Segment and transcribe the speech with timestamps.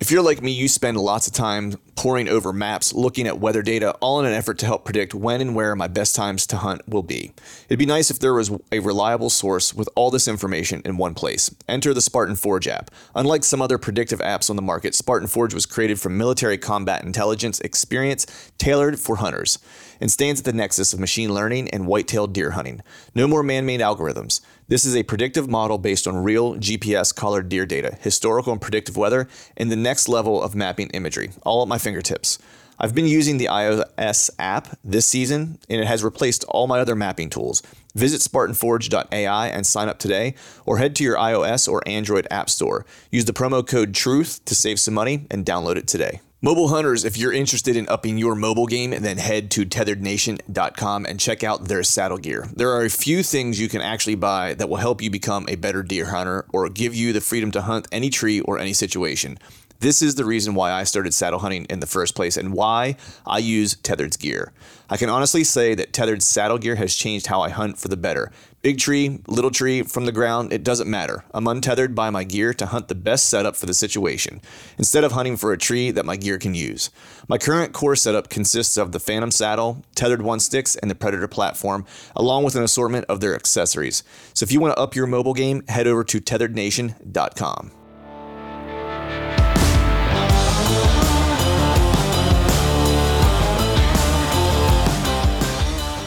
[0.00, 3.62] If you're like me, you spend lots of time poring over maps, looking at weather
[3.62, 6.56] data, all in an effort to help predict when and where my best times to
[6.56, 7.32] hunt will be.
[7.68, 11.14] It'd be nice if there was a reliable source with all this information in one
[11.14, 11.54] place.
[11.68, 12.90] Enter the Spartan Forge app.
[13.14, 17.04] Unlike some other predictive apps on the market, Spartan Forge was created from military combat
[17.04, 18.26] intelligence experience
[18.58, 19.60] tailored for hunters
[20.00, 22.80] and stands at the nexus of machine learning and white-tailed deer hunting.
[23.14, 24.40] No more man-made algorithms.
[24.66, 28.96] This is a predictive model based on real GPS collared deer data, historical and predictive
[28.96, 32.38] weather, and the next level of mapping imagery, all at my fingertips.
[32.78, 36.96] I've been using the iOS app this season, and it has replaced all my other
[36.96, 37.62] mapping tools.
[37.94, 42.86] Visit SpartanForge.ai and sign up today, or head to your iOS or Android app store.
[43.10, 46.22] Use the promo code TRUTH to save some money and download it today.
[46.44, 51.18] Mobile hunters, if you're interested in upping your mobile game, then head to tethrdnation.com and
[51.18, 52.50] check out their saddle gear.
[52.54, 55.56] There are a few things you can actually buy that will help you become a
[55.56, 59.38] better deer hunter or give you the freedom to hunt any tree or any situation.
[59.80, 62.96] This is the reason why I started saddle hunting in the first place and why
[63.24, 64.52] I use Tethrd's gear.
[64.90, 67.96] I can honestly say that Tethrd's saddle gear has changed how I hunt for the
[67.96, 68.30] better.
[68.64, 71.22] Big tree, little tree, from the ground, it doesn't matter.
[71.34, 74.40] I'm untethered by my gear to hunt the best setup for the situation,
[74.78, 76.88] instead of hunting for a tree that my gear can use.
[77.28, 81.28] My current core setup consists of the Phantom saddle, Tethrd one sticks, and the Predator
[81.28, 81.84] platform,
[82.16, 84.02] along with an assortment of their accessories.
[84.32, 87.83] So if you want to up your mobile game, head over to tethrdnation.com.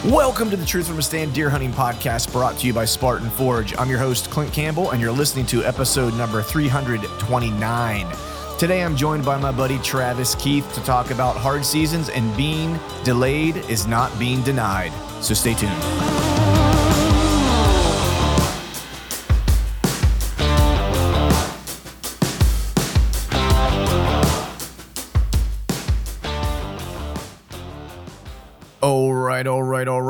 [0.08, 3.28] Welcome to the Truth from a Stand Deer Hunting Podcast brought to you by Spartan
[3.28, 3.76] Forge.
[3.76, 8.16] I'm your host, Clint Campbell, and you're listening to episode number 329.
[8.58, 12.80] Today I'm joined by my buddy Travis Keith to talk about hard seasons and being
[13.04, 14.94] delayed is not being denied.
[15.20, 16.47] So stay tuned.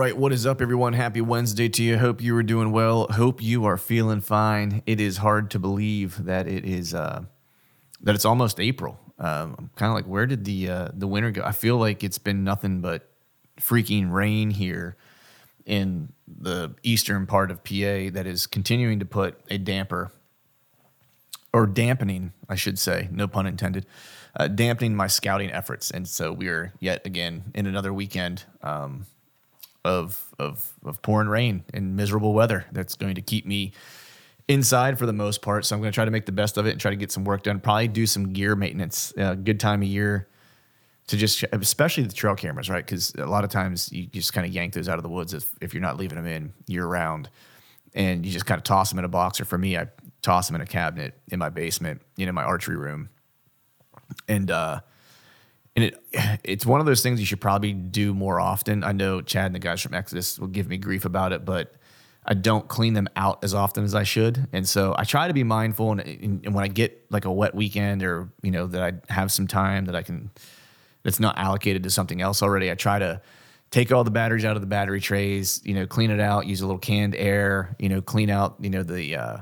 [0.09, 0.17] Right.
[0.17, 0.95] What is up, everyone?
[0.95, 1.99] Happy Wednesday to you.
[1.99, 3.09] Hope you are doing well.
[3.11, 4.83] Hope you are feeling fine.
[4.87, 7.25] It is hard to believe that it is uh,
[8.01, 8.99] that it's almost April.
[9.19, 11.43] Um, I'm kind of like, where did the uh, the winter go?
[11.45, 13.07] I feel like it's been nothing but
[13.61, 14.97] freaking rain here
[15.67, 20.11] in the eastern part of PA that is continuing to put a damper
[21.53, 23.85] or dampening, I should say, no pun intended,
[24.35, 25.91] uh, dampening my scouting efforts.
[25.91, 29.05] And so we are yet again in another weekend um,
[29.85, 33.73] of, of, of pouring rain and miserable weather that's going to keep me
[34.49, 35.65] inside for the most part.
[35.65, 37.13] So I'm going to try to make the best of it and try to get
[37.13, 37.61] some work done.
[37.61, 39.13] Probably do some gear maintenance.
[39.17, 40.29] Uh, good time of year
[41.09, 42.85] to just, especially the trail cameras, right?
[42.85, 45.35] Because a lot of times you just kind of yank those out of the woods
[45.35, 47.31] if, if you're not leaving them in year round
[47.95, 49.41] and you just kind of toss them in a box.
[49.41, 49.89] Or for me, I
[50.23, 53.11] toss them in a cabinet in my basement, you know, my archery room.
[54.27, 54.81] And uh
[55.79, 56.05] and it
[56.45, 58.85] it's one of those things you should probably do more often.
[58.85, 61.75] I know Chad and the guys from Exodus will give me grief about it, but
[62.25, 64.49] I don't clean them out as often as I should.
[64.53, 66.01] And so I try to be mindful and,
[66.45, 69.47] and when I get like a wet weekend or, you know, that I have some
[69.47, 70.31] time that I can
[71.05, 73.23] that's not allocated to something else already, I try to
[73.71, 76.61] take all the batteries out of the battery trays, you know, clean it out, use
[76.61, 79.39] a little canned air, you know, clean out, you know, the, uh,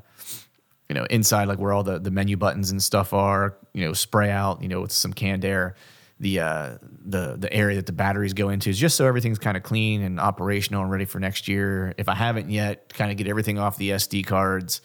[0.88, 3.92] you know, inside like where all the, the menu buttons and stuff are, you know,
[3.92, 5.74] spray out, you know, with some canned air,
[6.18, 9.56] the, uh, the, the area that the batteries go into is just so everything's kind
[9.56, 11.94] of clean and operational and ready for next year.
[11.98, 14.80] If I haven't yet, kind of get everything off the SD cards,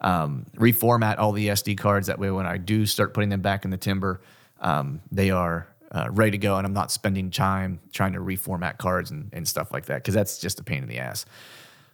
[0.00, 2.06] um, reformat all the SD cards.
[2.06, 4.22] That way, when I do start putting them back in the timber,
[4.60, 8.78] um, they are uh, ready to go, and I'm not spending time trying to reformat
[8.78, 11.26] cards and, and stuff like that because that's just a pain in the ass.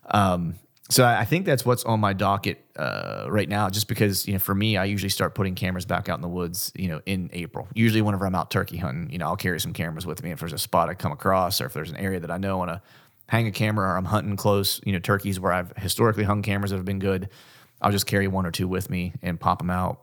[0.08, 0.54] Um,
[0.88, 3.68] so I think that's what's on my docket uh, right now.
[3.70, 6.28] Just because you know, for me, I usually start putting cameras back out in the
[6.28, 7.66] woods, you know, in April.
[7.74, 10.38] Usually, whenever I'm out turkey hunting, you know, I'll carry some cameras with me if
[10.38, 12.54] there's a spot I come across, or if there's an area that I know I
[12.54, 12.82] want to
[13.28, 16.70] hang a camera, or I'm hunting close, you know, turkeys where I've historically hung cameras
[16.70, 17.30] that have been good.
[17.82, 20.02] I'll just carry one or two with me and pop them out,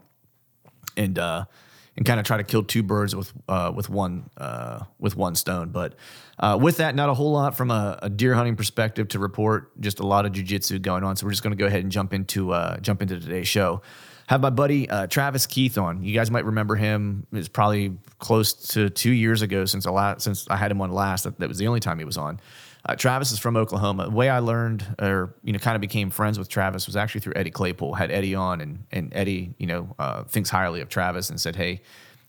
[0.97, 1.45] and uh,
[1.95, 5.35] and kind of try to kill two birds with uh, with one uh, with one
[5.35, 5.69] stone.
[5.69, 5.95] But
[6.39, 9.79] uh, with that, not a whole lot from a, a, deer hunting perspective to report.
[9.79, 11.15] Just a lot of jujitsu going on.
[11.15, 13.81] So we're just going to go ahead and jump into uh, jump into today's show.
[14.27, 16.03] Have my buddy uh, Travis Keith on.
[16.03, 17.27] You guys might remember him.
[17.33, 20.91] It's probably close to two years ago since I last, since I had him on
[20.91, 21.25] last.
[21.25, 22.39] That, that was the only time he was on.
[22.85, 24.05] Uh, Travis is from Oklahoma.
[24.05, 27.21] The way I learned or you know kind of became friends with Travis was actually
[27.21, 27.93] through Eddie Claypool.
[27.93, 31.55] Had Eddie on, and and Eddie you know uh, thinks highly of Travis and said,
[31.55, 31.81] hey,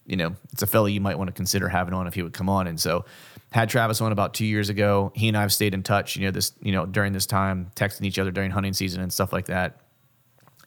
[0.06, 2.32] you know it's a fellow you might want to consider having on if he would
[2.32, 2.68] come on.
[2.68, 3.04] And so
[3.50, 5.10] had Travis on about two years ago.
[5.14, 6.14] He and I have stayed in touch.
[6.14, 9.12] You know this you know during this time, texting each other during hunting season and
[9.12, 9.80] stuff like that.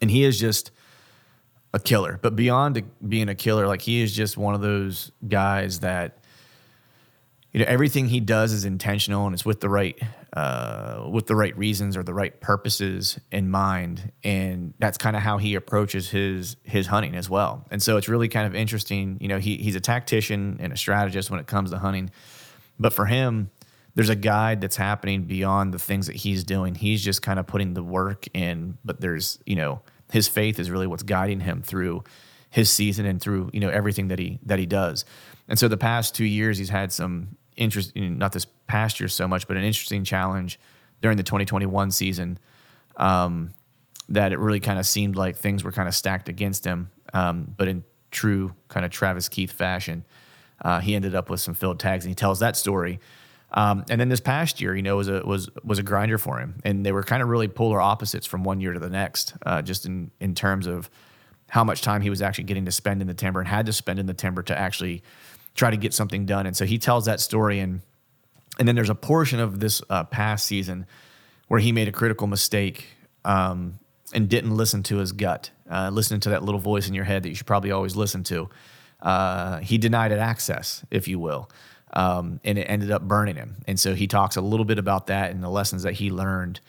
[0.01, 0.71] And he is just
[1.73, 2.19] a killer.
[2.21, 6.17] But beyond being a killer, like he is just one of those guys that
[7.57, 9.99] you know everything he does is intentional and it's with the right
[10.33, 14.11] uh, with the right reasons or the right purposes in mind.
[14.23, 17.65] And that's kind of how he approaches his his hunting as well.
[17.71, 20.77] And so it's really kind of interesting you know he, he's a tactician and a
[20.77, 22.11] strategist when it comes to hunting.
[22.77, 23.49] But for him
[23.95, 26.75] there's a guide that's happening beyond the things that he's doing.
[26.75, 29.81] He's just kind of putting the work in but there's you know
[30.11, 32.03] his faith is really what's guiding him through
[32.51, 35.05] his season and through you know everything that he that he does.
[35.47, 39.27] And so the past two years, he's had some interest, not this past year so
[39.27, 40.59] much, but an interesting challenge
[41.01, 42.39] during the 2021 season
[42.97, 43.51] um,
[44.09, 46.89] that it really kind of seemed like things were kind of stacked against him.
[47.13, 50.05] Um, but in true kind of Travis Keith fashion,
[50.61, 52.99] uh, he ended up with some filled tags, and he tells that story.
[53.51, 56.39] Um, and then this past year, you know, was a was was a grinder for
[56.39, 59.33] him, and they were kind of really polar opposites from one year to the next,
[59.45, 60.89] uh, just in in terms of
[61.49, 63.73] how much time he was actually getting to spend in the timber and had to
[63.73, 65.01] spend in the timber to actually
[65.57, 66.45] try to get something done.
[66.45, 67.81] And so he tells that story, and
[68.57, 70.85] and then there's a portion of this uh, past season
[71.49, 72.87] where he made a critical mistake
[73.25, 73.79] um,
[74.13, 77.23] and didn't listen to his gut, uh, listening to that little voice in your head
[77.23, 78.49] that you should probably always listen to.
[79.01, 81.49] Uh, he denied it access, if you will.
[81.93, 83.57] Um, and it ended up burning him.
[83.67, 86.59] And so he talks a little bit about that and the lessons that he learned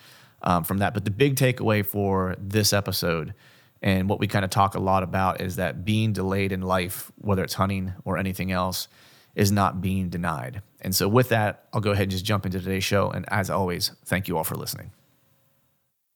[0.42, 0.94] um, from that.
[0.94, 3.34] But the big takeaway for this episode
[3.82, 7.12] and what we kind of talk a lot about is that being delayed in life,
[7.16, 8.88] whether it's hunting or anything else,
[9.34, 10.62] is not being denied.
[10.80, 13.10] And so, with that, I'll go ahead and just jump into today's show.
[13.10, 14.90] And as always, thank you all for listening.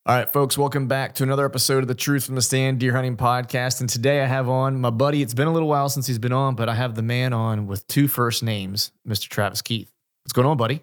[0.04, 2.92] All right, folks, welcome back to another episode of the Truth from the Stand Deer
[2.92, 3.80] Hunting Podcast.
[3.80, 5.22] And today I have on my buddy.
[5.22, 7.68] It's been a little while since he's been on, but I have the man on
[7.68, 9.28] with two first names, Mr.
[9.28, 9.92] Travis Keith.
[10.24, 10.82] What's going on, buddy?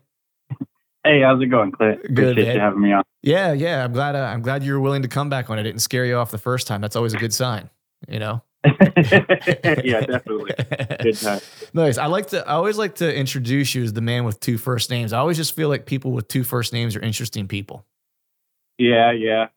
[1.03, 2.01] Hey, how's it going, Clint?
[2.13, 2.55] Good, Appreciate man.
[2.55, 3.03] you having me on.
[3.21, 3.83] Yeah, yeah.
[3.83, 4.15] I'm glad.
[4.15, 5.57] Uh, I'm glad you were willing to come back on.
[5.57, 6.81] I didn't scare you off the first time.
[6.81, 7.69] That's always a good sign.
[8.07, 8.41] You know.
[8.65, 10.51] yeah, definitely.
[11.01, 11.39] Good time.
[11.73, 11.97] Nice.
[11.97, 12.45] I like to.
[12.47, 15.13] I always like to introduce you as the man with two first names.
[15.13, 17.85] I always just feel like people with two first names are interesting people.
[18.77, 19.47] Yeah, yeah.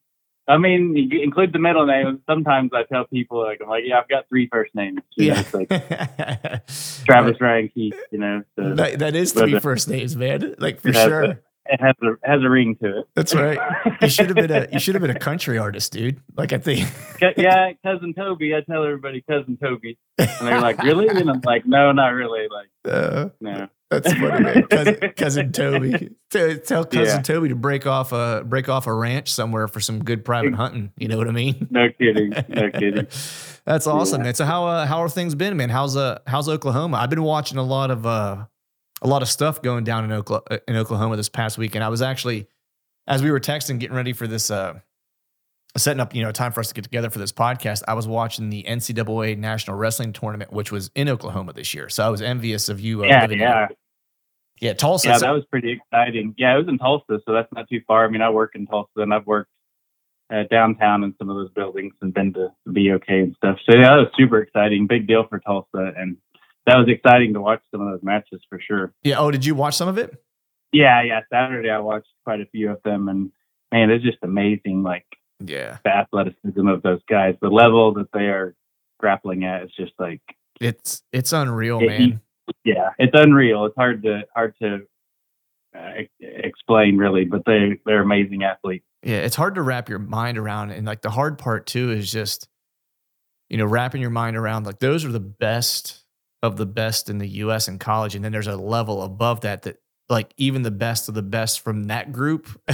[0.48, 2.20] I mean, you include the middle name.
[2.28, 5.00] Sometimes I tell people like, I'm like, yeah, I've got three first names.
[5.16, 5.34] You Yeah.
[5.34, 7.94] know, it's like Travis Ryan Keith.
[8.10, 10.54] You know, so that, that is three uh, first names, man.
[10.58, 11.22] Like for sure.
[11.22, 13.04] A, it has a has a ring to it.
[13.14, 13.56] That's right.
[14.02, 14.66] You should have been a.
[14.72, 16.20] You should have been a country artist, dude.
[16.36, 16.88] Like I think.
[17.36, 18.52] yeah, cousin Toby.
[18.54, 21.06] I tell everybody cousin Toby, and they're like, really?
[21.06, 22.48] And I'm like, no, not really.
[22.50, 23.68] Like, Uh, no.
[24.00, 24.62] That's funny, man.
[24.70, 26.10] Cousin, cousin Toby.
[26.30, 27.22] Tell, tell cousin Yeah.
[27.22, 30.92] Toby to break off a break off a ranch somewhere for some good private hunting.
[30.96, 31.68] You know what I mean?
[31.70, 32.30] No kidding.
[32.48, 33.06] No kidding.
[33.64, 34.24] That's awesome, Yeah.
[34.24, 34.34] man.
[34.34, 35.68] So how uh, how are things been, man?
[35.70, 36.96] How's uh how's Oklahoma?
[36.96, 38.44] I've been watching a lot of uh
[39.02, 41.84] a lot of stuff going down in Oklahoma in Oklahoma this past weekend.
[41.84, 42.46] I was actually
[43.06, 44.80] as we were texting, getting ready for this uh
[45.76, 47.82] setting up, you know, time for us to get together for this podcast.
[47.88, 51.88] I was watching the NCAA National Wrestling Tournament, which was in Oklahoma this year.
[51.88, 53.02] So I was envious of you.
[53.02, 53.68] Uh, Yeah, living yeah.
[54.62, 55.08] Yeah, Tulsa.
[55.08, 56.34] Yeah, that was pretty exciting.
[56.38, 58.06] Yeah, it was in Tulsa, so that's not too far.
[58.06, 59.50] I mean, I work in Tulsa, and I've worked
[60.32, 63.58] uh, downtown in some of those buildings and been to BOK and stuff.
[63.68, 64.86] So yeah, that was super exciting.
[64.86, 66.16] Big deal for Tulsa, and
[66.66, 68.92] that was exciting to watch some of those matches for sure.
[69.02, 69.16] yeah.
[69.18, 70.22] Oh, did you watch some of it?
[70.72, 71.20] Yeah, yeah.
[71.30, 73.30] Saturday I watched quite a few of them, and
[73.72, 74.82] man, it's just amazing.
[74.82, 75.04] Like
[75.40, 75.78] Yeah.
[75.84, 78.54] the athleticism of those guys, the level that they are
[79.00, 80.20] grappling at is just like
[80.60, 82.20] It's it's unreal, It- man.
[82.64, 83.66] Yeah, it's unreal.
[83.66, 84.80] It's hard to hard to
[85.76, 88.84] uh, explain really, but they they're amazing athletes.
[89.02, 90.70] Yeah, it's hard to wrap your mind around.
[90.70, 92.48] And like the hard part too is just,
[93.48, 96.04] you know, wrapping your mind around like those are the best
[96.42, 98.14] of the best in the US and college.
[98.14, 99.78] And then there's a level above that that
[100.08, 102.48] like even the best of the best from that group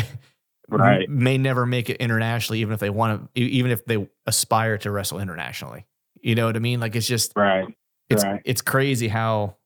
[0.71, 1.09] Right.
[1.09, 4.91] may never make it internationally, even if they want to, even if they aspire to
[4.91, 5.87] wrestle internationally.
[6.21, 6.79] You know what I mean?
[6.79, 7.67] Like it's just Right.
[8.11, 8.43] it's Right.
[8.45, 9.57] it's crazy how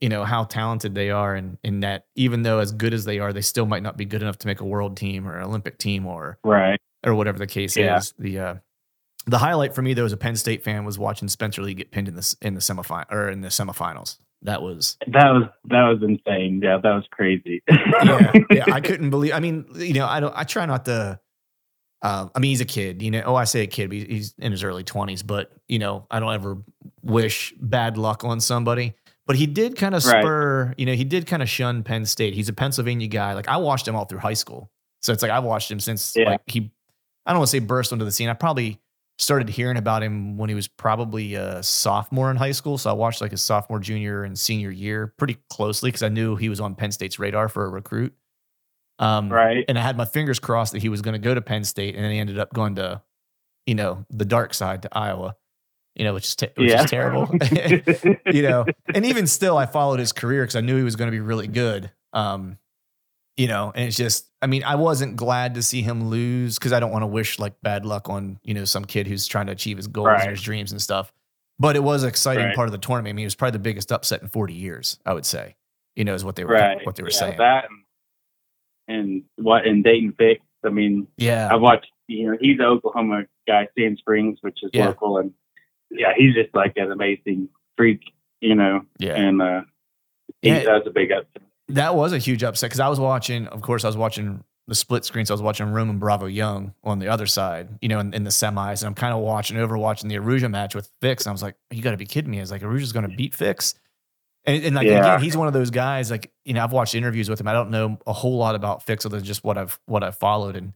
[0.00, 3.18] you know how talented they are and in that even though as good as they
[3.18, 5.44] are they still might not be good enough to make a world team or an
[5.44, 6.80] olympic team or Right.
[7.04, 7.98] or whatever the case Yeah.
[7.98, 8.54] is the uh
[9.26, 11.90] the highlight for me though as a penn state fan was watching spencer lee get
[11.90, 15.82] pinned in the in the semifinal or in the semifinals that was That was that
[15.82, 16.60] was insane.
[16.64, 17.62] Yeah, that was crazy.
[17.68, 21.20] yeah yeah i couldn't believe i mean you know i don't i try not to
[22.02, 23.20] um, I mean, he's a kid, you know.
[23.26, 25.22] Oh, I say a kid, but he's- he's in his early twenties.
[25.22, 26.56] But you know, I don't ever
[27.02, 28.94] wish bad luck on somebody.
[29.30, 30.20] But he did kind of Right.
[30.24, 32.34] spur, you know, he did kind of shun Penn State.
[32.34, 33.34] He's a Pennsylvania guy.
[33.34, 34.72] Like I watched him all through high school,
[35.02, 36.30] so it's like I've watched him since Yeah.
[36.30, 36.72] like he.
[37.24, 38.28] I don't want to say burst onto the scene.
[38.28, 38.80] I probably
[39.18, 42.76] started hearing about him when he was probably a sophomore in high school.
[42.76, 46.34] So I watched like his sophomore, junior, and senior year pretty closely because I knew
[46.34, 48.12] he was on Penn State's radar for a recruit.
[48.98, 49.64] Um, right.
[49.68, 51.94] and I had my fingers crossed that he was going to go to Penn State,
[51.94, 53.00] and then he ended up going to,
[53.66, 55.36] you know, the dark side to Iowa,
[55.94, 56.84] you know, which is te- which yeah.
[56.84, 57.28] is terrible,
[58.32, 58.64] you know.
[58.94, 61.20] And even still, I followed his career because I knew he was going to be
[61.20, 61.90] really good.
[62.12, 62.58] Um,
[63.36, 66.72] you know, and it's just, I mean, I wasn't glad to see him lose because
[66.72, 69.46] I don't want to wish like bad luck on you know some kid who's trying
[69.46, 70.20] to achieve his goals Right.
[70.22, 71.12] and his dreams and stuff.
[71.58, 72.54] But it was an exciting Right.
[72.56, 73.12] part of the tournament.
[73.12, 75.56] I mean, it was probably the biggest upset in 40 years, I would say.
[75.96, 76.84] You know, is what they were right.
[76.86, 77.38] what they were yeah, saying.
[77.38, 77.64] That
[78.88, 80.40] and, and what and Daton Fix.
[80.64, 81.88] I mean, yeah, I've watched.
[82.06, 84.86] You know, he's an Oklahoma guy, Sand Springs, which is Yeah.
[84.88, 85.32] local, and
[85.90, 88.00] yeah, he's just like an amazing freak.
[88.40, 89.16] You know, yeah.
[89.16, 89.60] and uh,
[90.40, 90.62] he Yeah.
[90.62, 91.42] does a big upset.
[91.68, 94.74] That was a huge upset because I was watching, of course, I was watching the
[94.74, 95.26] split screen.
[95.26, 98.24] So I was watching Roman Bravo Young on the other side, you know, in, in
[98.24, 98.80] the semis.
[98.82, 101.26] And I'm kind of watching over watching the Arujau match with Fix.
[101.26, 102.38] And I was like, you got to be kidding me.
[102.38, 103.74] I was like, Arujau's going to beat Fix.
[104.46, 105.00] And, and like, Yeah.
[105.00, 107.46] again, he's one of those guys, like, you know, I've watched interviews with him.
[107.48, 110.16] I don't know a whole lot about Fix other than just what I've, what I've
[110.16, 110.56] followed.
[110.56, 110.72] And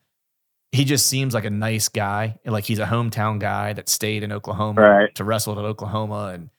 [0.75, 2.39] he just seems like a nice guy.
[2.45, 5.15] Like, he's a hometown guy that stayed in Oklahoma Right.
[5.15, 6.51] to wrestle at Oklahoma and,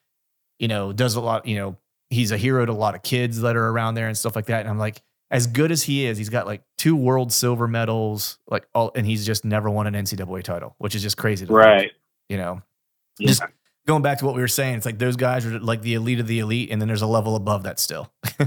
[0.60, 1.78] you know, does a lot, you know,
[2.10, 4.46] he's a hero to a lot of kids that are around there and stuff like
[4.46, 4.62] that.
[4.62, 8.38] And I'm like, as good as he is, he's got like two world silver medals,
[8.48, 11.46] like all, and he's just never won an NCAA title, which is just crazy.
[11.46, 11.92] To think, Right.
[12.30, 12.62] you know,
[13.20, 13.28] Yeah.
[13.28, 13.44] just
[13.88, 16.20] going back to what we were saying, it's like those guys are like the elite
[16.20, 18.14] of the elite, and then there's a level above that still.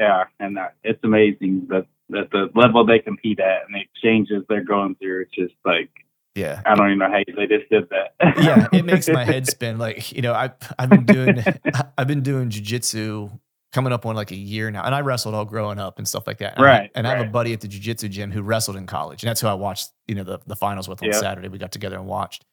[0.00, 4.44] Yeah, and uh, it's amazing that that the level they compete at and the exchanges
[4.48, 5.22] they're going through.
[5.22, 5.90] It's just like
[6.34, 6.60] yeah.
[6.66, 8.12] I don't even know how they just did that.
[8.42, 9.78] yeah, it makes my head spin.
[9.78, 11.42] Like, you know, I I've been doing
[11.98, 13.30] I've been doing jujitsu
[13.72, 16.26] coming up on like a year now, and I wrestled all growing up and stuff
[16.26, 16.56] like that.
[16.56, 18.86] And I- Right, and I have a buddy at the jujitsu gym who wrestled in
[18.86, 19.90] college, and that's who I watched.
[20.06, 21.18] You know, the the finals with on Yeah.
[21.18, 21.48] Saturday.
[21.48, 22.44] We got together and watched,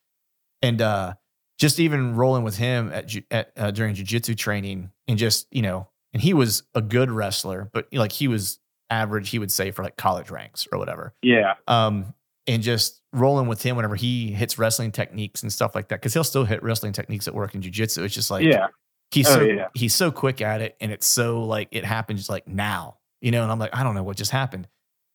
[0.62, 1.13] and uh
[1.60, 5.62] just even rolling with him at, ju- at uh, during jujitsu training, and just you
[5.62, 8.60] know, and he was a good wrestler, but like he was
[9.01, 12.13] average, he would say for like college ranks or whatever yeah, um,
[12.47, 16.01] and just rolling with him whenever he hits wrestling techniques and stuff like that.
[16.01, 18.03] Cause he'll still hit wrestling techniques at work in jujitsu.
[18.03, 18.67] It's just like, yeah,
[19.12, 19.67] he's Oh, so, yeah.
[19.73, 20.75] he's so quick at it.
[20.81, 23.43] And it's so like, it happens like now, you know?
[23.43, 24.67] And I'm like, I don't know what just happened,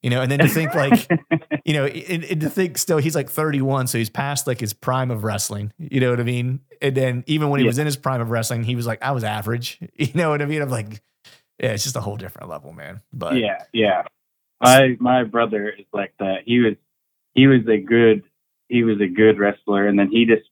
[0.02, 0.23] you know?
[0.23, 1.08] And then to think like,
[1.64, 3.88] you know, and, and to think still he's like 31.
[3.88, 6.61] So he's past like his prime of wrestling, you know what I mean?
[6.80, 7.70] And then even when he Yeah.
[7.70, 10.40] was in his prime of wrestling, he was like, I was average, you know what
[10.40, 10.62] I mean?
[10.62, 11.02] I'm like,
[11.59, 13.03] yeah, it's just a whole different level, man.
[13.12, 14.03] But yeah, yeah.
[14.61, 16.38] My my brother is like that.
[16.45, 16.75] He was
[17.35, 18.23] he was a good
[18.69, 20.49] he was a good wrestler, and then he just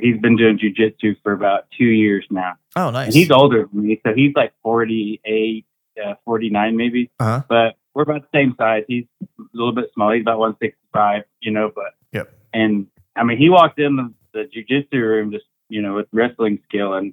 [0.00, 2.54] he's been doing jujitsu for about two years now.
[2.76, 3.14] oh, And nice.
[3.14, 5.66] he's older than me, so he's like 48,
[6.04, 7.10] uh, 49 maybe.
[7.18, 7.42] Uh-huh.
[7.48, 8.84] But we're about the same size.
[8.86, 10.12] He's a little bit small.
[10.12, 11.94] He's about 165, you know, but.
[12.12, 12.32] Yep.
[12.52, 12.86] And
[13.16, 16.94] I mean, he walked in the, the jujitsu room just, you know, with wrestling skill
[16.94, 17.12] and,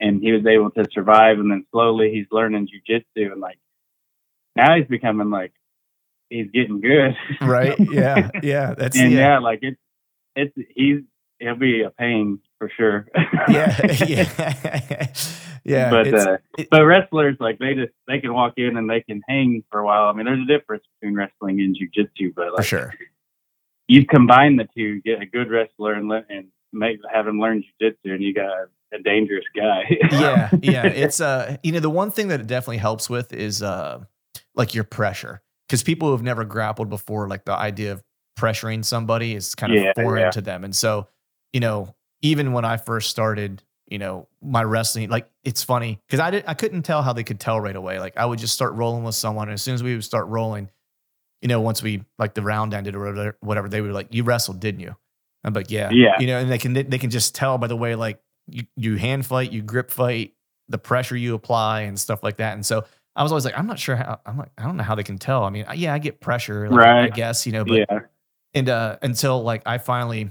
[0.00, 1.38] and he was able to survive.
[1.38, 3.58] And then slowly he's learning jujitsu and like,
[4.56, 5.52] now he's becoming like,
[6.28, 7.16] he's getting good.
[7.40, 7.78] right.
[7.78, 8.30] Yeah.
[8.42, 8.74] Yeah.
[8.74, 9.18] That's, and yeah.
[9.18, 9.80] yeah, like it's,
[10.34, 11.00] it's, he's,
[11.40, 13.06] he'll be a pain for sure.
[13.48, 13.76] yeah,
[14.06, 15.06] yeah,
[15.64, 15.90] yeah.
[15.90, 19.22] but uh, it- but wrestlers like they just they can walk in and they can
[19.26, 20.04] hang for a while.
[20.08, 22.94] I mean, there's a difference between wrestling and jujitsu, but for like sure.
[23.88, 27.64] you combine the two, get a good wrestler and let and make have him learn
[27.80, 29.84] jujitsu, and you got a, a dangerous guy.
[30.12, 30.86] yeah, yeah.
[30.86, 34.02] It's uh, you know, the one thing that it definitely helps with is uh,
[34.54, 38.02] like your pressure because people who have never grappled before, like the idea of
[38.38, 40.30] pressuring somebody is kind of Yeah, foreign yeah.
[40.30, 40.64] to them.
[40.64, 41.06] And so,
[41.52, 46.20] you know, even when I first started, you know, my wrestling, like it's funny because
[46.20, 47.98] I didn't, I couldn't tell how they could tell right away.
[47.98, 50.26] Like I would just start rolling with someone, and as soon as we would start
[50.28, 50.70] rolling,
[51.42, 54.22] you know, once we like the round ended or whatever, whatever they were like, "You
[54.24, 54.94] wrestled, didn't you?"
[55.42, 56.20] I'm like, "Yeah, Yeah.
[56.20, 58.20] You know, and they can they can just tell by the way like
[58.52, 60.34] you you hand fight, you grip fight,
[60.68, 62.54] the pressure you apply, and stuff like that.
[62.54, 62.84] And so
[63.16, 64.20] I was always like, I'm not sure how.
[64.24, 65.44] I'm like, I don't know how they can tell.
[65.44, 68.00] I mean, yeah, I get pressure, like, I guess you know, but yeah.
[68.54, 70.30] and uh until like I finally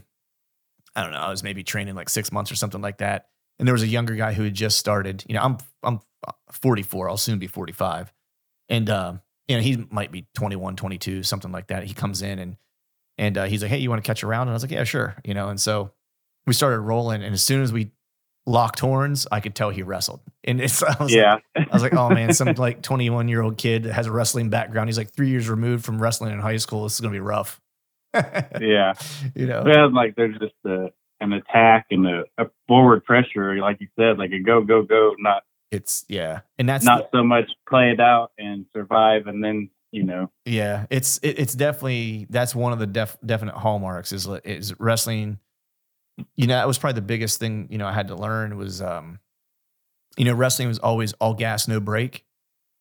[0.96, 3.28] I don't know, I was maybe training like 6 months or something like that.
[3.58, 5.24] And there was a younger guy who had just started.
[5.28, 6.00] You know, I'm I'm
[6.52, 8.14] 44, I'll soon be 45.
[8.70, 11.84] And um you know, he might be 21, 22, something like that.
[11.84, 12.58] He comes in and
[13.18, 14.72] and uh, he's like, "Hey, you want to catch a round?" And I was like,
[14.72, 15.92] "Yeah, sure." You know, and so
[16.48, 17.92] we started rolling and as soon as we
[18.50, 20.22] locked horns, I could tell he wrestled.
[20.44, 21.38] And it's I was like, Yeah.
[21.56, 24.50] I was like, oh man, some like 21 year old kid that has a wrestling
[24.50, 24.90] background.
[24.90, 26.84] He's like three years removed from wrestling in high school.
[26.84, 27.62] This is gonna be rough.
[28.14, 28.94] yeah.
[29.36, 30.88] you know, Well, like there's just a,
[31.22, 35.16] an attack and a, a forward pressure, like you said, like a go, go, go,
[35.20, 39.70] not it's yeah, and that's not so much play it out and survive, and then
[39.92, 44.28] you know, yeah, it's it, it's definitely that's one of the def, definite hallmarks is
[44.44, 45.40] is wrestling.
[46.36, 48.82] You know, that was probably the biggest thing you know I had to learn was
[48.82, 49.20] um,
[50.18, 52.26] you know, wrestling was always all gas no break.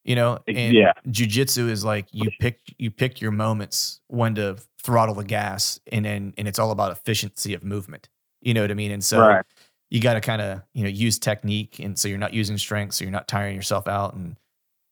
[0.05, 0.93] You know, and Yeah.
[1.09, 6.05] jujitsu is like you pick you pick your moments when to throttle the gas, and
[6.05, 8.09] then and it's all about efficiency of movement.
[8.41, 8.91] You know what I mean?
[8.93, 9.45] And so right,
[9.91, 12.95] you got to kind of you know use technique and so you're not using strength
[12.95, 14.37] so you're not tiring yourself out and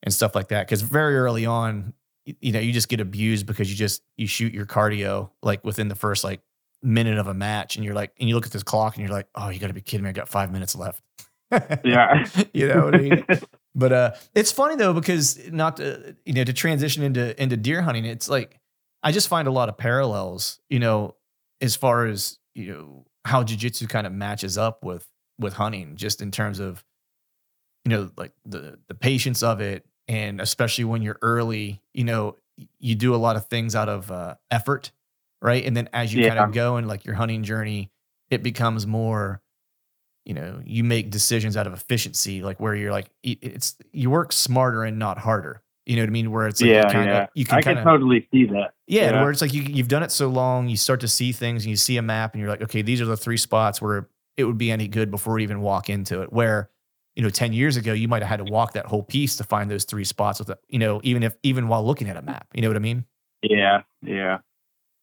[0.02, 1.92] and stuff like that because very early on
[2.24, 5.88] you know you just get abused because you just you shoot your cardio like within
[5.88, 6.40] the first like
[6.83, 9.14] minute of a match and you're like and you look at this clock and you're
[9.14, 11.02] like oh you got to be kidding me i got five minutes left.
[11.85, 13.25] Yeah, you know what i mean?
[13.75, 17.83] But uh it's funny though because not to you know to transition into into deer
[17.83, 18.59] hunting it's like
[19.02, 21.14] i just find a lot of parallels you know
[21.61, 25.07] as far as you know how jujitsu kind of matches up with
[25.38, 26.83] with hunting just in terms of
[27.85, 29.87] you know like the the patience of it.
[30.09, 32.37] And especially when you're early you know
[32.79, 34.92] you do a lot of things out of uh, effort
[35.42, 37.90] right and then as you kind of go in like your hunting journey
[38.31, 39.40] it becomes more
[40.25, 44.33] you know you make decisions out of efficiency like where you're like it's you work
[44.33, 47.11] smarter and not harder you know what i mean where it's like yeah, you kind
[47.11, 47.27] of yeah.
[47.35, 48.72] you can I kind can totally see that.
[48.88, 49.22] yeah, Yeah.
[49.22, 51.70] where it's like you, you've done it so long, you start to see things and
[51.70, 54.44] you see a map and you're like, okay, these are the three spots where it
[54.44, 56.33] would be any good before we even walk into it.
[56.33, 56.70] Where,
[57.14, 59.44] you know, 10 years ago, you might have had to walk that whole piece to
[59.44, 62.22] find those three spots with, it, you know, even if, even while looking at a
[62.22, 63.05] map, you know what I mean?
[63.42, 64.38] Yeah, yeah,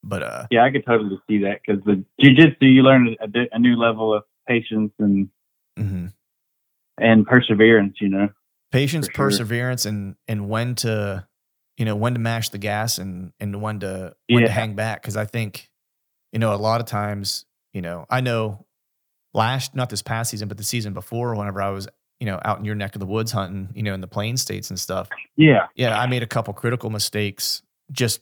[0.06, 0.64] But, uh, yeah.
[0.64, 4.22] I could totally see that because the jujitsu, you learn a, a new level of
[4.46, 5.28] patience and
[5.78, 6.12] mhm.
[6.98, 7.96] and perseverance.
[8.00, 8.28] You know.
[8.70, 9.14] patience, sure.
[9.14, 11.26] perseverance, and, and when to,
[11.78, 15.02] you know, when to mash the gas and, and when to, when to hang back.
[15.02, 15.70] Cause I think,
[16.32, 18.66] you know, a lot of times, you know, I know
[19.32, 21.88] last, not this past season, but the season before, whenever I was,
[22.20, 24.36] you know, out in your neck of the woods hunting, you know, in the plain
[24.36, 25.08] states and stuff.
[25.36, 28.20] Yeah, Yeah, I made a couple critical mistakes just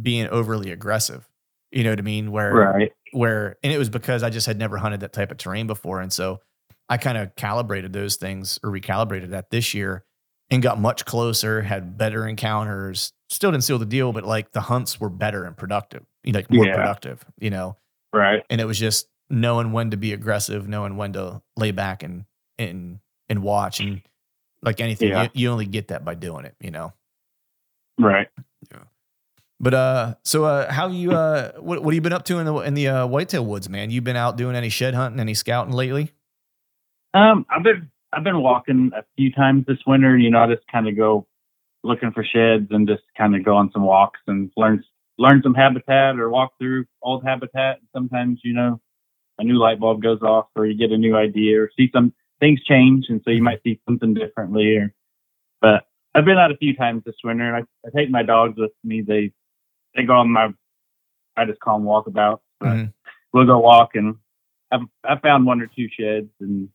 [0.00, 1.28] being overly aggressive.
[1.70, 2.30] You know what I mean?
[2.32, 2.92] Where right.
[3.12, 6.00] where and it was because I just had never hunted that type of terrain before.
[6.00, 6.40] And so
[6.88, 10.04] I kind of calibrated those things or recalibrated that this year
[10.50, 14.60] and got much closer, had better encounters, still didn't seal the deal, but like the
[14.60, 16.76] hunts were better and productive, you know, like more Yeah.
[16.76, 17.76] productive, you know.
[18.12, 18.44] Right.
[18.50, 22.26] And it was just knowing when to be aggressive, knowing when to lay back and
[22.58, 22.98] and
[23.30, 24.02] and watch and
[24.60, 25.22] like anything, Yeah.
[25.22, 26.92] you, you only get that by doing it, you know.
[27.98, 28.28] Right.
[29.62, 32.46] But uh, so uh, how you uh, what what have you been up to in
[32.46, 33.90] the in the uh, whitetail woods, man?
[33.90, 36.10] You been out doing any shed hunting, any scouting lately?
[37.14, 40.18] Um, I've been I've been walking a few times this winter.
[40.18, 41.28] You know, I just kind of go
[41.84, 44.82] looking for sheds and just kind of go on some walks and learn
[45.16, 47.78] learn some habitat or walk through old habitat.
[47.94, 48.80] Sometimes you know
[49.38, 52.12] a new light bulb goes off or you get a new idea or see some
[52.40, 54.74] things change and so you might see something differently.
[54.76, 54.92] Or
[55.60, 55.84] but
[56.16, 58.72] I've been out a few times this winter and I, I take my dogs with
[58.82, 59.02] me.
[59.02, 59.32] They
[59.94, 60.52] they go on my
[61.36, 62.40] I just call them walkabouts.
[62.60, 62.92] But Mhm.
[63.32, 64.16] We'll go walk and
[64.70, 66.68] I've I found one or two sheds and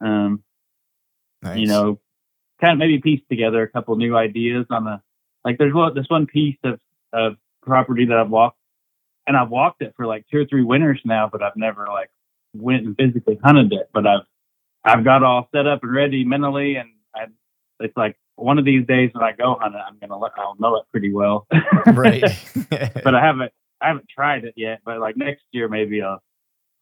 [0.00, 0.42] um
[1.42, 1.58] Nice.
[1.58, 1.98] you know,
[2.60, 5.00] kind of maybe piece together a couple new ideas on the
[5.44, 5.58] like.
[5.58, 6.78] There's one this one piece of
[7.12, 8.58] of property that I've walked,
[9.26, 12.10] and I've walked it for like two or three winters now, but I've never like
[12.54, 13.90] went and physically hunted it.
[13.92, 14.26] But I've
[14.84, 17.26] I've got all set up and ready mentally, and I
[17.80, 20.56] it's like one of these days when I go hunt it, I'm gonna let I'll
[20.58, 21.46] know it pretty well.
[21.86, 22.22] right.
[23.04, 24.80] but I haven't I haven't tried it yet.
[24.84, 26.22] But like next year maybe I'll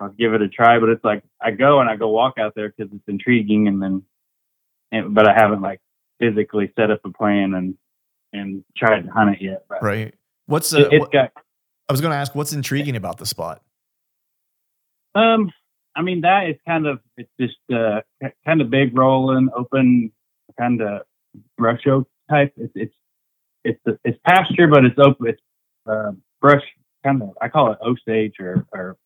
[0.01, 0.79] I'll give it a try.
[0.79, 3.83] But it's like I go and I go walk out there because it's intriguing, and
[3.83, 4.03] then
[4.93, 5.81] and, but I haven't like
[6.19, 7.75] physically set up a plan and
[8.33, 9.65] and tried to hunt it yet.
[9.69, 10.15] But Right.
[10.47, 11.33] What's uh, it, what- got
[11.89, 13.63] I was going to ask what's intriguing about the spot?
[15.15, 15.53] um.
[15.97, 18.01] I mean that is kind of it's just uh
[18.47, 20.13] kind of big rolling open
[20.57, 21.03] kind of
[21.57, 22.53] brush oak type.
[22.57, 22.95] It's it's
[23.65, 25.29] it's it's pasture, but it's open.
[25.29, 25.43] It's
[25.89, 26.63] uh, brush
[27.05, 28.97] kind of I call it Osage or or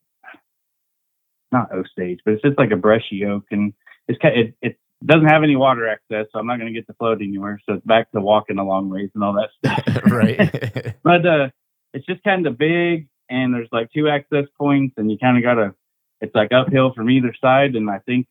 [1.51, 3.73] not Osage, but it's just like a brushy oak, and
[4.07, 6.87] it's kind it it doesn't have any water access, so I'm not going to get
[6.87, 7.59] to float anywhere.
[7.65, 10.03] So it's back to walking a long ways and all that stuff.
[10.11, 10.95] right.
[11.03, 11.49] but uh,
[11.93, 15.43] it's just kind of big, and there's like two access points, and you kind of
[15.43, 15.73] gotta.
[16.21, 18.25] It's like uphill from either side, and I think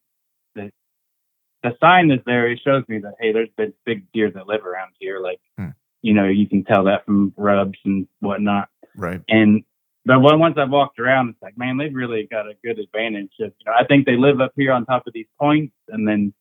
[1.64, 4.64] the sign that's there it shows me that hey, there's been big deer that live
[4.64, 5.18] around here.
[5.20, 5.70] Like, Hmm.
[6.02, 8.68] you know, you can tell that from rubs and whatnot.
[8.96, 9.20] right.
[9.28, 9.64] And
[10.06, 13.32] but when, once I've walked around, it's like, man, they've really got a good advantage.
[13.40, 16.06] Of, you know, I think they live up here on top of these points, and
[16.06, 16.34] then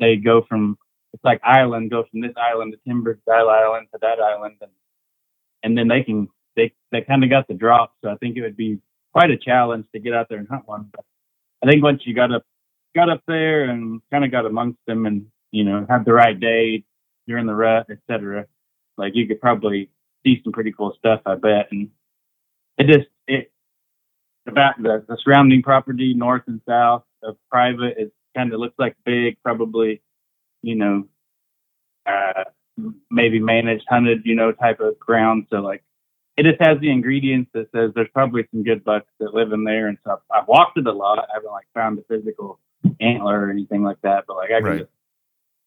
[0.00, 0.78] they go from
[1.12, 4.70] it's like island, go from this island to Timber Island to that island, and
[5.62, 7.92] and then they can they they kind of got the drop.
[8.02, 8.78] So I think it would be
[9.12, 10.88] quite a challenge to get out there and hunt one.
[10.90, 11.04] But
[11.62, 12.44] I think once you got up
[12.94, 16.38] got up there and kind of got amongst them, and you know had the right
[16.38, 16.84] day
[17.26, 18.46] during the rut, etc.
[18.96, 19.90] Like you could probably
[20.24, 21.68] see some pretty cool stuff, I bet.
[21.72, 21.90] And
[22.78, 23.50] it just it
[24.46, 28.96] about the, the surrounding property north and south of private it kind of looks like
[29.04, 30.02] big probably
[30.62, 31.04] you know
[32.06, 32.44] uh
[33.10, 35.82] maybe managed hunted you know type of ground so like
[36.36, 39.62] it just has the ingredients that says there's probably some good bucks that live in
[39.62, 42.58] there and stuff i've walked it a lot i haven't like found a physical
[43.00, 44.78] antler or anything like that but like i can Right.
[44.78, 44.90] just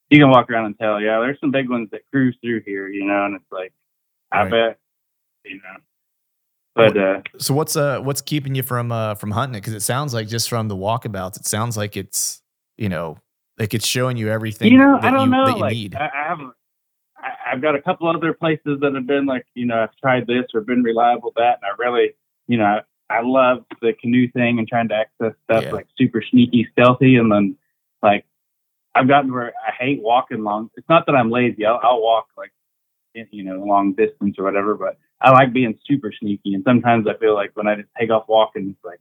[0.09, 2.87] you can walk around and tell yeah there's some big ones that cruise through here
[2.87, 3.73] you know and it's like
[4.31, 4.51] i Right.
[4.51, 4.79] bet
[5.45, 5.77] you know
[6.75, 9.61] but uh So what's uh what's keeping you from uh from hunting it?
[9.61, 12.41] Because it sounds like just from the walkabouts, it sounds like it's
[12.77, 13.17] you know
[13.57, 15.45] like it's showing you everything you know, I don't you know.
[15.45, 15.95] that you like, need.
[15.95, 16.39] I, I have,
[17.47, 20.45] I've got a couple other places that have been like, you know, I've tried this
[20.53, 22.15] or been reliable that, and I really,
[22.47, 25.71] you know, I, I love the canoe thing and trying to access stuff Yeah.
[25.71, 27.55] like super sneaky, stealthy, and then
[28.01, 28.25] like
[28.93, 30.69] I've gotten where I hate walking long.
[30.75, 31.65] It's not that I'm lazy.
[31.65, 32.51] I'll, I'll walk like,
[33.13, 36.53] you know, long distance or whatever, but I like being super sneaky.
[36.53, 38.99] And sometimes I feel like when I just take off walking, it's like,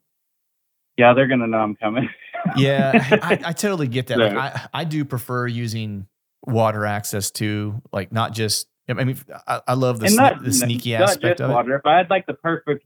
[0.97, 2.09] yeah, they're gonna know I'm coming.
[2.57, 4.19] yeah, I, I totally get that.
[4.19, 6.07] Like, I I do prefer using
[6.47, 7.83] water access too.
[7.93, 8.69] Like not just.
[8.89, 11.53] I mean, I, I love the sne- not the sneaky aspect of it.
[11.53, 11.75] water.
[11.77, 12.85] If I had like the perfect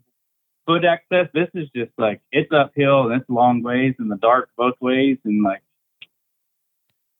[0.68, 4.50] foot access, this is just like it's uphill and it's long ways in the dark
[4.56, 5.62] both ways, and like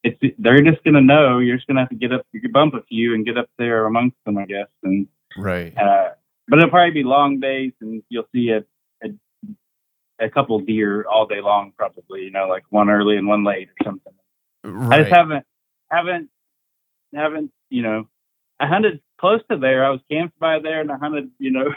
[0.03, 1.39] it's they're just gonna know.
[1.39, 3.49] You're just gonna have to get up, you could bump a few and get up
[3.57, 4.67] there amongst them, I guess.
[4.83, 5.07] And
[5.37, 5.75] Right.
[5.77, 6.11] uh,
[6.47, 8.63] but it'll probably be long days, and you'll see a
[9.03, 9.09] a,
[10.19, 12.21] a couple deer all day long, probably.
[12.21, 14.13] You know, like one early and one late or something.
[14.63, 14.99] Right.
[14.99, 15.45] I just haven't
[15.89, 16.29] haven't
[17.15, 18.07] haven't you know
[18.59, 19.83] I hunted close to there.
[19.85, 21.73] I was camped by there, and I hunted you know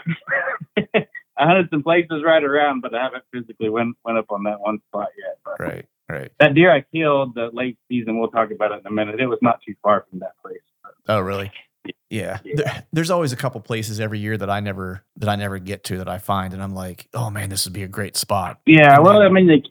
[1.37, 4.59] I hunted some places right around, but I haven't physically went went up on that
[4.59, 5.37] one spot yet.
[5.43, 5.85] But Right.
[6.09, 6.31] Right.
[6.39, 9.19] that deer I killed the late season, we'll talk about it in a minute.
[9.19, 10.59] It was not too far from that place.
[11.07, 11.51] Oh, really?
[12.09, 12.39] Yeah.
[12.43, 12.53] Yeah.
[12.55, 15.83] There- there's always a couple places every year that I never that I never get
[15.85, 18.59] to that I find, and I'm like, oh man, this would be a great spot.
[18.65, 19.65] Yeah, well, I mean, like,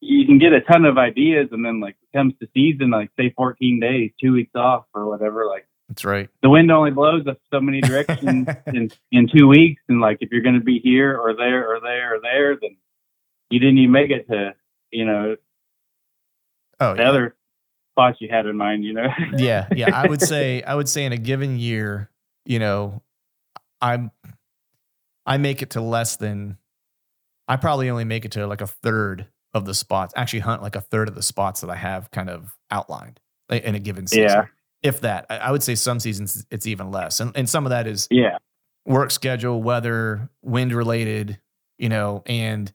[0.00, 3.10] you can get a ton of ideas, and then like it comes to season, like
[3.18, 5.66] say 14 days, two weeks off or whatever, like.
[5.88, 6.28] That's right.
[6.42, 9.80] the wind only blows us so many directions in, in two weeks.
[9.88, 12.76] And like, if you're going to be here or there or there or there, then
[13.50, 14.54] you didn't even make it to,
[14.90, 15.36] you know,
[16.80, 17.08] Oh, the yeah.
[17.08, 17.36] other
[17.92, 19.06] spots you had in mind, you know?
[19.38, 19.96] yeah, yeah.
[19.96, 22.10] I would say I would say in a given year,
[22.44, 23.00] you know,
[23.80, 24.10] I'm
[25.24, 26.58] I make it to less than
[27.48, 30.12] I probably only make it to like a third of the spots.
[30.16, 33.74] Actually, hunt like a third of the spots that I have kind of outlined in
[33.74, 34.24] a given season.
[34.24, 34.44] Yeah.
[34.86, 37.70] If that, I I would say some seasons it's even less, and and some of
[37.70, 38.38] that is yeah.
[38.86, 41.40] work schedule, weather, wind related,
[41.78, 42.72] you know, and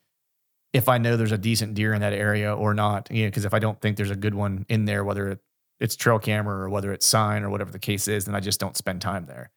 [0.74, 3.46] if I know there's a decent deer in that area or not, you know, because
[3.46, 5.40] if I don't think there's a good one in there, whether it,
[5.80, 8.60] it's trail camera or whether it's sign or whatever the case is, then I just
[8.60, 9.52] don't spend time there.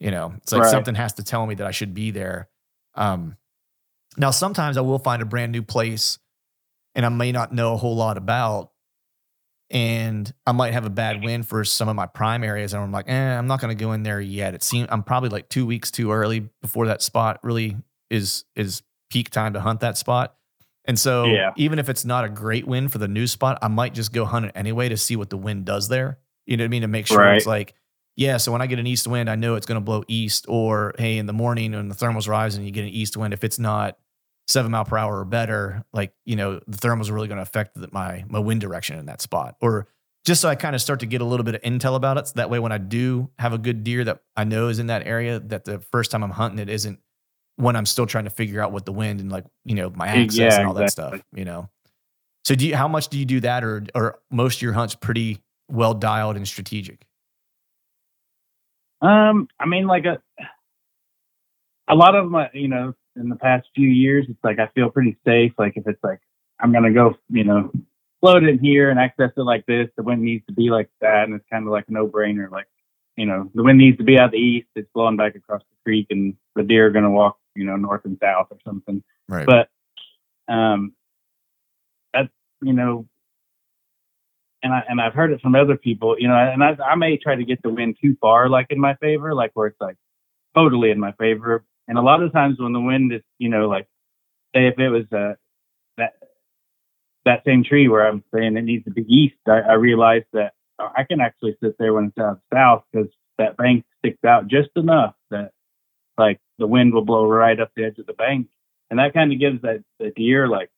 [0.00, 0.70] You know, it's like Right.
[0.70, 2.48] something has to tell me that I should be there.
[2.94, 3.36] Um,
[4.16, 6.18] now, sometimes I will find a brand new place
[6.94, 8.72] and I may not know a whole lot about,
[9.70, 12.92] and I might have a bad wind for some of my prime areas, and I'm
[12.92, 14.54] like, eh, I'm not going to go in there yet.
[14.54, 17.76] It seems I'm probably like two weeks too early before that spot really
[18.10, 20.36] is is peak time to hunt that spot.
[20.84, 21.50] And so, Yeah.
[21.56, 24.24] even if it's not a great wind for the new spot, I might just go
[24.24, 26.18] hunt it anyway to see what the wind does there.
[26.46, 26.82] You know what I mean?
[26.82, 27.36] To make sure Right.
[27.36, 27.74] it's like,
[28.14, 30.46] yeah, so when I get an east wind, I know it's going to blow east.
[30.48, 33.34] Or hey, in the morning when the thermals rise and you get an east wind,
[33.34, 33.98] if it's not
[34.48, 37.42] seven mile per hour or better, like you know, the thermals are really going to
[37.42, 39.56] affect the, my my wind direction in that spot.
[39.60, 39.88] Or
[40.24, 42.28] just so I kind of start to get a little bit of intel about it.
[42.28, 44.88] So that way, when I do have a good deer that I know is in
[44.88, 46.98] that area, that the first time I'm hunting it isn't
[47.56, 50.08] when I'm still trying to figure out what the wind and like you know my
[50.08, 51.20] access Yeah, and all that stuff.
[51.34, 51.70] You know.
[52.44, 52.76] So do you?
[52.76, 56.36] How much do you do that, or or most of your hunts pretty well dialed
[56.36, 57.04] and strategic?
[59.02, 60.18] Um, I mean, like a
[61.88, 64.90] a lot of my, you know, in the past few years, it's like I feel
[64.90, 65.52] pretty safe.
[65.58, 66.20] Like if it's like
[66.60, 67.70] I'm gonna go, you know,
[68.20, 71.24] float in here and access it like this, the wind needs to be like that,
[71.24, 72.50] and it's kind of like a no brainer.
[72.50, 72.66] Like,
[73.16, 74.68] you know, the wind needs to be out the east.
[74.74, 78.04] It's blowing back across the creek, and the deer are gonna walk, you know, north
[78.04, 79.02] and south or something.
[79.28, 79.46] Right.
[79.46, 79.68] But
[80.52, 80.92] um,
[82.12, 82.28] that's
[82.62, 83.06] you know,
[84.62, 87.16] and I and I've heard it from other people, you know, and I I may
[87.16, 89.96] try to get the wind too far, like in my favor, like where it's like
[90.54, 91.64] totally in my favor.
[91.88, 93.86] And a lot of times when the wind is, you know, like
[94.54, 95.34] say if it was uh,
[95.98, 96.14] that
[97.24, 100.52] that same tree where I'm saying it needs to be east, I, I realized that
[100.78, 104.48] uh, I can actually sit there when it's out south because that bank sticks out
[104.48, 105.50] just enough that
[106.16, 108.48] like the wind will blow right up the edge of the bank,
[108.90, 110.70] and that kind of gives that the deer like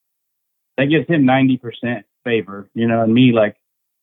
[0.77, 3.57] that gives him ninety percent favor, you know, and me like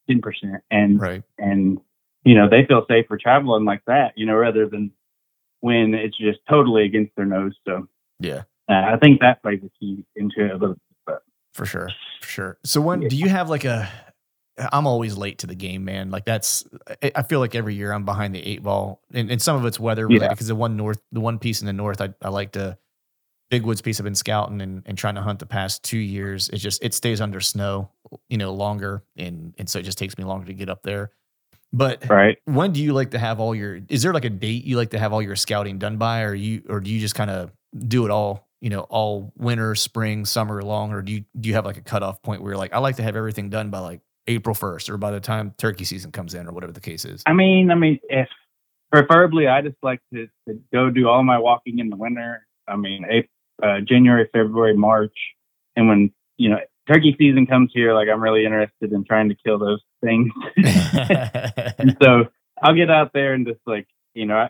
[0.08, 1.24] ten percent, and right.
[1.38, 1.80] and
[2.24, 4.92] you know they feel safer traveling like that, you know, rather than
[5.66, 7.54] when it's just totally against their nose.
[7.68, 7.88] So
[8.20, 8.44] Yeah.
[8.70, 10.82] uh, I think that plays a key into it a little bit.
[11.08, 11.24] But
[11.54, 11.90] For sure.
[12.22, 12.58] For sure.
[12.64, 13.08] So when Yeah.
[13.10, 13.88] do you have like a
[14.72, 16.12] I'm always late to the game, man.
[16.12, 16.66] Like that's
[17.14, 19.02] I- feel like every year I'm behind the eight ball.
[19.14, 20.30] And, and some of it's weather related Yeah.
[20.30, 22.78] because the one north the one piece in the north I, I like to
[23.50, 26.50] Big Woods piece I've been scouting and, and trying to hunt the past two years.
[26.50, 27.90] It just it stays under snow,
[28.30, 31.12] you know, longer and and so it just takes me longer to get up there.
[31.74, 34.64] But right, when do you like to have all your is there like a date
[34.64, 37.16] you like to have all your scouting done by or you or do you just
[37.16, 41.26] kind of do it all you know all winter spring summer long or do you
[41.38, 43.50] do you have like a cutoff point where you're like i like to have everything
[43.50, 46.74] done by like april 1st or by the time turkey season comes in or whatever
[46.74, 47.24] the case is?
[47.26, 48.28] I mean, I mean, if
[48.92, 52.46] preferably, I just like to, to go do all my walking in the winter.
[52.68, 53.30] I mean, April,
[53.64, 55.16] uh, January, February, March,
[55.76, 59.36] and when you know turkey season comes here, like I'm really interested in trying to
[59.46, 60.32] kill those things.
[61.78, 62.26] and so
[62.62, 64.48] I'll get out there and just like you know,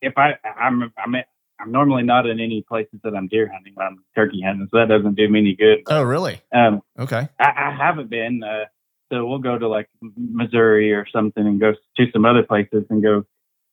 [0.00, 1.16] if I I'm I'm
[1.60, 4.78] I'm normally not in any places that I'm deer hunting when I'm turkey hunting, so
[4.78, 5.82] that doesn't do me any good.
[5.88, 8.42] oh really Um, okay I, I haven't been.
[8.42, 8.64] Uh,
[9.10, 13.02] so we'll go to like Missouri or something and go to some other places and
[13.02, 13.24] go.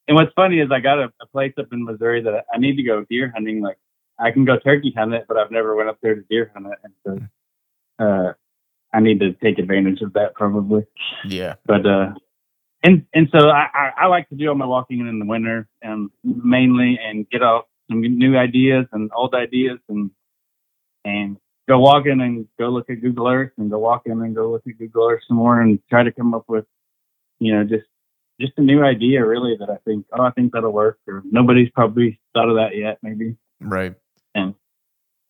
[0.08, 2.78] And what's funny is I got a, a place up in Missouri that I need
[2.78, 3.62] to go deer hunting.
[3.62, 3.78] Like
[4.20, 6.68] I can go turkey hunt it, but I've never went up there to deer hunt
[6.68, 8.34] it, and so uh,
[8.94, 10.86] I need to take advantage of that probably.
[11.26, 11.56] yeah.
[11.66, 12.14] But uh,
[12.84, 15.68] and and so I, I, I like to do all my walking in the winter,
[15.86, 20.12] um, mainly, and get off some new ideas and old ideas, and
[21.04, 24.64] and go walking and go look at Google Earth, and go walking and go look
[24.68, 26.66] at Google Earth some more, and try to come up with,
[27.40, 27.86] you know, just
[28.40, 31.70] just a new idea really that I think oh I think that'll work, or nobody's
[31.72, 33.96] probably thought of that yet, maybe, right.
[34.36, 34.56] And-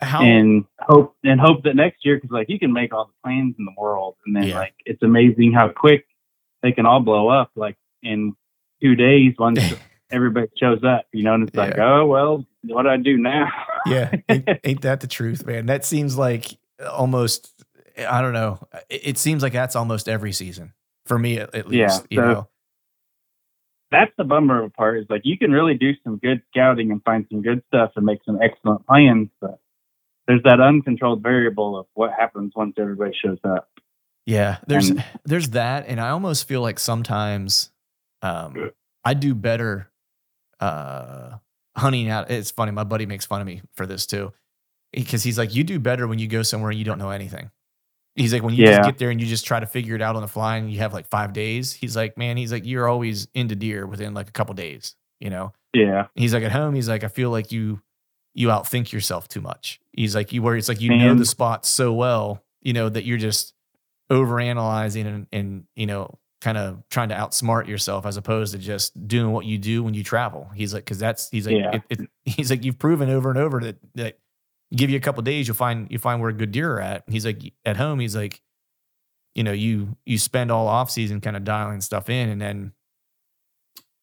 [0.02, 3.14] how and hope and hope that next year because like you can make all the
[3.24, 4.56] plans in the world, and then Yeah.
[4.60, 6.06] like it's amazing how quick
[6.62, 8.36] they can all blow up like in
[8.82, 9.60] two days once
[10.12, 13.50] everybody shows up, you know, and it's like, oh well, what do I do now?
[13.86, 14.12] yeah.
[14.30, 15.66] Ain't, ain't that the truth man?
[15.68, 16.58] That seems like
[16.92, 17.52] almost
[18.10, 20.74] i don't know it, it seems like that's almost every season
[21.06, 22.48] for me at, at Yeah, least you so- know?
[23.92, 26.92] That's the bummer of a part is like you can really do some good scouting
[26.92, 29.60] and find some good stuff and make some excellent plans, but
[30.28, 33.70] there's that uncontrolled variable of what happens once everybody shows up.
[34.26, 37.72] Yeah, there's And- there's that, and I almost feel like sometimes
[38.22, 38.72] um,
[39.04, 39.92] I do better
[40.60, 41.38] uh,
[41.76, 42.32] hunting out.
[42.32, 44.34] It's funny, my buddy makes fun of me for this too,
[44.94, 47.52] because he's like, "You do better when you go somewhere and you don't know anything."
[48.16, 50.16] He's like, "When you just get there and you just try to figure it out
[50.16, 52.88] on the fly, and you have like five days." He's like, "Man, he's like, you're
[52.88, 56.08] always into deer within like a couple days, you know." Yeah.
[56.16, 57.82] He's like, "At home, he's like, I feel like you
[58.36, 61.70] you outthink yourself too much." He's like, "You where it's like you know the spots
[61.70, 63.54] so well, you know that you're just."
[64.12, 66.08] overanalyzing and, and you know
[66.40, 69.96] kind of trying to outsmart yourself as opposed to just doing what you do when
[69.96, 71.72] you travel he's like because that's he's like Yeah.
[71.90, 74.20] it, it, he's like you've proven over and over that that
[74.72, 77.26] give you a couple days you'll find you find where good deer are at he's
[77.26, 78.44] like at home he's like
[79.34, 82.74] you know you you spend all off season kind of dialing stuff in and then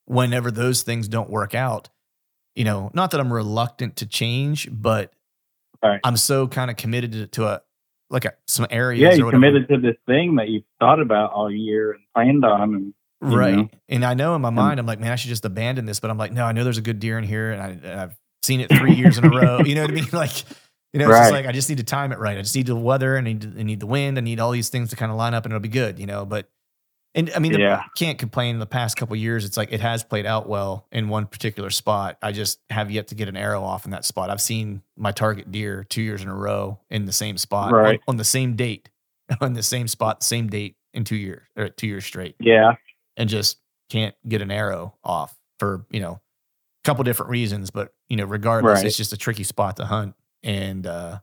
[0.06, 1.90] whenever those things don't work out
[2.54, 5.12] you know not that i'm reluctant to change but
[5.82, 5.98] Right.
[6.04, 7.62] i'm so kind of committed to, to a
[8.08, 9.42] like a, some areas Yeah, or you whatever.
[9.42, 13.56] committed to this thing that you've thought about all year and planned on and right.
[13.56, 13.68] know?
[13.88, 16.10] and i know in my mind i'm like man i should just abandon this but
[16.10, 18.16] i'm like no i know there's a good deer in here and, I, and i've
[18.44, 19.60] seen it three years in a row.
[19.64, 20.06] You know what i mean?
[20.12, 20.44] Like
[20.92, 22.36] you know it's just like i just need to time it right.
[22.36, 23.16] I just need the weather.
[23.16, 24.18] And I need, I need the wind.
[24.18, 26.06] I need all these things to kind of line up and it'll be good you
[26.06, 26.26] know?
[26.26, 26.48] But
[27.14, 27.84] And I mean, Yeah.
[27.96, 28.58] can't complain.
[28.58, 32.16] The past couple years, it's like it has played out well in one particular spot.
[32.22, 34.30] I just have yet to get an arrow off in that spot.
[34.30, 37.74] I've seen my target deer two years in a row in the same spot on-
[37.74, 38.00] Right.
[38.08, 38.88] on, the same date,
[39.42, 42.76] on the same spot, same date in two years or two years straight, Yeah.
[43.18, 43.58] and just
[43.90, 46.20] can't get an arrow off for you know a
[46.84, 47.70] couple different reasons.
[47.70, 48.86] But you know, regardless, Right.
[48.86, 51.20] it's just a tricky spot to hunt, and uh,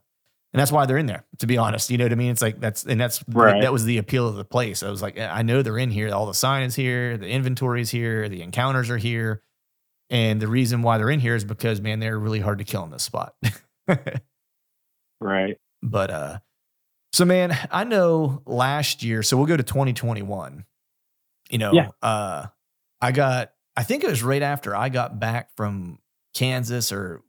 [0.52, 1.24] and that's why they're in there.
[1.38, 2.30] To be honest, you know what I mean.
[2.30, 3.62] It's like that's and that's Right.
[3.62, 4.82] that was the appeal of the place.
[4.82, 6.12] I was like, I know they're in here.
[6.12, 7.16] All the sign is here.
[7.16, 8.28] The inventory is here.
[8.28, 9.42] The encounters are here.
[10.10, 12.82] And the reason why they're in here is because man, they're really hard to kill
[12.84, 13.34] in this spot.
[15.20, 15.58] Right.
[15.82, 16.38] but uh,
[17.12, 19.22] so man, I know last year.
[19.22, 20.64] So we'll go to 2021.
[21.50, 21.88] You know, Yeah.
[22.02, 22.46] uh,
[23.00, 23.52] I got.
[23.76, 25.98] I think it was right after I got back from
[26.34, 27.22] Kansas, or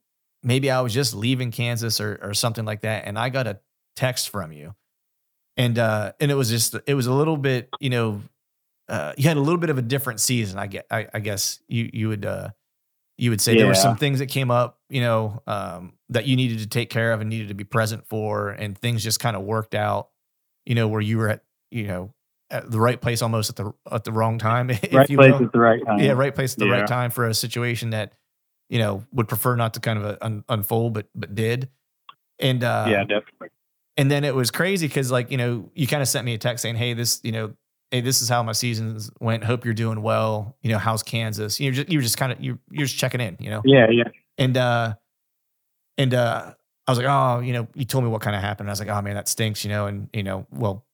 [0.43, 3.60] maybe I was just leaving Kansas, or or something like that, and I got a
[3.95, 4.75] text from you,
[5.58, 8.21] and uh, and it was just it was a little bit, you know,
[8.89, 10.58] uh, you had a little bit of a different season.
[10.60, 12.49] I get, I, I guess you you would uh,
[13.17, 16.36] you would say there were some things that came up, you know, um, that you
[16.36, 19.36] needed to take care of and needed to be present for, and things just kind
[19.36, 20.10] of worked out,
[20.65, 22.13] you know, where you were at, you know,
[22.49, 25.34] at the right place almost at the at the wrong time, if right you place
[25.34, 25.43] will.
[25.45, 25.99] at the right time.
[25.99, 26.71] Yeah, right place at the Yeah.
[26.73, 28.13] right time for a situation that
[28.71, 31.69] you know would prefer not to kind of uh, un- unfold, but but did.
[32.39, 33.49] And uh, yeah, definitely.
[33.97, 36.38] and then it was crazy because like you know you kind of sent me a
[36.38, 37.53] text saying, "Hey, this you know,
[37.91, 39.43] hey, this is how my seasons went.
[39.43, 40.55] Hope you're doing well.
[40.63, 41.60] You know, how's Kansas?
[41.60, 44.05] You're just you're just kind of you're, you're just checking in, you know." Yeah, yeah.
[44.38, 44.95] And uh,
[45.97, 46.53] and uh,
[46.88, 48.69] I was like, "Oh, you know," you told me what kind of happened.
[48.69, 49.86] I was like, "Oh man, that stinks," you know.
[49.86, 50.86] And you know, well,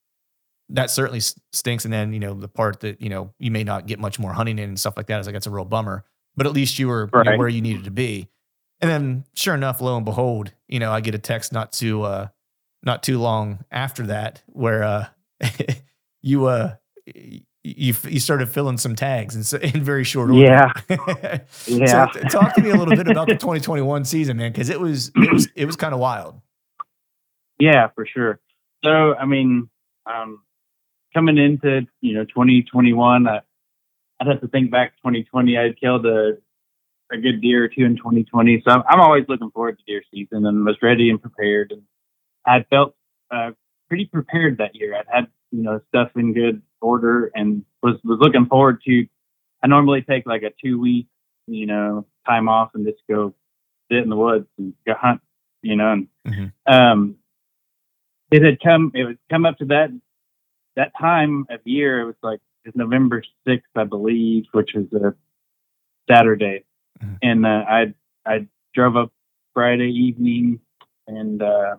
[0.70, 1.86] that certainly stinks.
[1.86, 4.34] And then you know the part that you know you may not get much more
[4.34, 5.13] hunting in and stuff like that.
[5.13, 6.06] I was like, "That's a real bummer."
[6.38, 8.30] But at least you were you know, where you needed to be.
[8.80, 12.04] And then, sure enough, lo and behold, you know, I get a text not too
[12.04, 12.28] uh,
[12.84, 15.08] not too long after that where uh,
[16.21, 16.76] you uh,
[17.67, 20.41] you you started filling some tags in, in very short order.
[20.41, 20.71] Yeah.
[21.67, 22.08] Yeah.
[22.08, 25.12] t- talk to me a little bit about the 2021 season, man, because it was
[25.15, 26.39] it was it was kind of wild.
[27.60, 28.39] Yeah, for sure.
[28.84, 29.69] So, I mean,
[30.06, 30.41] um,
[31.13, 33.41] coming into you know 2021, uh,
[34.20, 35.58] I'd have to think back to 2020.
[35.58, 36.38] I'd killed a
[37.10, 40.04] a good deer or two in 2020, so I'm, I'm always looking forward to deer
[40.14, 41.72] season and was ready and prepared.
[41.72, 41.84] And
[42.46, 42.96] I felt
[43.32, 43.52] uh,
[43.88, 44.94] pretty prepared that year.
[44.96, 49.08] I'd had you know stuff in good order and was was looking forward to.
[49.64, 51.08] I normally take like a two week
[51.48, 53.34] you know time off and just go
[53.90, 55.22] sit in the woods and go hunt,
[55.62, 56.52] you know, and Mhm.
[56.66, 57.16] um
[58.32, 59.90] it had come it would come up to that
[60.76, 65.14] that time of year it was like was november 6th i believe which was a
[66.10, 66.64] saturday
[67.04, 67.18] Mhm.
[67.22, 67.94] and uh, i
[68.26, 69.12] i drove up
[69.54, 70.60] friday evening
[71.08, 71.76] and uh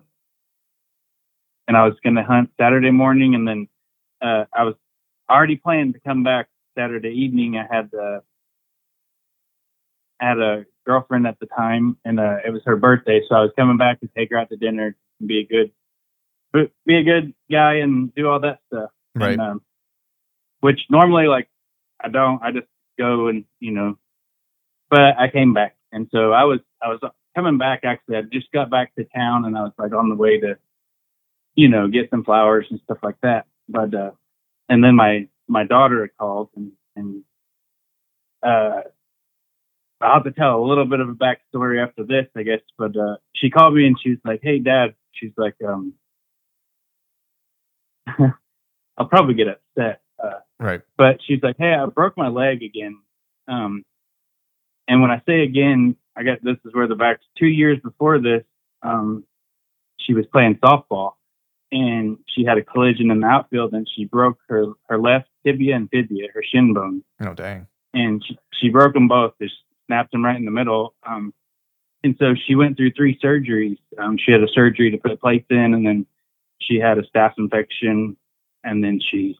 [1.67, 3.67] and i was going to hunt saturday morning and then
[4.21, 4.75] uh i was
[5.29, 6.47] already planning to come back
[6.77, 8.19] saturday evening i had uh
[10.21, 13.41] I had a girlfriend at the time and uh it was her birthday so i
[13.41, 15.71] was coming back to take her out to dinner and be a good
[16.53, 18.89] be- be a good guy and do all that stuff.
[19.15, 19.31] Right.
[19.33, 19.61] And, um,
[20.61, 21.49] which normally, like,
[22.03, 22.41] I don't.
[22.41, 22.67] I just
[22.97, 23.97] go and you know.
[24.89, 26.99] But I came back, and so I was I was
[27.35, 27.81] coming back.
[27.83, 30.57] Actually, I just got back to town, and I was like on the way to,
[31.55, 33.45] you know, get some flowers and stuff like that.
[33.67, 34.11] But uh,
[34.67, 37.23] and then my my daughter had called, and and
[38.43, 38.81] uh.
[40.01, 42.61] I'll have to tell a little bit of a backstory after this, I guess.
[42.77, 45.93] But uh, she called me and she was like, "Hey, Dad," she's like, um,
[48.97, 50.01] I'll probably get upset.
[50.59, 50.81] Right.
[50.97, 52.99] but she's like, "Hey, I broke my leg again."
[53.47, 53.83] Um,
[54.87, 57.19] and when I say again, I got this is where the back.
[57.37, 58.43] Two years before this,
[58.83, 59.23] um,
[59.97, 61.13] she was playing softball,
[61.71, 65.75] and she had a collision in the outfield, and she broke her her left tibia
[65.75, 67.67] and fibia, her shin bone, Oh dang.
[67.93, 69.33] and she, she broke them both.
[69.41, 69.55] Just
[69.87, 70.93] snapped them right in the middle.
[71.07, 71.33] Um,
[72.03, 73.77] and so she went through three surgeries.
[73.97, 76.05] Um, she had a surgery to put a plates in, and then
[76.59, 78.17] she had a staph infection,
[78.63, 79.37] and then she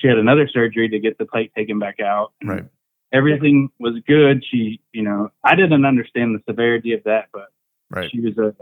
[0.00, 2.32] she had another surgery to get the plate taken back out.
[2.44, 2.64] Right.
[3.12, 4.44] Everything was good.
[4.50, 7.48] She, you know, I didn't understand the severity of that, but
[7.90, 8.10] Right.
[8.10, 8.54] she was a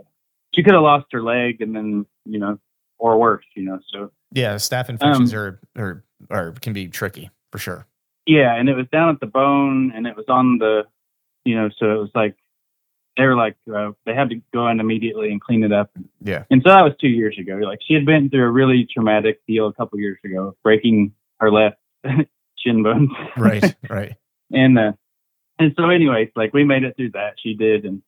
[0.55, 2.59] she could have lost her leg, and then you know,
[2.99, 3.81] or worse, you know.
[3.93, 7.87] So Yeah, staph infections Um, are are are can be tricky for sure.
[8.27, 10.85] Yeah, and it was down at the bone, and it was on the,
[11.45, 12.37] you know, so it was like
[13.17, 15.91] they were like uh, they had to go in immediately and clean it up.
[16.21, 16.45] Yeah.
[16.51, 17.55] And so that was two years ago.
[17.57, 21.51] Like she had been through a really traumatic deal a couple years ago, breaking her
[21.51, 21.77] left
[22.59, 23.11] shin bone.
[23.37, 23.75] Right.
[23.89, 24.15] right.
[24.53, 24.93] and uh,
[25.59, 27.35] and so anyways, like we made it through that.
[27.43, 28.03] She did, and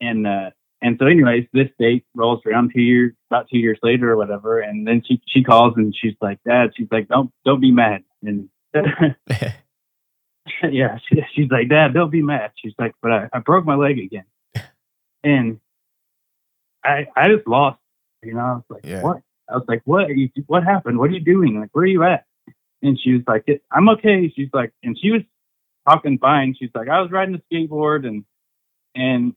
[0.00, 0.50] and uh,
[0.82, 4.60] and so, anyways, this date rolls around two years, about two years later or whatever,
[4.60, 8.02] and then she she calls and she's like, "Dad," she's like, "Don't don't be mad."
[8.22, 8.48] And
[10.70, 13.74] yeah, she, she's like, "Dad, don't be mad." She's like, "But I, I broke my
[13.74, 14.24] leg again,"
[15.24, 15.60] and
[16.84, 17.78] I I just lost.
[18.22, 19.02] You know, I was like, Yeah.
[19.02, 20.10] "What?" I was like, "What?
[20.10, 20.98] Are you, what happened?
[20.98, 21.60] What are you doing?
[21.60, 22.24] Like, where are you at?"
[22.82, 25.22] And she was like, "I'm okay." She's like, and she was
[25.88, 26.54] talking fine.
[26.58, 28.24] She's like, "I was riding a skateboard and
[28.94, 29.34] and."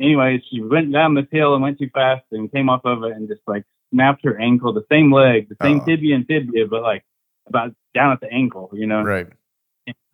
[0.00, 3.12] Anyway, she went down this hill and went too fast and came off of it
[3.12, 5.84] and just like snapped her ankle, the same leg, the same Oh.
[5.84, 7.04] tibia and tibia, but like
[7.46, 9.02] about down at the ankle, you know.
[9.02, 9.26] right.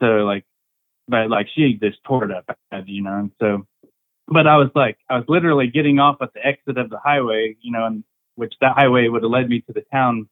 [0.01, 0.45] So like,
[1.09, 3.19] but like she just tore it up, you know.
[3.19, 3.67] And so,
[4.29, 7.57] but I was like, I was literally getting off at the exit of the highway,
[7.61, 8.05] you know, and
[8.35, 10.29] which that highway would have led me to the town,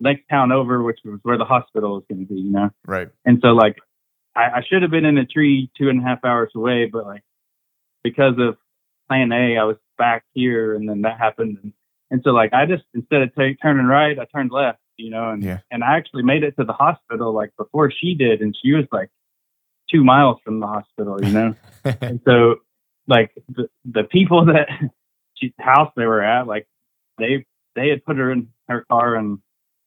[0.00, 2.70] next town over, which was where the hospital was going to be, you know.
[2.86, 3.08] Right.
[3.24, 3.76] And so like,
[4.34, 7.06] I, I should have been in a tree two and a half hours away, but
[7.06, 7.22] like,
[8.02, 8.56] because of
[9.08, 11.72] Plan A, I was back here, and then that happened, and,
[12.10, 15.30] and so like, I just instead of ta- turning right, I turned left, you know,
[15.30, 15.60] and Yeah.
[15.70, 18.86] and I actually made it to the hospital like before she did, and she was
[18.92, 19.10] like
[19.90, 21.54] two miles from the hospital, you know.
[22.00, 22.56] and so
[23.06, 24.68] like the the people that
[25.34, 26.66] she, house they were at, like
[27.18, 29.38] they they had put her in her car and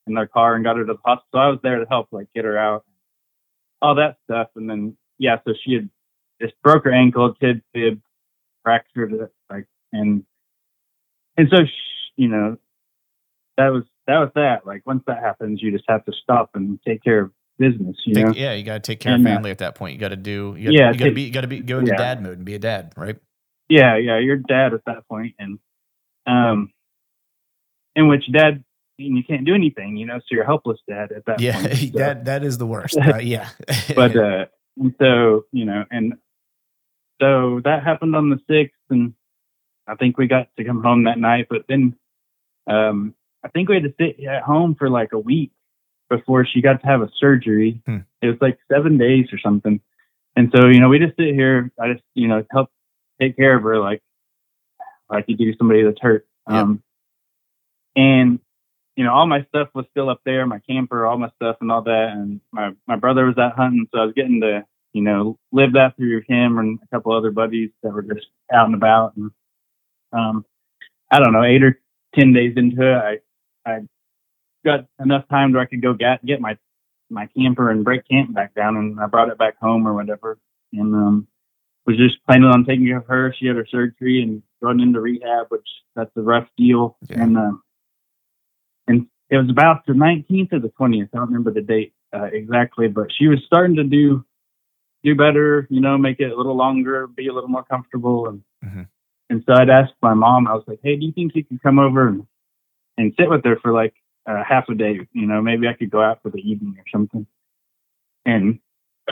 [0.06, 1.28] in their car and got her to the hospital.
[1.34, 2.86] So I was there to help like get her out,
[3.82, 5.90] all that stuff, and then yeah, so she had
[6.42, 8.02] just broke her ankle, tib fib,
[8.64, 10.24] fractured it, like and
[11.38, 12.58] and so sh you know
[13.58, 14.66] that was that was that.
[14.66, 18.14] Like once that happens, you just have to stop and take care of business, you
[18.14, 19.94] Take- yeah, you got to take care And, of uh, family at that point.
[19.94, 20.56] You got to do.
[20.58, 21.22] You gotta, Yeah, you got to be.
[21.24, 21.98] You got to be go into yeah.
[21.98, 23.18] dad mode and be a dad, right?
[23.70, 25.60] yeah, yeah, you're dad at that point, and
[26.26, 26.72] um,
[27.96, 28.64] in which dad,
[28.98, 31.76] you can't do anything, you know, so you're helpless dad at that Yeah, point.
[31.78, 32.96] So- that that is the worst.
[33.02, 33.50] Uh, yeah,
[33.96, 34.46] but uh,
[35.00, 36.14] so you know, and
[37.22, 39.14] so that happened on the sixth, and
[39.88, 41.48] I think we got to come home that night.
[41.50, 41.96] But then,
[42.68, 45.52] um, I think we had to sit at home for like a week
[46.10, 47.82] before she got to have a surgery.
[47.86, 48.00] Hmm.
[48.22, 49.80] It was like seven days or something.
[50.36, 51.72] And so you know, we just sit here.
[51.80, 52.70] I just you know help
[53.20, 54.02] take care of her like
[55.10, 56.28] like you do somebody that's hurt.
[56.50, 56.58] Yep.
[56.58, 56.84] Um,
[57.96, 58.40] and
[58.98, 61.72] you know, all my stuff was still up there, my camper, all my stuff and
[61.72, 62.10] all that.
[62.14, 63.88] And my, my brother was out hunting.
[63.94, 67.30] So I was getting to, you know, live that through him and a couple other
[67.30, 69.16] buddies that were just out and about.
[69.16, 69.30] And,
[70.12, 70.46] um,
[71.12, 71.80] I don't know, eight or
[72.16, 73.18] 10 days into it, I,
[73.68, 73.80] I
[74.66, 76.58] got enough time where I could go get, get my,
[77.10, 78.78] my camper and break camp back down.
[78.78, 80.38] And I brought it back home or whatever.
[80.74, 81.28] And, um,
[81.86, 83.34] was just planning on taking care of her.
[83.38, 86.98] She had her surgery and going into rehab, which that's a rough deal.
[87.10, 87.24] Yeah.
[87.24, 87.64] And, um,
[88.88, 91.10] and it was about the 19th or the 20th.
[91.14, 94.26] I don't remember the date uh, exactly, but she was starting to do
[95.04, 95.68] do better.
[95.70, 98.88] You know, make it a little longer, be a little more comfortable, and Mhm.
[99.30, 100.48] and so I'd asked my mom.
[100.48, 102.26] I was like, "Hey, do you think you could come over and
[102.98, 103.94] and sit with her for like
[104.30, 105.00] uh, half a day?
[105.14, 107.26] You know, maybe I could go out for the evening or something."
[108.26, 108.60] And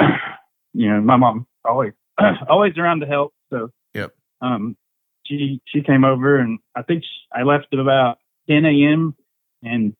[0.74, 1.94] you know, my mom always
[2.50, 3.34] always around to help.
[3.52, 4.14] So Yep.
[4.42, 4.76] um,
[5.26, 8.18] she she came over, and I think sh I left at about
[8.50, 9.16] 10 a.m.
[9.64, 9.96] and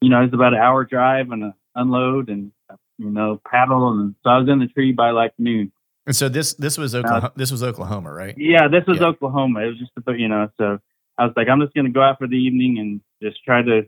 [0.00, 2.52] you know, it's about an hour drive and a unload and
[2.98, 5.72] you know paddle, and so I was in the tree by like noon.
[6.06, 7.32] and so this this was Oklahoma.
[7.36, 8.34] this was Oklahoma, right?
[8.36, 9.06] Yeah, this was Yeah.
[9.06, 9.60] Oklahoma.
[9.60, 10.78] It was just about you know, so
[11.18, 13.82] I was like, I'm just gonna go out for the evening and just try to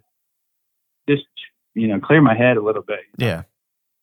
[1.08, 1.24] just
[1.74, 3.00] you know clear my head a little bit.
[3.18, 3.42] Yeah,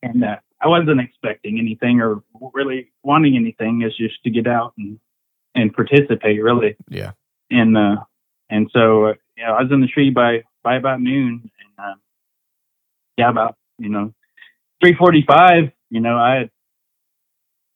[0.01, 3.82] And uh, I wasn't expecting anything or really wanting anything.
[3.82, 4.99] It's just to get out and
[5.55, 6.76] and participate really.
[6.89, 7.11] yeah.
[7.51, 7.97] and uh
[8.49, 11.86] and so uh, you know I was in the tree by by about noon and
[11.86, 12.01] um
[13.17, 14.13] yeah about you know
[14.82, 16.49] three forty five you know I had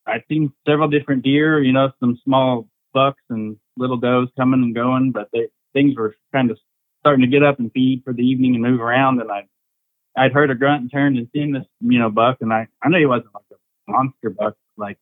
[0.07, 2.67] I'd seen several different deer you know some small
[2.99, 6.57] bucks and little does coming and going but they things were kind of
[7.01, 9.41] starting to get up and feed for the evening and move around and I
[10.17, 12.89] I'd heard a grunt and turned and seen this you know buck and I I
[12.89, 14.97] know he wasn't like a monster buck like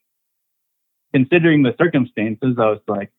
[1.14, 3.12] considering the circumstances I was like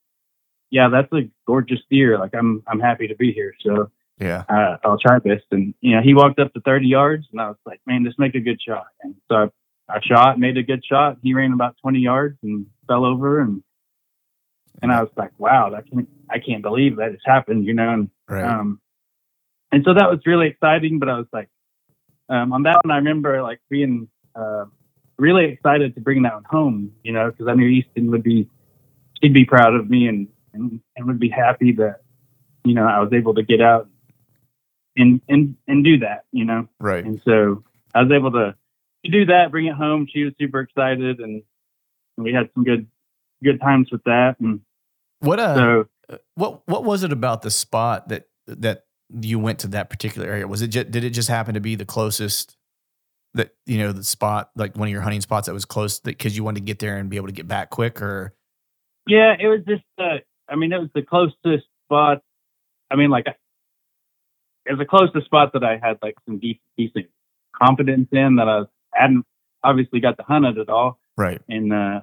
[0.71, 2.19] yeah, that's a gorgeous deer.
[2.19, 3.55] Like I'm, I'm happy to be here.
[3.65, 4.45] So Yeah.
[4.49, 5.43] uh, I'll try this.
[5.51, 8.19] And you know, he walked up to 30 yards, and I was like, man, just
[8.19, 8.87] make a good shot.
[9.03, 9.51] And so
[9.89, 11.19] I, I shot, made a good shot.
[11.23, 13.63] He ran about 20 yards and fell over, and
[14.83, 17.65] and I was like, wow, that can, I can't believe that has happened.
[17.67, 18.45] You know, and Right.
[18.45, 18.81] um,
[19.73, 20.99] and so that was really exciting.
[20.99, 21.49] But I was like,
[22.29, 24.65] um, on that one, I remember like being uh,
[25.19, 26.93] really excited to bring that one home.
[27.03, 28.49] You know, because I knew Easton would be,
[29.23, 32.01] she'd be proud of me and, and and would be happy that
[32.65, 33.89] you know I was able to get out
[34.97, 36.25] and and and do that.
[36.33, 37.05] You know, right.
[37.05, 37.63] and so
[37.95, 38.55] I was able to
[39.05, 40.09] to do that, bring it home.
[40.13, 41.43] She was super excited, and
[42.17, 42.87] we had some good
[43.43, 44.37] good times with that.
[44.41, 44.61] And
[45.21, 45.55] What uh?
[45.55, 50.29] so what what was it about the spot that that you went to that particular
[50.29, 50.47] area?
[50.47, 52.57] Was it just, did it just happen to be the closest
[53.35, 56.37] that you know the spot like one of your hunting spots that was close because
[56.37, 58.35] you wanted to get there and be able to get back quick or
[59.07, 59.85] Yeah, it was just.
[59.99, 62.23] Uh, I mean, it was the closest spot.
[62.91, 67.07] I mean, like, it was the closest spot that I had like some decent, decent
[67.61, 68.63] confidence in that I
[68.95, 69.25] hadn't
[69.63, 72.01] obviously got to hunt it at all, right and uh,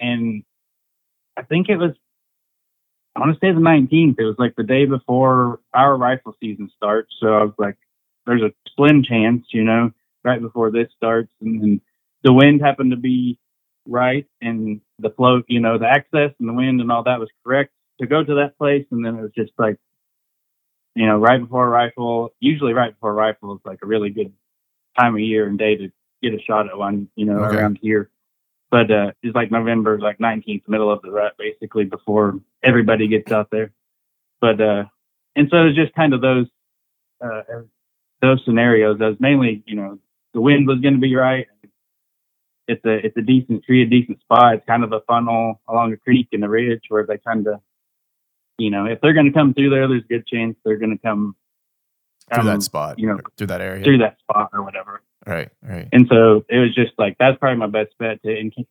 [0.00, 0.44] and
[1.36, 1.92] I think it was.
[3.16, 4.16] I want to say the 19th.
[4.20, 7.14] It was like the day before our rifle season starts.
[7.20, 7.78] So I was like,
[8.26, 9.90] there's a slim chance, you know,
[10.24, 11.32] right before this starts.
[11.40, 11.80] And, and
[12.24, 13.38] the wind happened to be
[13.88, 17.30] right and the flow, you know, the access and the wind and all that was
[17.44, 18.86] correct to go to that place.
[18.92, 19.78] And then it was just like,
[20.94, 24.32] you know, right before rifle, usually right before rifle is like a really good
[24.98, 25.90] time of year and day to
[26.22, 27.56] get a shot at one, you know, Okay.
[27.56, 28.10] around here.
[28.70, 33.30] But uh, it's like November, like 19th, middle of the rut, basically before everybody gets
[33.30, 33.70] out there.
[34.40, 34.84] But uh,
[35.36, 36.46] and so it's just kind of those
[37.24, 37.42] uh,
[38.20, 39.00] those scenarios.
[39.00, 39.98] As mainly, you know,
[40.34, 41.46] the wind was going to be right.
[42.68, 44.54] It's a it's a decent tree, a decent spot.
[44.54, 47.60] It's kind of a funnel along a creek in the ridge where they kind of,
[48.58, 50.96] you know, if they're going to come through there, there's a good chance they're going
[50.96, 51.36] to come
[52.32, 55.00] through um, that spot you know, through that area through that spot or whatever.
[55.26, 55.88] Right right.
[55.92, 58.64] And so it was just like that's probably my best bet to, en- to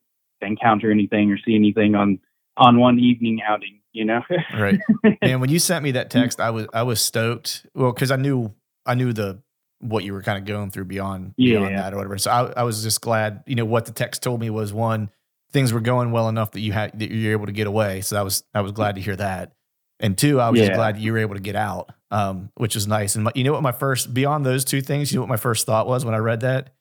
[0.48, 2.20] encounter anything or see anything on
[2.58, 3.80] on one evening outing.
[3.94, 4.22] You know,
[4.58, 4.80] right.
[5.22, 7.66] And when you sent me that text i was i was stoked.
[7.76, 8.54] Well because i knew
[8.86, 9.42] i knew the
[9.80, 11.82] what you were kind of going through beyond beyond Yeah.
[11.82, 12.18] that or whatever.
[12.18, 15.10] So I, I was just glad you know what the text told me was one
[15.52, 18.02] things were going well enough that you had that you're able to get away.
[18.02, 19.54] So i was i was glad to hear that.
[20.02, 20.76] And two i was just Yeah.
[20.78, 23.52] glad you were able to get out um which is nice and my, you know
[23.54, 26.14] what my first beyond those two things you know what my first thought was when
[26.14, 26.72] i read that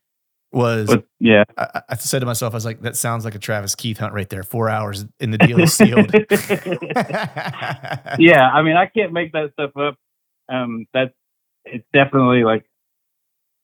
[0.53, 3.39] was but yeah, I, I- said to myself i was like that sounds like a
[3.41, 6.13] travis keith hunt right there four hours and the deal is sealed
[8.19, 8.51] yeah.
[8.53, 9.97] I mean, I can't make that stuff up.
[10.49, 11.13] Um, that's
[11.65, 12.65] it's definitely like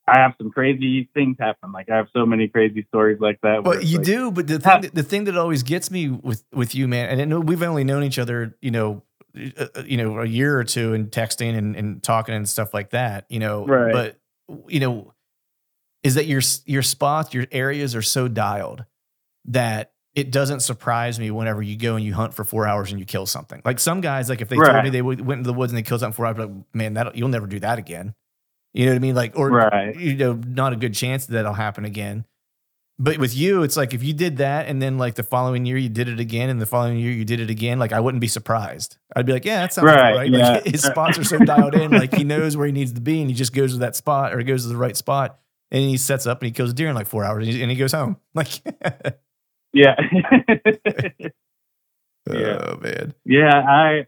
[0.09, 1.73] I have some crazy things happen.
[1.73, 3.65] Like I have so many crazy stories like that.
[3.65, 6.45] Well, you like- do, but the thing, that, the thing that always gets me with
[6.53, 9.03] with you, man, and know we've only known each other, you know,
[9.37, 12.75] Uh, uh, you know, a year or two and texting and, and talking and stuff
[12.75, 13.93] like that, you know, Right.
[13.93, 14.19] but
[14.69, 15.15] you know,
[16.03, 18.85] is that your your spots, your areas are so dialed
[19.47, 22.99] that it doesn't surprise me whenever you go and you hunt for four hours and
[22.99, 23.63] you kill something.
[23.65, 25.83] Like some guys, like if they told me they went into the woods and they
[25.83, 28.15] killed something for hours, like, man, that you'll never do that again.
[28.75, 29.15] You know what I mean?
[29.15, 29.95] Like, or Right.
[29.97, 32.25] you know, not a good chance that that'll happen again.
[33.03, 35.79] But with you, it's like if you did that and then like the following year
[35.79, 38.21] you did it again and the following year you did it again, like I wouldn't
[38.21, 38.99] be surprised.
[39.17, 40.17] I'd be like, yeah, that sounds right.
[40.17, 40.51] Right, yeah.
[40.51, 43.23] Like his spots are so dialed in, like he knows where he needs to be
[43.23, 45.39] and he just goes to that spot or he goes to the right spot
[45.71, 47.63] and he sets up and he kills a deer in like four hours and he,
[47.63, 48.19] and he goes home.
[48.35, 48.61] Like,
[49.73, 49.97] yeah,
[52.29, 53.15] oh man.
[53.25, 53.63] yeah.
[53.67, 54.07] I,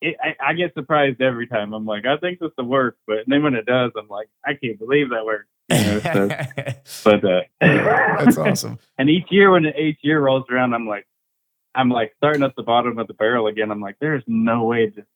[0.00, 1.72] it, I I get surprised every time.
[1.72, 4.54] I'm like, I think this will work, but then when it does, I'm like, I
[4.54, 5.48] can't believe that worked.
[5.68, 6.00] You know,
[6.84, 8.78] so, but uh, That's awesome.
[8.98, 11.06] And each year when the eighth year rolls around, I'm like,
[11.74, 13.70] I'm like starting at the bottom of the barrel again.
[13.70, 15.06] I'm like, there's no way that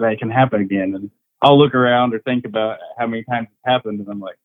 [0.00, 0.94] that can happen again.
[0.94, 1.10] And
[1.42, 4.36] I'll look around or think about how many times it's happened, and I'm like,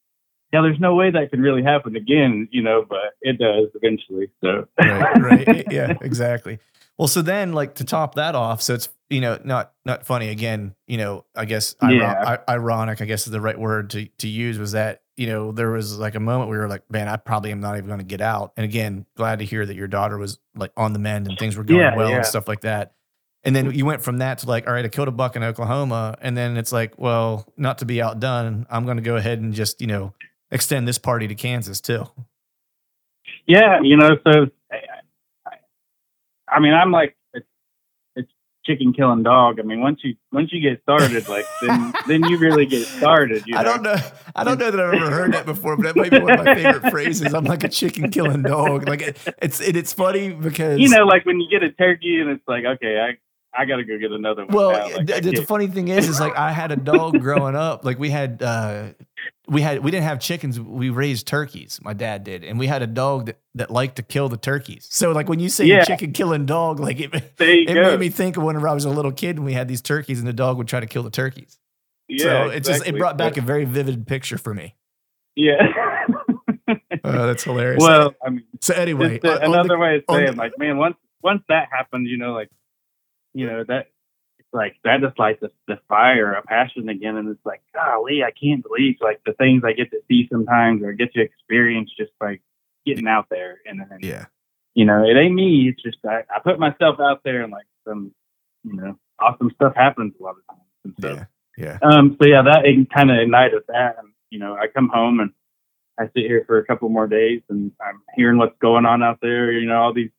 [0.51, 2.85] yeah, there's no way that can really happen again, you know.
[2.87, 4.29] But it does eventually.
[4.41, 5.63] So right, right.
[5.71, 6.59] Yeah, exactly.
[6.97, 10.29] Well, so then, like to top that off, so it's you know not not funny
[10.29, 10.75] again.
[10.87, 12.37] You know, I guess Yeah.
[12.47, 13.01] Ironic.
[13.01, 14.59] I guess is the right word to to use.
[14.59, 17.51] Was that you know there was like a moment we were like, man, I probably
[17.51, 18.53] am not even going to get out.
[18.57, 21.55] And again, glad to hear that your daughter was like on the mend and things
[21.55, 22.17] were going Yeah, well yeah.
[22.17, 22.93] and stuff like that.
[23.43, 25.43] And then you went from that to like, all right, I killed a buck in
[25.43, 29.39] Oklahoma, and then it's like, well, not to be outdone, I'm going to go ahead
[29.39, 30.13] and just you know
[30.51, 32.05] extend this party to Kansas too.
[33.45, 34.77] yeah, you know, so I,
[35.45, 35.51] I,
[36.47, 37.15] I mean, I'm like,
[38.65, 39.59] chicken killing dog.
[39.59, 43.43] I mean, once you once you get started, like then then you really get started.
[43.45, 43.59] You know?
[43.59, 43.95] I don't know.
[44.35, 46.45] I don't know that I've ever heard that before, but that might be one of
[46.45, 47.33] my favorite phrases.
[47.33, 48.87] I'm like a chicken killing dog.
[48.87, 52.19] Like it, it's it, it's funny because you know, like when you get a turkey
[52.21, 53.17] and it's like, okay, I
[53.57, 54.55] I gotta go get another one.
[54.55, 54.71] Well.
[54.97, 57.85] Like, the, the funny thing is, is like I had a dog growing up.
[57.85, 58.87] Like we had, uh,
[59.47, 60.59] we had, we didn't have chickens.
[60.59, 61.79] We raised turkeys.
[61.83, 64.87] My dad did, and we had a dog that, that liked to kill the turkeys.
[64.89, 65.83] So like when you say Yeah.
[65.83, 67.91] chicken killing dog, like it, it go.
[67.91, 70.19] made me think of whenever I was a little kid and we had these turkeys,
[70.19, 71.59] and the dog would try to kill the turkeys.
[72.07, 74.75] yeah, so it just it brought back a very vivid picture for me.
[75.35, 75.61] yeah.
[77.05, 77.81] Oh, that's hilarious.
[77.83, 80.95] well, I mean, so anyway, uh, the- another way of saying, the- like, man, once
[81.21, 82.49] once that happens, you know, like,
[83.33, 83.87] you know that.
[84.39, 88.23] it's Like that just lights the, the fire, a passion again, and it's like, golly,
[88.23, 91.91] I can't believe like the things I get to see sometimes or get to experience
[91.97, 92.39] just by
[92.85, 93.59] getting out there.
[93.65, 94.25] And then, yeah.
[94.75, 95.69] you know, it ain't me.
[95.69, 98.13] It's just I, I put myself out there and like some,
[98.63, 100.69] you know, awesome stuff happens a lot of times.
[100.83, 101.25] And Yeah.
[101.55, 101.77] Yeah.
[101.83, 102.63] um, so yeah, that
[102.93, 103.97] kind of ignited that.
[103.99, 105.31] And, you know, I come home and
[105.99, 109.19] I sit here for a couple more days and I'm hearing what's going on out
[109.21, 109.51] there.
[109.51, 110.09] You know, all these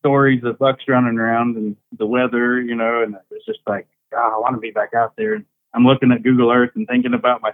[0.00, 4.34] stories of bucks running around and the weather, you know, and it's just like, God,
[4.34, 5.34] I want to be back out there.
[5.34, 5.44] And
[5.74, 7.52] I'm looking at Google Earth and thinking about my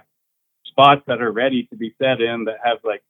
[0.65, 3.03] spots that are ready to be set in that have like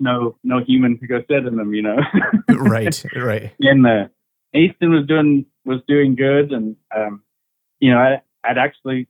[0.00, 1.98] no no human to go sit in them, you know.
[2.48, 3.04] right.
[3.14, 3.52] Right.
[3.60, 4.08] and uh,
[4.54, 7.22] Easton was doing was doing good, and um,
[7.80, 9.08] you know, I I'd actually,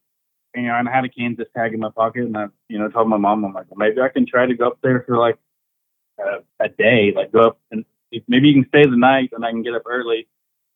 [0.55, 3.09] you know, I had a Kansas tag in my pocket, and I, you know, told
[3.09, 5.39] my mom, I'm like, well, maybe I can try to go up there for like
[6.19, 7.85] uh, a day, like go up and
[8.29, 10.29] maybe you can stay the night, and I can get up early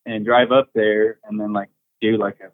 [0.07, 1.69] and drive up there, and then like
[2.01, 2.51] do like a,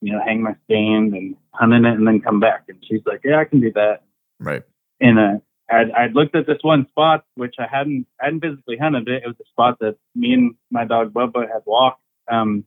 [0.00, 2.64] you know, hang my stand and hunt in it, and then come back.
[2.68, 4.02] And she's like, yeah, I can do that.
[4.38, 4.62] Right.
[5.00, 5.38] And uh,
[5.70, 9.22] I'd, I'd looked at this one spot, which I hadn't I hadn't physically hunted it.
[9.24, 12.64] It was a spot that me and my dog Bubba had walked um,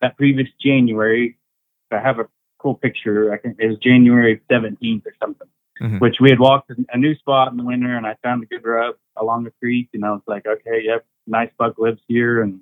[0.00, 1.38] that previous January.
[1.92, 3.32] I have a cool picture.
[3.32, 5.48] I think it was January 17th or something,
[5.80, 6.00] Mhm.
[6.00, 8.64] which we had walked a new spot in the winter, and I found a good
[8.64, 12.60] rut along the creek, and I was like, okay, yep, nice buck lives here, and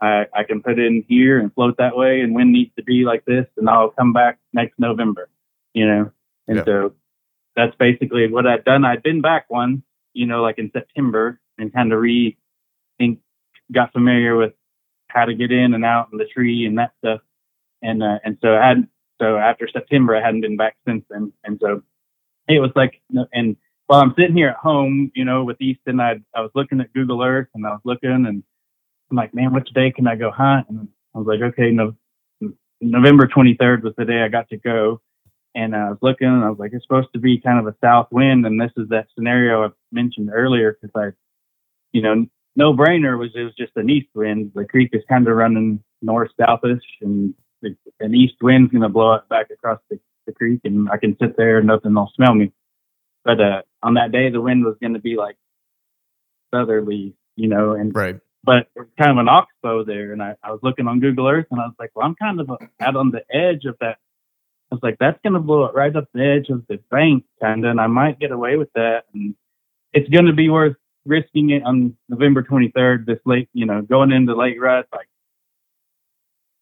[0.00, 2.82] I I can put it in here and float that way, and wind needs to
[2.84, 5.28] be like this, and I'll come back next November,
[5.74, 6.12] you know.
[6.48, 6.64] And Yeah.
[6.64, 6.94] so
[7.56, 8.84] that's basically what I'd done.
[8.84, 9.82] I'd been back one,
[10.12, 12.36] you know, like in September, and kind of re,
[13.00, 13.18] and
[13.72, 14.54] got familiar with
[15.08, 17.20] how to get in and out in the tree and that stuff.
[17.82, 18.88] And uh, and so I had
[19.20, 21.32] so after September, I hadn't been back since then.
[21.44, 21.82] And so
[22.48, 23.00] it was like,
[23.32, 26.80] and while I'm sitting here at home, you know, with Easton, I I was looking
[26.80, 28.42] at Google Earth and I was looking and
[29.10, 30.68] I'm like, man, which day can I go hunt?
[30.68, 31.94] And I was like, okay, no,
[32.80, 35.00] November 23rd was the day I got to go.
[35.54, 37.76] And I was looking and I was like, it's supposed to be kind of a
[37.82, 38.44] south wind.
[38.44, 41.14] And this is that scenario I mentioned earlier because I,
[41.92, 42.26] you know,
[42.56, 44.52] no brainer was it was just an east wind.
[44.54, 47.34] The creek is kind of running north southish and
[48.00, 51.16] an east wind's going to blow it back across the, the creek and I can
[51.20, 52.52] sit there and nothing will smell me.
[53.24, 55.36] But uh, on that day, the wind was going to be like
[56.54, 58.20] southerly, you know, and Right.
[58.44, 60.12] but it's kind of an oxbow there.
[60.12, 62.40] And I, I was looking on Google Earth and I was like, well, I'm kind
[62.40, 62.50] of
[62.80, 63.98] out on the edge of that.
[64.70, 67.24] I was like, that's going to blow it right up the edge of the bank,
[67.40, 69.04] kind of, and I might get away with that.
[69.14, 69.34] And
[69.92, 74.10] it's going to be worth risking it on November 23rd, this late, you know, going
[74.10, 74.86] into late rut.
[74.92, 75.06] Like,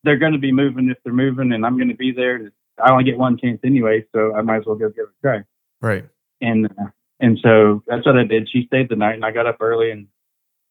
[0.03, 2.53] they're going to be moving if they're moving, and I'm going to be there.
[2.83, 5.23] I only get one chance anyway, so I might as well go give it a
[5.23, 5.45] try
[5.81, 6.05] Right.
[6.41, 8.49] and uh, and so that's what I did.
[8.51, 10.09] She stayed the night, and I got up early and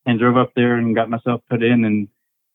[0.06, 2.08] and drove up there and got myself put in and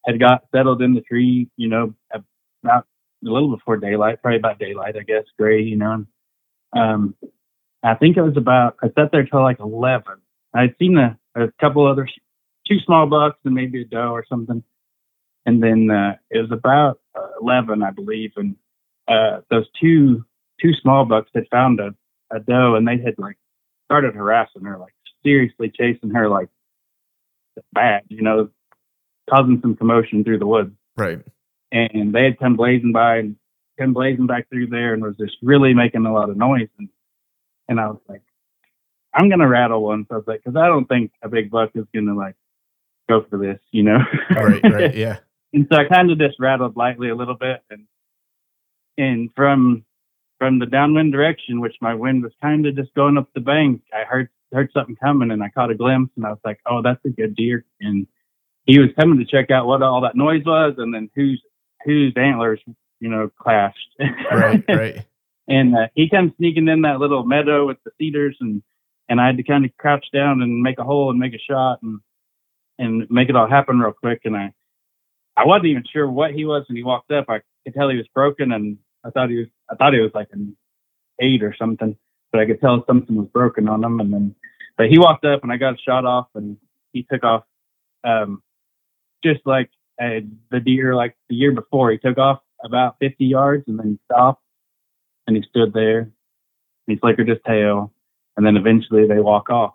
[0.07, 1.49] had got settled in the tree.
[1.57, 2.85] You know, about
[3.27, 5.63] a little before daylight, probably about daylight, I guess, gray.
[5.63, 6.07] You know, and,
[6.73, 7.15] um,
[7.83, 8.77] I think it was about.
[8.83, 10.17] I sat there till like eleven.
[10.55, 12.09] I'd seen a, a couple other
[12.67, 14.63] two small bucks and maybe a doe or something,
[15.47, 18.57] and then uh, it was about uh, eleven, I believe, and
[19.09, 20.25] uh, those two
[20.61, 21.95] two small bucks had found a
[22.31, 23.37] a doe and they had like
[23.87, 24.93] started harassing her, like
[25.25, 26.49] seriously chasing her like
[27.73, 28.51] bad, you know,
[29.31, 30.73] causing some commotion through the woods.
[30.97, 31.21] Right.
[31.73, 33.37] And they had come blazing by and
[33.79, 36.69] come blazing back through there and was just really making a lot of noise.
[36.79, 36.89] And
[37.69, 38.23] and I was like,
[39.15, 40.07] I'm gonna rattle one.
[40.09, 42.37] So I was like, because I don't think a big buck is gonna like
[43.09, 43.99] go for this, you know.
[44.31, 44.63] Right.
[44.63, 44.95] Right.
[44.95, 45.19] Yeah.
[45.53, 47.87] and so I kind of just rattled lightly a little bit, and
[48.99, 49.85] and from
[50.39, 53.83] from the downwind direction, which my wind was kind of just going up the bank,
[53.93, 56.83] I heard heard something coming, and I caught a glimpse, and I was like, oh,
[56.83, 58.07] that's a good deer, and
[58.65, 61.43] he was coming to check out what all that noise was, and then whose
[61.85, 62.61] whose antlers,
[63.01, 63.77] you know, clashed.
[64.31, 64.65] Right.
[64.69, 65.07] Right.
[65.49, 68.63] and uh, he comes sneaking in that little meadow with the cedars and
[69.09, 71.39] and I had to kind of crouch down and make a hole and make a
[71.39, 72.01] shot and
[72.79, 74.53] and make it all happen real quick and I
[75.37, 77.27] I wasn't even sure what he was when he walked up.
[77.29, 80.13] I could tell he was broken and I thought he was I thought he was
[80.15, 80.57] like an
[81.21, 81.97] eight or something,
[82.33, 84.35] but I could tell something was broken on him and then
[84.77, 86.57] but he walked up and I got a shot off and
[86.93, 87.45] he took off
[88.05, 88.43] um
[89.25, 89.71] just like
[90.01, 90.21] uh,
[90.51, 91.91] the deer like the year before.
[91.91, 94.43] He took off about 50 yards and then he stopped
[95.27, 96.13] and he stood there and
[96.87, 97.93] he flickered his tail
[98.37, 99.75] and then eventually they walk off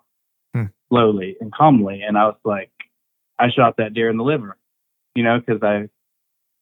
[0.54, 0.66] Hmm.
[0.88, 2.70] slowly and calmly and i was like
[3.40, 4.56] i shot that deer in the liver
[5.16, 5.88] you know because i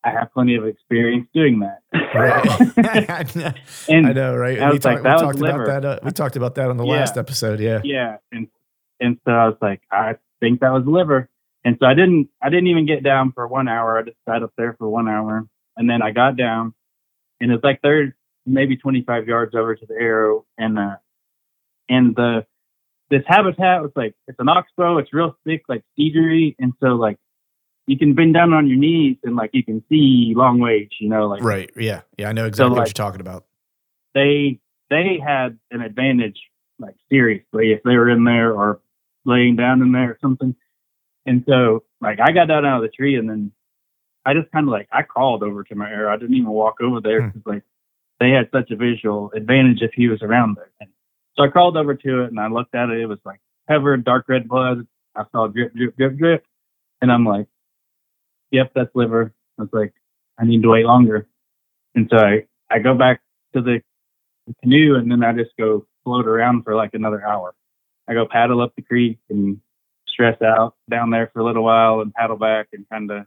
[0.04, 1.80] i have plenty of experience doing that
[2.14, 3.36] Right.
[3.88, 4.60] and I know, right?
[4.60, 5.66] I we was like, that we was talked about liver.
[5.66, 5.84] that.
[5.84, 6.92] Uh, we talked about that on the Yeah.
[6.92, 7.58] last episode.
[7.60, 7.80] Yeah.
[7.84, 8.48] yeah and
[9.00, 11.28] and so i was like i think that was liver
[11.64, 14.42] and so i didn't i didn't even get down for one hour i just sat
[14.42, 15.46] up there for one hour
[15.76, 16.74] and then i got down
[17.40, 20.96] and it's like they're maybe 25 yards over to the arrow and uh
[21.88, 22.44] and the
[23.10, 27.18] this habitat was like it's an oxbow it's real thick like cedary and so like
[27.86, 31.08] you can bend down on your knees and like you can see long ways, you
[31.08, 31.70] know, like Right.
[31.76, 32.02] Yeah.
[32.16, 32.28] Yeah.
[32.28, 33.44] I know exactly what like- you're talking about.
[34.14, 34.58] they
[34.90, 36.38] they had an advantage,
[36.78, 38.80] like seriously, if they were in there or
[39.24, 40.54] laying down in there or something.
[41.24, 43.52] And so, like, I got down out of the tree and then
[44.26, 46.12] I just kind of like I crawled over to my arrow.
[46.12, 47.28] I didn't even walk over there Hmm.
[47.28, 47.62] because like
[48.20, 50.70] they had such a visual advantage if he was around there.
[50.80, 50.90] And
[51.36, 53.00] so I crawled over to it and I looked at it.
[53.00, 54.86] It was like covered dark red blood.
[55.16, 56.44] I saw drip, drip, drip, drip,
[57.00, 57.46] and I'm like,
[58.52, 59.92] "Yep, that's liver." I was like,
[60.38, 61.26] "I need to wait longer."
[61.94, 63.20] And so I I go back
[63.54, 63.80] to the
[64.46, 67.54] the canoe and then I just go float around for like another hour.
[68.08, 69.60] I go paddle up the creek and
[70.08, 73.26] stress out down there for a little while and paddle back and kind of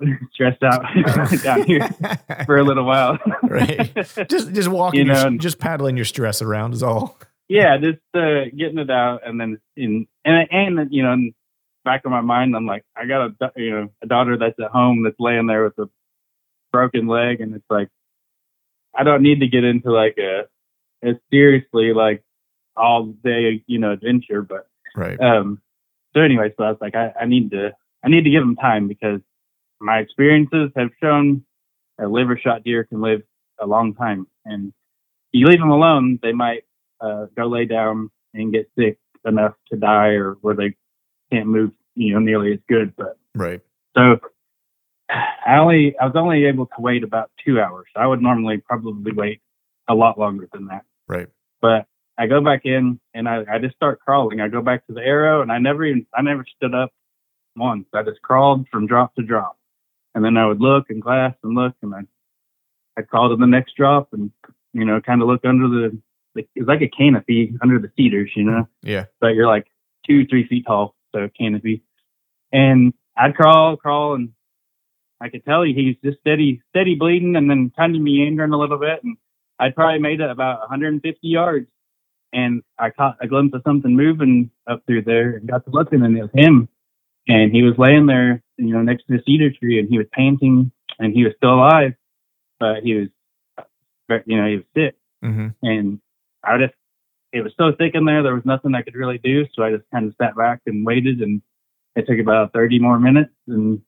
[0.32, 0.82] stress out
[1.42, 1.86] down here
[2.46, 3.18] for a little while.
[3.42, 3.92] Right.
[4.28, 7.18] just just walking, You your- know, and- just paddling your stress around is all.
[7.48, 11.16] yeah, just uh, getting it out and then in and and you know
[11.84, 14.70] back of my mind I'm like I got a you know a daughter that's at
[14.70, 15.88] home that's laying there with a
[16.72, 17.88] broken leg and it's like
[18.96, 20.44] I don't need to get into like a,
[21.04, 22.22] a seriously like
[22.76, 24.66] all day you know adventure but
[24.96, 25.20] Right.
[25.20, 25.60] um
[26.14, 27.72] so anyway so i was like I, I need to
[28.04, 29.20] i need to give them time because
[29.80, 31.44] my experiences have shown
[32.00, 33.22] a liver shot deer can live
[33.60, 34.72] a long time and
[35.32, 36.64] you leave them alone they might
[37.00, 40.74] uh, go lay down and get sick enough to die or where they
[41.32, 43.60] can't move you know nearly as good but Right.
[43.96, 44.18] so
[45.10, 49.12] i only i was only able to wait about two hours i would normally probably
[49.12, 49.40] wait
[49.88, 51.28] a lot longer than that Right.
[51.60, 54.40] but I go back in and I, I just start crawling.
[54.40, 56.92] I go back to the arrow and I never even I never stood up
[57.56, 57.86] once.
[57.92, 59.58] I just crawled from drop to drop.
[60.14, 62.02] And then I would look and glass and look and I
[62.96, 64.30] I'd crawl to the next drop and
[64.72, 65.98] you know, kind of look under the,
[66.36, 68.68] the it's like a canopy under the cedars, you know.
[68.82, 69.06] Yeah.
[69.20, 69.66] But you're like
[70.06, 71.82] two, three feet tall, so canopy.
[72.52, 74.30] And I'd crawl, crawl and
[75.20, 78.78] I could tell he's just steady steady bleeding and then kind of meandering a little
[78.78, 79.16] bit and
[79.58, 81.68] I'd probably made it about 150 yards
[82.32, 86.02] and I caught a glimpse of something moving up through there and got to looking
[86.02, 86.68] and it was him.
[87.28, 90.06] And he was laying there, you know, next to the cedar tree and he was
[90.12, 91.94] panting and he was still alive,
[92.58, 93.08] but he was,
[94.26, 94.96] you know, he was sick.
[95.24, 95.48] Mm-hmm.
[95.62, 96.00] And
[96.42, 96.74] I just,
[97.34, 99.44] it was so thick in there, there was nothing I could really do.
[99.54, 101.42] So I just kind of sat back and waited and
[101.96, 103.82] it took about 30 more minutes and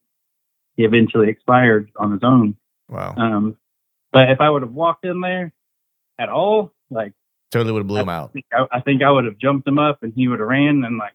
[0.75, 2.57] he eventually expired on his own.
[2.89, 3.15] Wow.
[3.15, 3.57] Um,
[4.11, 5.53] but if I would have walked in there
[6.19, 7.13] at all, like,
[7.51, 8.35] totally would have blew him out.
[8.51, 10.97] I, I think I would have jumped him up and he would have ran and
[10.97, 11.13] like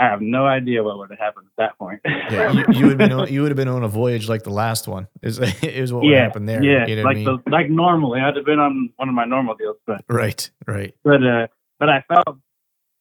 [0.00, 2.00] I have no idea what would have happened at that point.
[2.04, 2.52] Yeah.
[2.52, 4.50] You, you would have been on, you would have been on a voyage like the
[4.50, 5.06] last one.
[5.22, 6.62] Is is what would happen there?
[6.62, 7.24] Yeah, You know like I mean?
[7.44, 10.50] the, like normally I'd have been on one of my normal deals, but right.
[10.66, 10.94] Right.
[11.04, 11.46] but uh
[11.78, 12.38] but I felt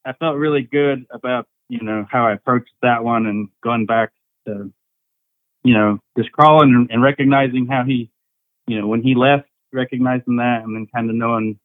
[0.05, 4.11] I felt really good about you know how I approached that one and going back
[4.45, 4.71] to
[5.63, 8.11] you know just crawling and, and recognizing how he
[8.67, 11.59] you know when he left recognizing that and then kind of knowing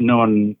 [0.00, 0.56] knowing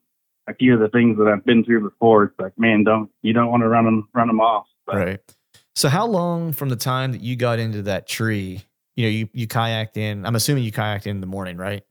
[0.48, 2.24] a few of the things that I've been through before.
[2.24, 4.66] It's like, man, don't you don't want to run them run them off.
[4.86, 5.20] But Right.
[5.74, 8.62] So how long from the time that you got into that tree,
[8.94, 11.82] you know, you, you kayaked in, I'm assuming you kayaked in the morning, right?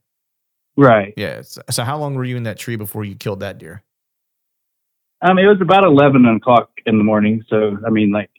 [0.76, 1.12] right.
[1.16, 1.42] Yeah.
[1.42, 3.82] So, so how long were you in that tree before you killed that deer?
[5.20, 7.44] Um, it was about eleven o'clock in the morning.
[7.48, 8.30] So I mean, like,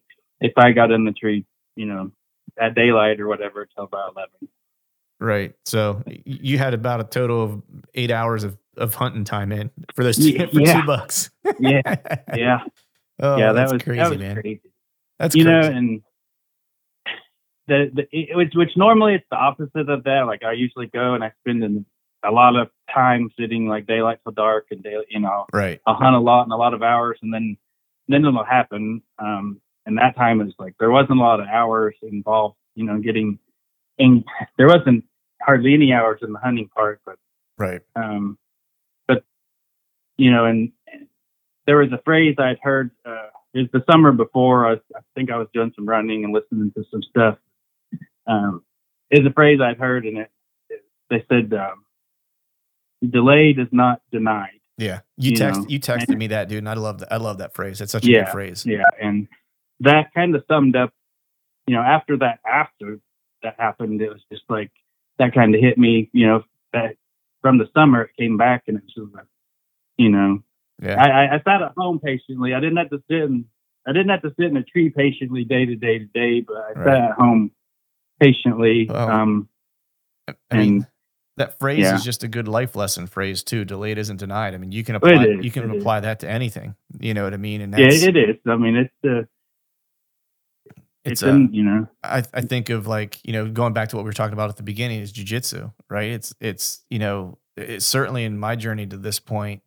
[0.42, 1.46] if I got in the tree,
[1.76, 2.12] you know,
[2.60, 4.50] at daylight or whatever, till about eleven.
[5.24, 5.54] Right.
[5.64, 7.64] So you had about a total of
[7.94, 11.30] eight hours of, of hunting time in for those two, Yeah, for two bucks.
[11.62, 11.82] Yeah,
[12.36, 12.60] yeah,
[13.22, 13.54] oh, yeah.
[13.54, 14.42] That that's was crazy, that was man.
[14.42, 14.62] crazy.
[15.20, 15.70] That's you crazy.
[15.70, 16.02] know, and
[17.68, 20.24] the, the it, which which normally it's the opposite of that.
[20.28, 21.86] Like I usually go and I spend an,
[22.26, 25.80] a lot of time sitting like daylight till dark and day, you know, right.
[25.88, 27.56] I'll hunt a lot and a lot of hours, and then
[28.10, 29.02] then it'll happen.
[29.20, 33.00] Um, and that time is like there wasn't a lot of hours involved, you know,
[33.00, 33.40] getting.
[34.00, 34.26] And
[34.58, 35.06] there wasn't
[35.46, 37.18] hardly any hours in the hunting part, but
[37.58, 37.82] Right.
[37.96, 38.38] um,
[39.08, 39.24] but
[40.18, 40.72] you know, and
[41.68, 42.92] there was a phrase I'd heard.
[43.06, 44.66] Uh, it was the summer before.
[44.68, 47.38] I, was, I think I was doing some running and listening to some stuff.
[48.28, 48.64] Um,
[49.12, 50.32] it's a phrase I'd heard, and it,
[51.10, 51.86] they said, um,
[53.08, 55.02] "Delayed is not denied." Yeah.
[55.18, 57.14] You, You text know, you texted and- me that, dude, and I love that.
[57.14, 57.80] I love that phrase.
[57.82, 58.66] It's such a Yeah, good phrase.
[58.66, 59.28] Yeah, and
[59.82, 60.92] that kind of summed up.
[61.68, 63.00] You know, after that, after
[63.44, 64.72] that happened, it was just like
[65.24, 66.10] that kind of hit me.
[66.14, 66.44] You know,
[66.74, 66.96] that
[67.42, 69.26] from the summer it came back, and it was just like,
[69.98, 70.44] you know,
[70.82, 71.02] Yeah.
[71.02, 72.54] I, I, I sat at home patiently.
[72.54, 73.46] I didn't have to sit in,
[73.88, 76.56] I didn't have to sit in a tree patiently day to day to day, but
[76.58, 76.86] I Right.
[76.86, 77.52] sat at home
[78.20, 78.90] patiently.
[78.90, 79.50] Um,
[80.28, 80.88] I mean, and-
[81.38, 81.96] that phrase yeah.
[81.96, 83.66] is just a good life lesson phrase too.
[83.66, 84.54] Delayed isn't denied.
[84.54, 85.82] I mean, you can apply you can it is.
[85.82, 86.76] apply that to anything.
[87.00, 87.62] You know what I mean?
[87.62, 88.36] And yeah, it is.
[88.46, 89.24] I mean, it's uh,
[91.06, 93.90] it's, It's, uh, been, you know, I, I think of like you know going back
[93.90, 96.12] to what we were talking about at the beginning is jujitsu, right?
[96.12, 99.62] It's it's you know it's certainly in my journey to this point,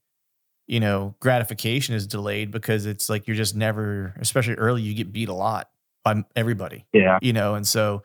[0.67, 5.13] you know, gratification is delayed because it's like you're just never, especially early, you get
[5.13, 5.71] beat a lot
[6.05, 8.03] by everybody, yeah, you know, and so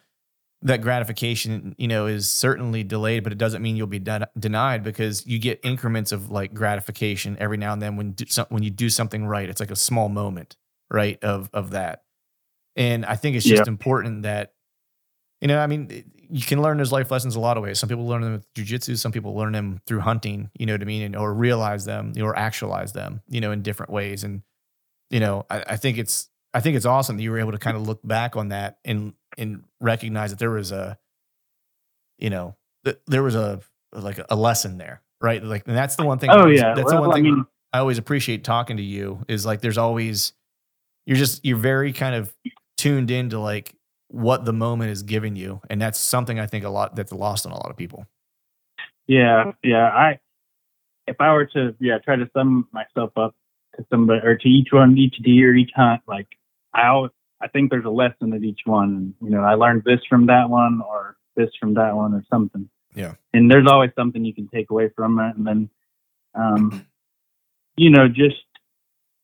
[0.64, 4.84] that gratification, you know, is certainly delayed, but it doesn't mean you'll be den- denied
[4.84, 8.70] because you get increments of like gratification every now and then when do, when you
[8.70, 9.50] do something right.
[9.50, 10.58] It's like a small moment,
[10.90, 12.04] right, of of that.
[12.76, 14.54] And I think it's just important that,
[15.42, 17.80] you know, I mean, you can learn those life lessons a lot of ways.
[17.80, 20.82] Some people learn them with jujitsu, some people learn them through hunting, you know what
[20.82, 24.24] I mean, and, or realize them or actualize them, you know, in different ways.
[24.24, 24.42] And
[25.10, 27.58] you know, I, I think it's I think it's awesome that you were able to
[27.58, 30.98] kind of look back on that and and recognize that there was a,
[32.18, 32.56] you know,
[32.86, 33.60] th- there was a
[33.94, 35.44] like a lesson there, right?
[35.44, 36.30] Like, and that's the one thing.
[36.30, 36.74] oh always- yeah.
[36.76, 39.60] that's the Well, one I thing mean, I always appreciate talking to you is like
[39.62, 40.34] there's always
[41.06, 42.34] you're just you're very kind of
[42.82, 43.76] tuned into like
[44.08, 47.46] what the moment is giving you, and that's something I think a lot that's lost
[47.46, 48.08] on a lot of people.
[49.08, 49.88] Yeah, yeah.
[49.88, 50.20] I
[51.08, 53.36] if I were to yeah try to sum myself up
[53.76, 56.28] to somebody or to each one, each deer, each hunt, like
[56.74, 59.14] I always, I think there's a lesson at each one.
[59.22, 62.68] You know, I learned this from that one or this from that one or something.
[62.96, 63.14] Yeah.
[63.34, 65.70] And there's always something you can take away from it, and then,
[66.34, 66.86] um,
[67.78, 68.44] you know, just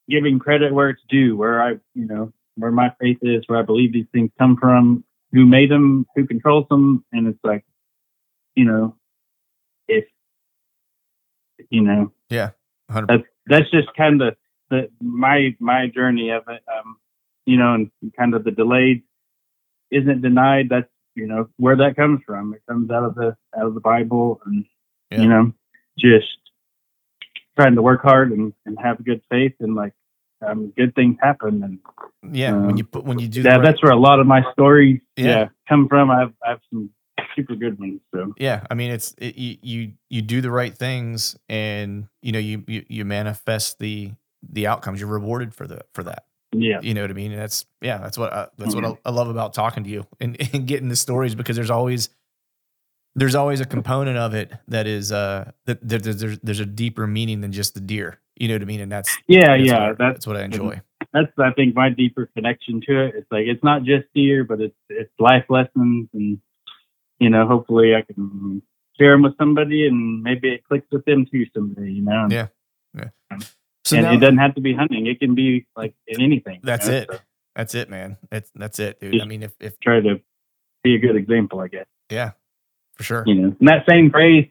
[0.09, 3.63] giving credit where it's due, where I, you know, where my faith is, where I
[3.63, 7.65] believe these things come from, who made them, who controls them, and it's like,
[8.55, 8.95] you know,
[9.87, 10.05] if
[11.69, 12.11] you know.
[12.87, 14.35] 100 that's that's just kind of
[14.69, 16.97] the my my journey of it um
[17.45, 19.03] you know and kind of the delayed
[19.91, 20.67] isn't denied.
[20.69, 22.53] That's you know where that comes from.
[22.53, 24.65] It comes out of the out of the bible and
[25.11, 25.21] Yeah.
[25.21, 25.53] you know
[25.97, 26.27] just
[27.57, 29.93] trying to work hard and, and have good faith and like
[30.45, 31.79] um good things happen and
[32.35, 34.27] yeah, when um, you put when you do that, right- that's where a lot of
[34.27, 35.25] my stories Yeah.
[35.25, 36.11] yeah, come from.
[36.11, 36.89] I have i have some
[37.35, 38.33] super good ones so.
[38.37, 42.39] Yeah i mean it's it, you, you you do the right things and you know
[42.39, 44.11] you, you you manifest the
[44.49, 44.99] the outcomes.
[44.99, 46.25] You're rewarded for the for that.
[46.53, 46.79] Yeah.
[46.81, 47.31] You know what i mean?
[47.31, 48.83] And that's yeah that's what I, that's Mhm.
[48.83, 51.71] what I, I love about talking to you and, and getting the stories because there's
[51.71, 52.09] always
[53.15, 57.07] there's always a component of it that is uh that, that there's there's a deeper
[57.07, 59.87] meaning than just the deer you know what i mean and that's yeah that's yeah
[59.89, 60.79] what that's that's what i enjoy
[61.13, 63.15] that's I think my deeper connection to it.
[63.15, 66.37] It's like it's not just deer, but it's it's life lessons, and
[67.19, 68.61] you know, hopefully I can
[68.99, 71.89] share them with somebody, and maybe it clicks with them too someday.
[71.89, 72.47] You know, Yeah.
[72.93, 73.37] yeah.
[73.85, 76.55] so and now, it doesn't have to be hunting; it can be like in anything.
[76.55, 77.19] you that's know, it so
[77.55, 80.19] that's it man that's that's it dude i mean if if try to
[80.83, 81.85] be a good example, I guess.
[82.11, 82.31] yeah
[82.95, 84.47] for sure You know, and that same phrase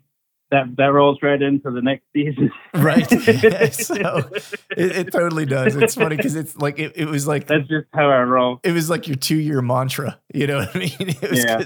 [0.50, 2.50] that that rolls right into the next season.
[2.74, 3.08] Right.
[3.08, 3.94] so
[4.76, 7.86] it, it totally does it's funny because it's like it, it was like that's just
[7.94, 8.60] how I roll.
[8.62, 10.18] it was like your two year mantra.
[10.34, 10.90] You know what I mean?
[10.98, 11.62] It was Yeah.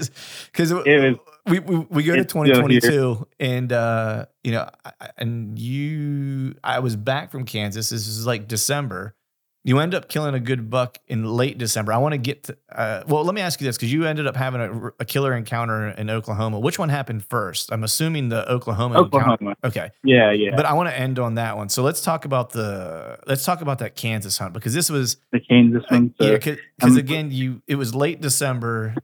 [0.51, 1.15] because It was
[1.47, 2.55] we, we we go to it's still here.
[2.55, 4.69] 2022 and uh you know
[5.17, 7.89] and you I was back from Kansas.
[7.89, 9.15] This is like December.
[9.63, 11.93] You end up killing a good buck in late December.
[11.93, 13.23] I want to get to uh, well.
[13.23, 16.09] Let me ask you this because you ended up having a, a killer encounter in
[16.09, 16.59] Oklahoma.
[16.59, 17.71] Which one happened first?
[17.71, 19.03] I'm assuming the Oklahoma.
[19.03, 19.17] encounter.
[19.33, 19.55] Oklahoma.
[19.63, 19.91] Okay.
[20.03, 20.55] Yeah, yeah.
[20.55, 21.69] But I want to end on that one.
[21.69, 25.39] So let's talk about the let's talk about that Kansas hunt because this was the
[25.39, 26.15] Kansas one.
[26.19, 26.37] So yeah
[26.77, 28.95] because again you it was late December,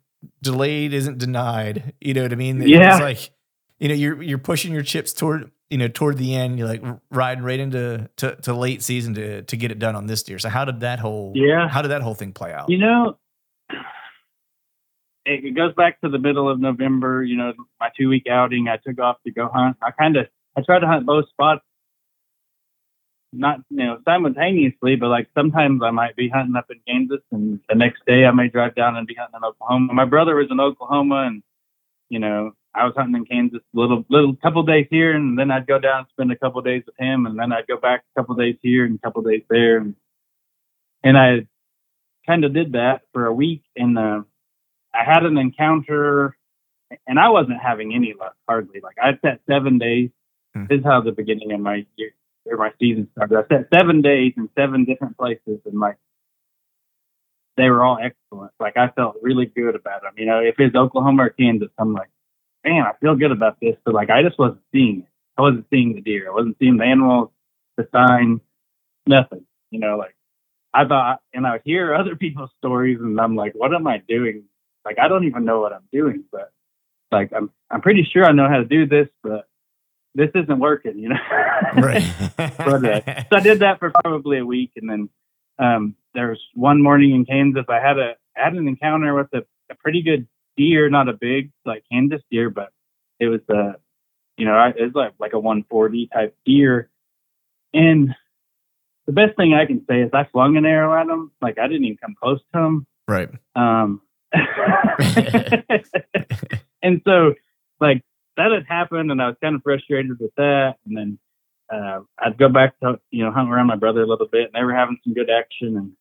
[0.41, 1.93] delayed isn't denied.
[2.01, 2.61] You know what I mean?
[2.63, 2.93] It Yeah.
[2.93, 3.29] was like
[3.79, 6.57] you know you're you're pushing your chips toward you know toward the end.
[6.59, 10.07] You're like riding right into to, to late season to to get it done on
[10.07, 10.39] this deer.
[10.39, 11.68] So how did that whole Yeah.
[11.68, 12.70] how did that whole thing play out?
[12.70, 13.18] You know,
[15.26, 17.24] it, it goes back to the middle of November.
[17.24, 18.68] You know, my two week outing.
[18.68, 19.78] I took off to go hunt.
[19.82, 21.63] I kind of I try to hunt both spots,
[23.34, 27.59] not you know simultaneously, but like sometimes I might be hunting up in Kansas, and
[27.70, 29.93] the next day I may drive down and be hunting in Oklahoma.
[29.93, 31.43] My brother was in Oklahoma, and
[32.09, 35.49] you know I was hunting in Kansas a little little couple days here, and then
[35.49, 38.03] I'd go down and spend a couple days with him, and then I'd go back
[38.15, 39.95] a couple days here and a couple days there, and
[41.03, 41.47] and I
[42.28, 44.21] kind of did that for a week, and uh,
[44.93, 46.38] I had an encounter,
[47.07, 48.80] and I wasn't having any luck hardly.
[48.82, 50.11] Like I set seven days.
[50.55, 50.65] Hmm.
[50.69, 52.11] This is how the beginning of my year
[52.45, 53.38] or my season started.
[53.38, 55.97] I set seven days in seven different places, and like
[57.57, 58.51] they were all excellent.
[58.59, 60.13] Like I felt really good about them.
[60.15, 62.09] You know, if it's Oklahoma or Kansas, I'm like,
[62.68, 63.76] man, I feel good about this.
[63.86, 65.09] But like I just wasn't seeing it.
[65.38, 66.30] I wasn't seeing the deer.
[66.30, 67.30] I wasn't seeing the animals,
[67.78, 68.41] the sign,
[69.05, 69.45] nothing.
[69.72, 70.15] You know, like
[70.74, 74.01] I thought, and I would hear other people's stories, and I'm like, what am I
[74.07, 74.43] doing?
[74.86, 76.51] Like I don't even know what I'm doing, but
[77.11, 79.47] like I'm I'm pretty sure I know how to do this, but
[80.15, 81.15] this isn't working, you know.
[81.76, 82.03] Right.
[82.38, 85.09] But, uh, so I did that for probably a week, and then
[85.59, 87.65] um, there was one morning in Kansas.
[87.68, 91.51] I had a had an encounter with a, a pretty good deer, not a big
[91.65, 92.71] like Kansas deer, but
[93.19, 93.75] it was a,
[94.37, 96.89] you know, it was like like a 140 type deer.
[97.73, 98.15] And
[99.05, 101.31] the best thing I can say is I flung an arrow at him.
[101.41, 102.87] Like I didn't even come close to him.
[103.07, 103.29] Right.
[103.55, 104.01] Um,
[106.83, 107.33] and so
[107.79, 108.03] like
[108.35, 110.75] that had happened and I was kind of frustrated with that.
[110.85, 111.19] And then,
[111.73, 114.53] uh, I'd go back to, you know, hunt around my brother a little bit and
[114.53, 115.77] they were having some good action.
[115.77, 115.91] And,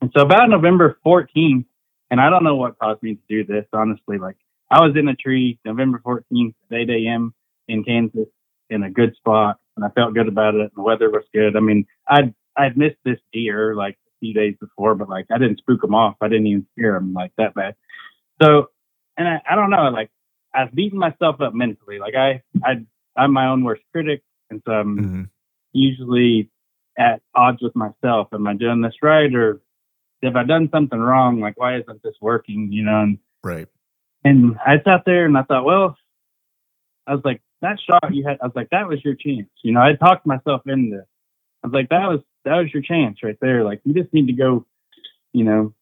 [0.00, 1.64] and so about November 14th,
[2.10, 4.36] and I don't know what caused me to do this, honestly, like
[4.70, 7.34] I was in a tree November 14th at 8 a.m.
[7.68, 8.28] in Kansas
[8.70, 10.72] in a good spot and I felt good about it.
[10.74, 11.56] The weather was good.
[11.56, 15.38] I mean, I'd, I'd missed this deer like a few days before, but like I
[15.38, 16.16] didn't spook him off.
[16.20, 17.74] I didn't even scare him like that bad.
[18.42, 18.68] So,
[19.16, 20.10] and I, I don't know, like
[20.54, 21.98] I've beaten myself up mentally.
[21.98, 22.84] Like I, I,
[23.16, 24.22] I'm my own worst critic.
[24.50, 25.22] And so I'm hmm
[25.72, 26.50] usually
[26.98, 28.28] at odds with myself.
[28.32, 29.32] Am I doing this right?
[29.34, 29.60] Or
[30.22, 31.40] have I done something wrong?
[31.40, 32.68] Like, why isn't this working?
[32.72, 33.68] You know, and Right.
[34.24, 35.96] and I sat there and I thought, well,
[37.06, 39.48] I was like, that shot you had, I was like, that was your chance.
[39.62, 41.04] You know, I talked myself into it.
[41.62, 43.64] I was like, that was, that was your chance right there.
[43.64, 44.66] Like, you just need to go,
[45.32, 45.74] you know,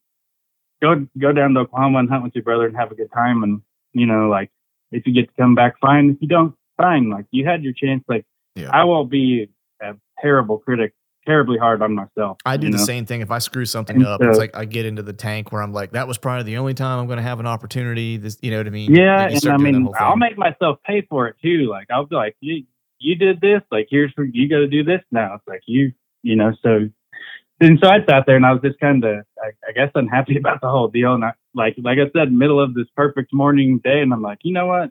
[0.82, 3.42] go, go down to Oklahoma and hunt with your brother and have a good time.
[3.42, 3.62] And,
[3.92, 4.50] you know, like,
[4.90, 6.10] if you get to come back, fine.
[6.10, 7.10] If you don't, fine.
[7.10, 8.02] Like, you had your chance.
[8.08, 8.24] Like,
[8.56, 8.70] Yeah.
[8.72, 9.48] I will be
[9.80, 10.94] a terrible critic,
[11.28, 12.38] terribly hard on myself.
[12.46, 12.84] I do the know?
[12.84, 13.20] same thing.
[13.20, 15.72] If I screw something And up, it's like I get into the tank where I'm
[15.72, 18.16] like, that was probably the only time I'm going to have an opportunity.
[18.16, 18.94] This, you know what I mean?
[18.94, 21.68] Yeah, you and I mean, I'll make myself pay for it too.
[21.70, 22.64] Like I'll be like, you,
[22.98, 23.60] you did this.
[23.70, 25.34] Like here's where you got to do this now.
[25.34, 26.52] It's like you, you know.
[26.62, 26.88] So,
[27.60, 30.36] and so I sat there and I was just kind of, I, I guess, unhappy
[30.38, 31.14] about the whole deal.
[31.14, 34.38] And I, like, like I said, middle of this perfect morning day, and I'm like,
[34.42, 34.90] you know what?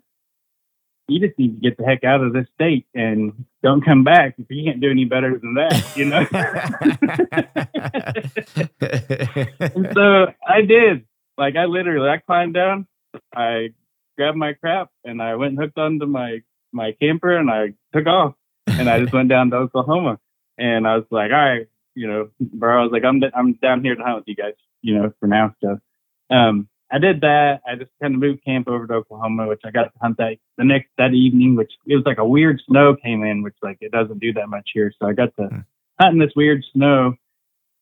[1.08, 4.36] You just need to get the heck out of this state and don't come back
[4.38, 6.26] if you can't do any better than that, you know.
[9.76, 11.06] And so I did.
[11.38, 12.88] Like I literally, I climbed down,
[13.36, 13.70] I
[14.18, 16.42] grabbed my crap, and I went and hooked onto my
[16.72, 18.34] my camper, and I took off,
[18.66, 20.20] and I just went down to Oklahoma,
[20.58, 23.84] and I was like, all right, you know, bro, I was like, I'm I'm down
[23.84, 25.56] here to hunt with you guys, you know, for now.
[25.64, 25.80] So,
[26.30, 27.62] um, I did that.
[27.68, 30.38] I just kind of moved camp over to Oklahoma, which I got to hunt that
[30.58, 33.78] the next that evening, which it was like a weird snow came in, which like
[33.82, 34.94] it doesn't do that much here.
[35.00, 35.60] So I got to Hmm.
[36.00, 37.16] hunt in this weird snow,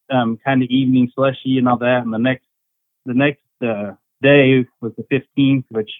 [0.09, 2.01] um, kind of evening slushy and all that.
[2.03, 2.45] And the next
[3.05, 3.93] the next uh,
[4.23, 5.91] day was the 15th, which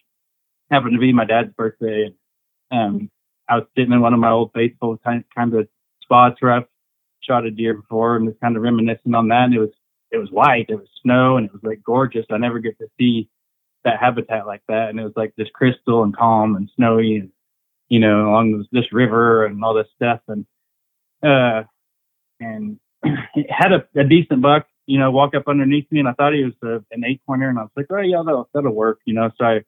[0.71, 2.11] happened to be my dad's birthday.
[2.71, 3.11] And um,
[3.47, 5.67] I was sitting in one of my old faithful kind kind of
[6.01, 6.67] spots where I've
[7.21, 9.45] shot a deer before, and was kind of reminiscing on that.
[9.45, 9.69] And it was
[10.11, 12.25] it was white, it was snow, and it was like gorgeous.
[12.31, 13.29] I never get to see
[13.83, 17.31] that habitat like that, and it was like this crystal and calm and snowy, and
[17.89, 20.45] you know, along this, this river and all this stuff, and
[21.23, 21.63] uh,
[22.39, 22.79] and
[23.49, 26.43] had a, a decent buck, you know, walk up underneath me, and I thought he
[26.43, 29.13] was a, an eight pointer, and I was like, oh yeah, that'll that'll work, you
[29.13, 29.29] know.
[29.37, 29.59] So I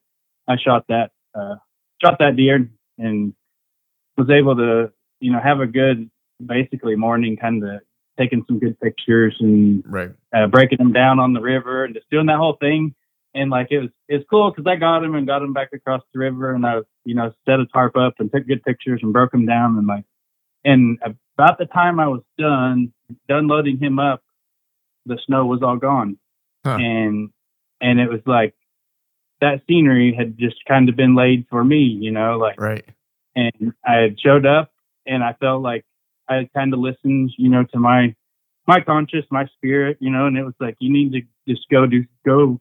[0.48, 1.56] I shot that uh,
[2.02, 2.68] shot that deer
[2.98, 3.34] and
[4.16, 6.10] was able to you know have a good
[6.44, 7.80] basically morning, kind of
[8.18, 10.10] taking some good pictures and right.
[10.34, 12.94] uh, breaking them down on the river and just doing that whole thing.
[13.34, 16.02] And like it was, it's cool because I got him and got him back across
[16.12, 19.12] the river, and I, you know, set a tarp up and took good pictures and
[19.12, 20.04] broke him down and like,
[20.64, 20.98] and
[21.36, 22.92] about the time I was done,
[23.28, 24.22] done loading him up,
[25.06, 26.18] the snow was all gone,
[26.64, 26.78] Huh.
[26.80, 27.30] and
[27.80, 28.54] and it was like
[29.40, 32.84] that scenery had just kind of been laid for me, you know, like Right.
[33.36, 34.72] and I had showed up
[35.06, 35.84] and I felt like
[36.28, 38.14] I kind of listened, you know, to my
[38.66, 41.22] my conscience, my spirit, you know, and it was like you need to
[41.52, 42.60] just go do go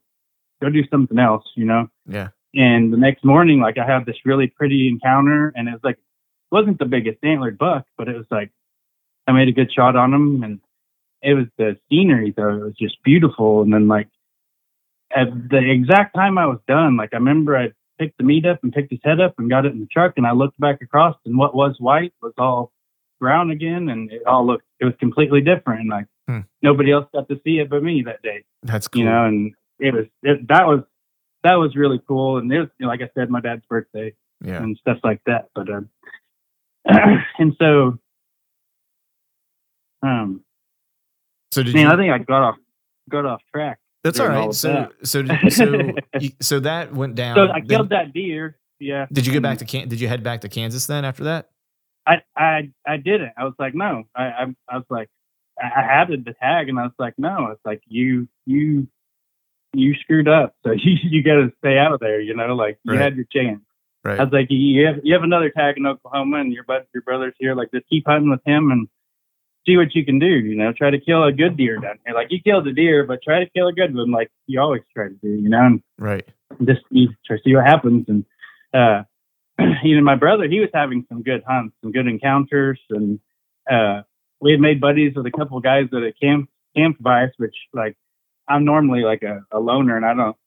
[0.62, 1.88] go do something else, you know.
[2.08, 2.30] Yeah.
[2.56, 5.98] And the next morning, like I had this really pretty encounter, and it was like
[5.98, 8.52] it wasn't the biggest antlered buck, but it was like
[9.28, 10.60] I made a good shot on him, and
[11.22, 12.56] it was the scenery though.
[12.56, 14.08] It was just beautiful, and then like
[15.16, 18.60] at the exact time I was done, like I remember I picked the meat up
[18.64, 20.82] and picked his head up and got it in the truck, and I looked back
[20.82, 22.72] across, and what was white was all
[23.20, 26.40] brown again, and it all looked it was completely different, and like Hmm.
[26.62, 29.00] nobody else got to see it but me that day That's cool.
[29.00, 30.82] you know, and it was it, that was
[31.44, 34.14] that was really cool, and it was like I said, my dad's birthday
[34.44, 34.62] yeah.
[34.62, 35.48] and stuff like that.
[35.56, 35.90] But um,
[37.40, 37.98] and so
[40.04, 40.42] um,
[41.54, 41.92] So did man, you?
[41.92, 42.56] I think I got off
[43.10, 43.80] got off track.
[44.04, 44.50] that's all right.
[44.50, 44.92] of So that.
[45.08, 47.36] so did- so you- so that went down.
[47.36, 48.58] So I Then- killed that deer.
[48.80, 49.08] Yeah.
[49.12, 49.88] Did you get back to Can?
[49.88, 51.50] Did you head back to Kansas then after that?
[52.08, 53.34] I I I didn't.
[53.38, 54.04] I was like, no.
[54.16, 55.10] I I, I was like,
[55.62, 57.48] I I had the tag, and I was like, no.
[57.52, 58.88] It's like you you
[59.74, 62.22] you screwed up, so you you got to stay out of there.
[62.22, 63.02] You know, like you Right.
[63.02, 63.62] had your chance.
[64.04, 64.20] Right.
[64.20, 67.04] I was like, you have you have another tag in Oklahoma, and your bud, your
[67.04, 67.54] brother's here.
[67.54, 68.88] Like, just keep hunting with him and
[69.66, 70.28] see what you can do.
[70.28, 72.16] You know, try to kill a good deer down here.
[72.16, 74.82] Like you killed a deer, but try to kill a good one, like you always
[74.96, 75.30] try to do.
[75.30, 76.28] You know, and Right.
[76.64, 78.06] just you try to see what happens.
[78.08, 78.26] And
[78.74, 79.04] uh,
[79.84, 83.20] you know, my brother, he was having some good hunts, some good encounters, and
[83.70, 84.02] uh,
[84.42, 87.32] we had made buddies with a couple of guys that had camp camped by us.
[87.38, 87.96] Which like
[88.48, 90.38] I'm normally like a, a loner, and I don't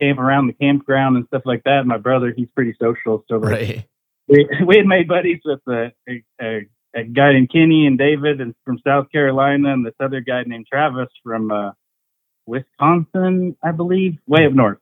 [0.00, 1.86] camp around the campground and stuff like that.
[1.86, 3.88] My brother, he's pretty social, so like, Right.
[4.28, 8.40] we we had made buddies with a, a, a, a guy named Kenny and David
[8.40, 11.72] and from South Carolina, and this other guy named Travis from uh,
[12.46, 14.78] Wisconsin, I believe, way up north.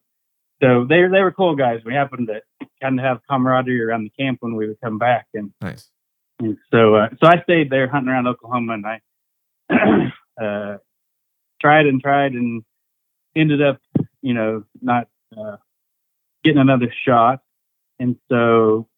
[0.63, 1.81] So they they were cool guys.
[1.85, 5.27] We happened to kind of have camaraderie around the camp when we would come back,
[5.35, 5.91] and, Nice.
[6.39, 9.01] and so uh, so I stayed there hunting around Oklahoma, and I
[10.43, 10.79] uh,
[11.61, 12.63] tried and tried and
[13.35, 13.81] ended up,
[14.21, 15.57] you know, not uh,
[16.45, 17.41] getting another shot,
[17.99, 18.89] and so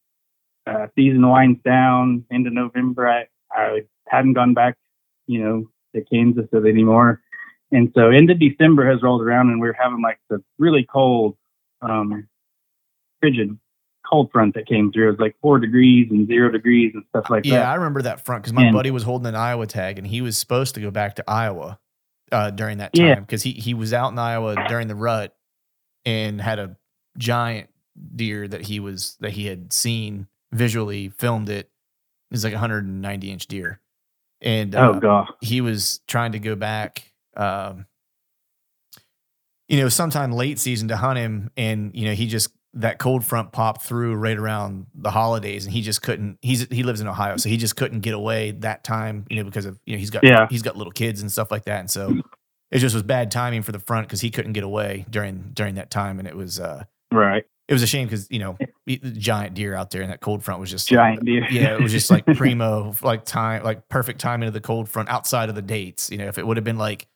[0.66, 3.08] uh, season winds down into November.
[3.08, 4.76] I, I hadn't gone back,
[5.26, 7.20] you know, to Kansas anymore.
[7.72, 11.36] And so into December has rolled around and we are having like the really cold,
[11.88, 12.28] um,
[13.20, 13.58] frigid
[14.08, 15.08] cold front that came through.
[15.08, 17.60] It was like four degrees and zero degrees and stuff like yeah, that.
[17.60, 20.06] Yeah, I remember that front because my And- buddy was holding an Iowa tag and
[20.06, 21.78] he was supposed to go back to Iowa
[22.32, 23.20] uh, during that time Yeah.
[23.20, 25.34] because he he was out in Iowa during the rut
[26.04, 26.76] and had a
[27.16, 27.70] giant
[28.14, 31.70] deer that he was that he had seen visually filmed it.
[32.30, 33.80] It was like a 190 inch deer,
[34.40, 35.26] and uh, oh god.
[35.40, 37.86] he was trying to go back um
[39.68, 43.24] you know sometime late season to hunt him and you know he just that cold
[43.24, 47.06] front popped through right around the holidays and he just couldn't he's he lives in
[47.06, 49.98] ohio so he just couldn't get away that time you know because of you know
[49.98, 50.46] he's got Yeah.
[50.50, 52.20] he's got little kids and stuff like that and so
[52.72, 55.76] it just was bad timing for the front because he couldn't get away during during
[55.76, 57.44] that time and it was uh Right.
[57.68, 58.58] it was a shame because you know
[59.12, 61.46] giant deer out there and that cold front was just Giant deer.
[61.50, 65.08] yeah, it was just like primo, like time, like perfect timing of the cold front
[65.08, 66.10] outside of the dates.
[66.10, 67.06] You know, if it would have been like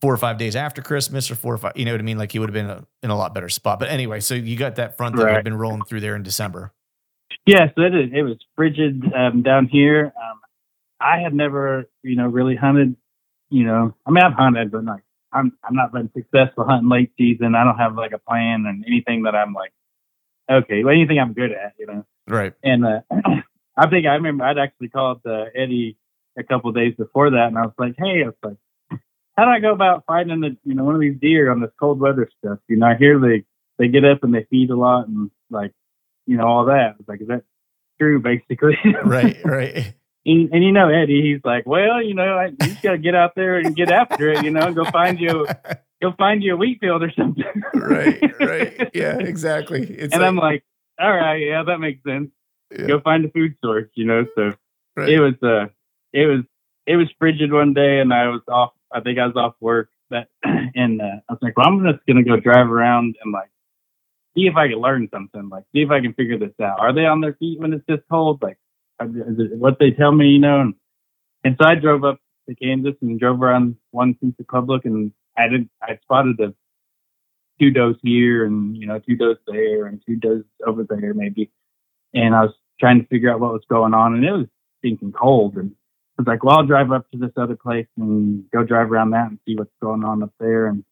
[0.00, 2.18] four or five days after Christmas or four or five, you know what I mean?
[2.18, 3.78] Like he would have been a, in a lot better spot.
[3.78, 6.72] But anyway, so you got that front that had been rolling through there in December.
[7.46, 10.12] Yeah, so it, it was frigid um, down here.
[10.16, 10.40] Um,
[11.00, 12.96] I had never, you know, really hunted.
[13.50, 17.12] You know, I mean, I've hunted, but like, I'm I'm not been successful hunting late
[17.16, 17.54] season.
[17.54, 19.72] I don't have like a plan and anything that I'm like,
[20.50, 22.04] okay, well, anything I'm good at, you know.
[22.26, 22.52] Right.
[22.62, 23.00] And uh,
[23.76, 25.96] I think I remember I'd actually called uh, Eddie
[26.38, 28.56] a couple days before that, and I was like, hey, I was like,
[29.38, 31.70] how do I go about finding the, you know, one of these deer on this
[31.78, 32.58] cold weather stuff?
[32.66, 33.44] You know, I hear they
[33.78, 35.70] they get up and they feed a lot and like,
[36.26, 36.94] you know, all that.
[36.94, 37.44] I was like, is that
[38.00, 38.76] true, basically?
[39.04, 39.36] Right.
[39.44, 39.94] Right.
[40.26, 42.98] and, and you know, Eddie, he's like, well, you know, I, you just got to
[42.98, 45.46] get out there and get after it, you know, go find you,
[46.02, 47.44] go find you a wheat field or something.
[47.74, 48.20] right.
[48.40, 48.90] Right.
[48.94, 49.82] Yeah, exactly.
[49.82, 50.64] It's and like, I'm like,
[50.98, 52.30] all right, yeah, that makes sense.
[52.70, 52.86] Yeah.
[52.86, 54.26] Go find a food source, you know.
[54.34, 54.52] So
[54.96, 55.08] right.
[55.08, 55.66] it was, uh,
[56.12, 56.44] it was,
[56.86, 58.72] it was frigid one day, and I was off.
[58.92, 62.04] I think I was off work that, and uh, I was like, well, I'm just
[62.06, 63.50] gonna go drive around and like
[64.36, 66.80] see if I can learn something, like see if I can figure this out.
[66.80, 68.42] Are they on their feet when it's this cold?
[68.42, 68.58] Like,
[69.00, 70.60] it what they tell me, you know?
[70.60, 70.74] And,
[71.44, 75.12] and so I drove up to Kansas and drove around one piece of public, and
[75.36, 75.68] I did.
[75.82, 76.54] I spotted a
[77.60, 81.50] two dose here, and you know, two dose there, and two dose over there, maybe.
[82.14, 84.46] And I was trying to figure out what was going on, and it was
[84.78, 85.56] stinking cold.
[85.56, 85.72] And
[86.18, 89.28] was like, well, I'll drive up to this other place and go drive around that
[89.30, 90.66] and see what's going on up there.
[90.66, 90.84] And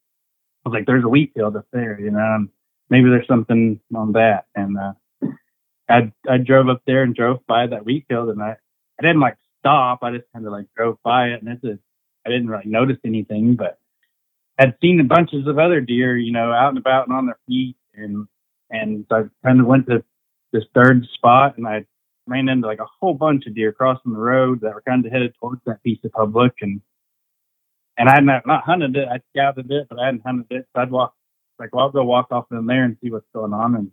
[0.64, 2.48] I was like, there's a wheat field up there, you know, and
[2.90, 4.46] maybe there's something on that.
[4.54, 4.92] And uh,
[5.88, 8.56] I I drove up there and drove by that wheat field, and I
[8.98, 10.00] I didn't like stop.
[10.02, 11.78] I just kind of like drove by it, and it's a
[12.26, 13.78] I didn't really notice anything, but
[14.58, 17.76] I'd seen bunches of other deer, you know, out and about and on their feet,
[17.94, 18.26] and
[18.70, 20.02] and so I kind of went to
[20.52, 21.86] this third spot, and I
[22.26, 25.12] ran into like a whole bunch of deer crossing the road that were kind of
[25.12, 26.80] headed towards that piece of public, and
[27.98, 29.08] and I had not, not hunted it.
[29.08, 30.66] I scouted it, but I hadn't hunted it.
[30.74, 31.14] So I'd walk
[31.58, 33.90] like, well, I'll go walk off in there and see what's going on, and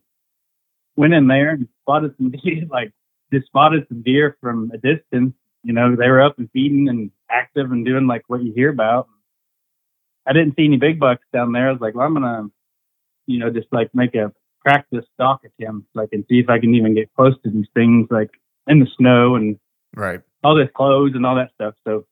[0.95, 2.91] went in there and spotted some deer, like
[3.31, 5.33] just spotted some deer from a distance.
[5.63, 8.69] You know, they were up and feeding and active and doing like what you hear
[8.69, 9.07] about.
[10.25, 11.69] I didn't see any big bucks down there.
[11.69, 12.49] I was like, well, I'm gonna,
[13.27, 14.31] you know, just like make a
[14.63, 18.07] practice stalk attempt, like, and see if I can even get close to these things,
[18.09, 18.31] like
[18.67, 19.59] in the snow and
[19.95, 20.21] Right.
[20.43, 21.75] all this clothes and all that stuff.
[21.85, 22.05] So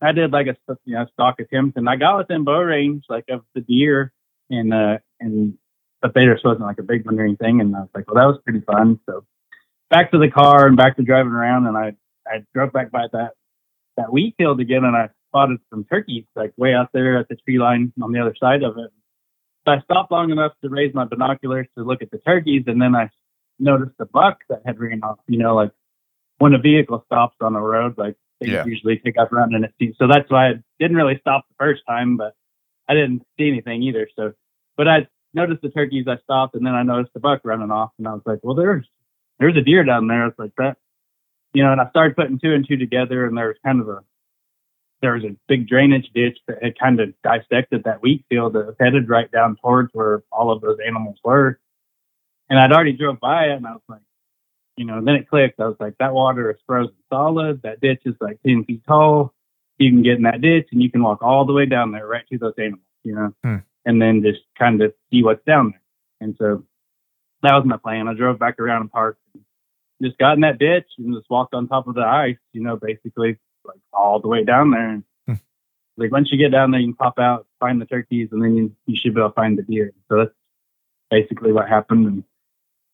[0.00, 3.24] I did like a you know stalk attempt, and I got within bow range, like
[3.28, 4.12] of the deer,
[4.48, 5.58] and uh, and
[6.00, 7.60] but they just wasn't like a big one or anything.
[7.60, 8.98] And I was like, well, that was pretty fun.
[9.06, 9.26] So
[9.90, 11.92] back to the car and back to driving around, and I
[12.26, 13.32] I drove back by that
[13.96, 17.36] that wheat field again, and I spotted some turkeys like way out there at the
[17.36, 18.90] tree line on the other side of it.
[19.66, 22.80] So I stopped long enough to raise my binoculars to look at the turkeys, and
[22.80, 23.10] then I
[23.58, 25.18] noticed a buck that had ran off.
[25.28, 25.72] You know, like
[26.38, 28.64] when a vehicle stops on a road, like they Yeah.
[28.64, 29.96] usually take up running and it.
[29.98, 32.34] So that's why I didn't really stop the first time, but
[32.88, 34.08] I didn't see anything either.
[34.16, 34.32] So,
[34.76, 36.08] but I noticed the turkeys.
[36.08, 38.54] I stopped, and then I noticed the buck running off, and I was like, well,
[38.54, 38.88] there's
[39.38, 40.26] there's a deer down there.
[40.26, 40.78] It's like that,
[41.52, 41.72] you know.
[41.72, 44.02] And I started putting two and two together, and there was kind of a
[45.02, 48.66] there was a big drainage ditch that had kind of dissected that wheat field that
[48.66, 51.58] was headed right down towards where all of those animals were.
[52.48, 54.00] And I'd already drove by it, and I was like,
[54.76, 55.60] you know, then it clicked.
[55.60, 57.62] I was like, that water is frozen solid.
[57.62, 59.34] That ditch is like 10 feet tall.
[59.78, 62.06] You can get in that ditch and you can walk all the way down there
[62.06, 63.56] right to those animals, you know, Hmm.
[63.84, 65.82] and then just kind of see what's down there.
[66.20, 66.64] And so
[67.42, 68.08] that was my plan.
[68.08, 69.44] I drove back around and parked and
[70.02, 72.76] just got in that ditch and just walked on top of the ice, you know,
[72.76, 74.88] basically like all the way down there.
[74.88, 75.34] And Hmm.
[75.96, 78.56] like once you get down there, you can pop out, find the turkeys, and then
[78.56, 79.92] you, you should be able to find the deer.
[80.08, 80.34] So that's
[81.10, 82.06] basically what happened.
[82.06, 82.24] And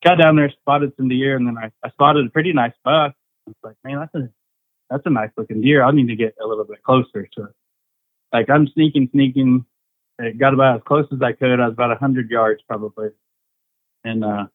[0.05, 3.15] got down there, spotted some deer, and then I, I spotted a pretty nice buck.
[3.47, 4.29] I was like, man, that's a
[4.91, 5.83] that's a nice looking deer.
[5.83, 7.55] I need to get a little bit closer to it.
[8.33, 9.65] Like I'm sneaking, sneaking.
[10.19, 11.61] It got about as close as I could.
[11.61, 13.09] I was about a hundred yards probably,
[14.05, 14.47] and uh,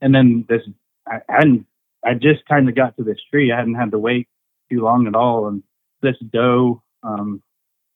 [0.00, 0.62] and then this
[1.06, 1.66] I hadn't.
[2.04, 3.50] I just kind of got to this tree.
[3.52, 4.28] I hadn't had to wait
[4.70, 5.62] too long at all, and
[6.02, 7.42] this doe, um,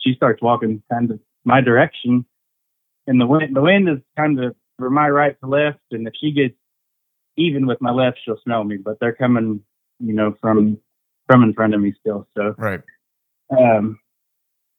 [0.00, 2.24] she starts walking kind of my direction,
[3.06, 6.14] and the wind the wind is kind of from my right to left, and if
[6.20, 6.54] she gets
[7.36, 8.76] even with my left, she'll smell me.
[8.76, 9.62] But they're coming,
[9.98, 10.78] you know, from
[11.26, 12.26] from in front of me still.
[12.36, 12.80] So, Right.
[13.56, 13.98] um,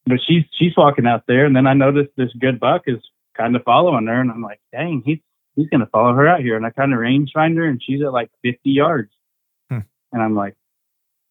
[0.05, 2.99] but she's she's walking out there, and then I noticed this good buck is
[3.37, 5.19] kind of following her, and I'm like, dang, he's
[5.55, 8.01] he's gonna follow her out here, and I kind of range find her, and she's
[8.01, 9.11] at like 50 yards,
[9.69, 9.79] Hmm.
[10.11, 10.55] and I'm like,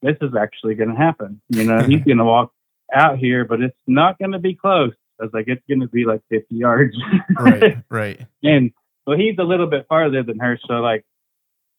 [0.03, 1.41] this is actually gonna happen.
[1.51, 2.53] You know, he's gonna walk
[2.95, 4.93] out here, but it's not gonna be close.
[5.21, 6.97] I was like, it's gonna be like 50 yards.
[7.39, 7.77] Right.
[7.91, 8.27] Right.
[8.43, 8.73] and
[9.07, 11.05] well, he's a little bit farther than her, so like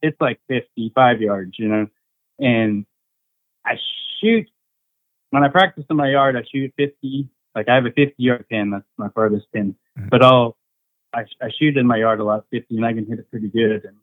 [0.02, 1.88] it's like 55 yards, you know.
[2.40, 2.86] And
[3.66, 3.76] I
[4.20, 4.48] shoot
[5.30, 6.36] when I practice in my yard.
[6.36, 7.30] I shoot 50.
[7.56, 8.72] Like I have a 50 yard pin.
[8.72, 9.76] That's my farthest pin.
[10.00, 10.10] Mhm.
[10.10, 10.58] But I'll
[11.14, 13.50] I, I shoot in my yard a lot, 50, and I can hit it pretty
[13.50, 13.84] good.
[13.86, 13.98] And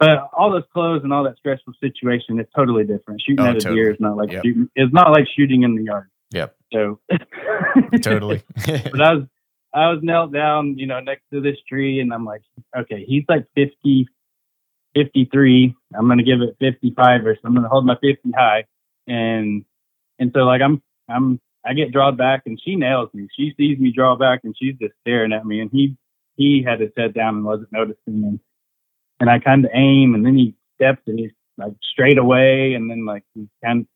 [0.00, 3.22] but all those clothes and all that stressful situation is totally different.
[3.24, 3.76] Shooting Oh, at a totally.
[3.76, 4.44] deer is not like Yep.
[4.44, 4.70] shooting.
[4.74, 6.08] It's not like shooting in the yard.
[6.32, 6.56] Yep.
[6.72, 6.98] So
[8.02, 8.42] Totally.
[8.66, 9.24] but I was
[9.72, 12.42] I was knelt down, you know, next to this tree, and I'm like,
[12.76, 14.08] okay, he's like 50,
[14.94, 15.74] 53.
[15.96, 17.40] I'm gonna give it 55 or so.
[17.44, 18.64] I'm gonna hold my 50 high,
[19.06, 19.64] and
[20.18, 23.28] and so like I'm I'm I get drawn back, and she nails me.
[23.36, 25.96] She sees me draw back, and she's just staring at me, and he
[26.36, 28.38] he had his head down and wasn't noticing me,
[29.20, 32.90] and I kind of aim, and then he steps, and he's like straight away, and
[32.90, 33.86] then like he kind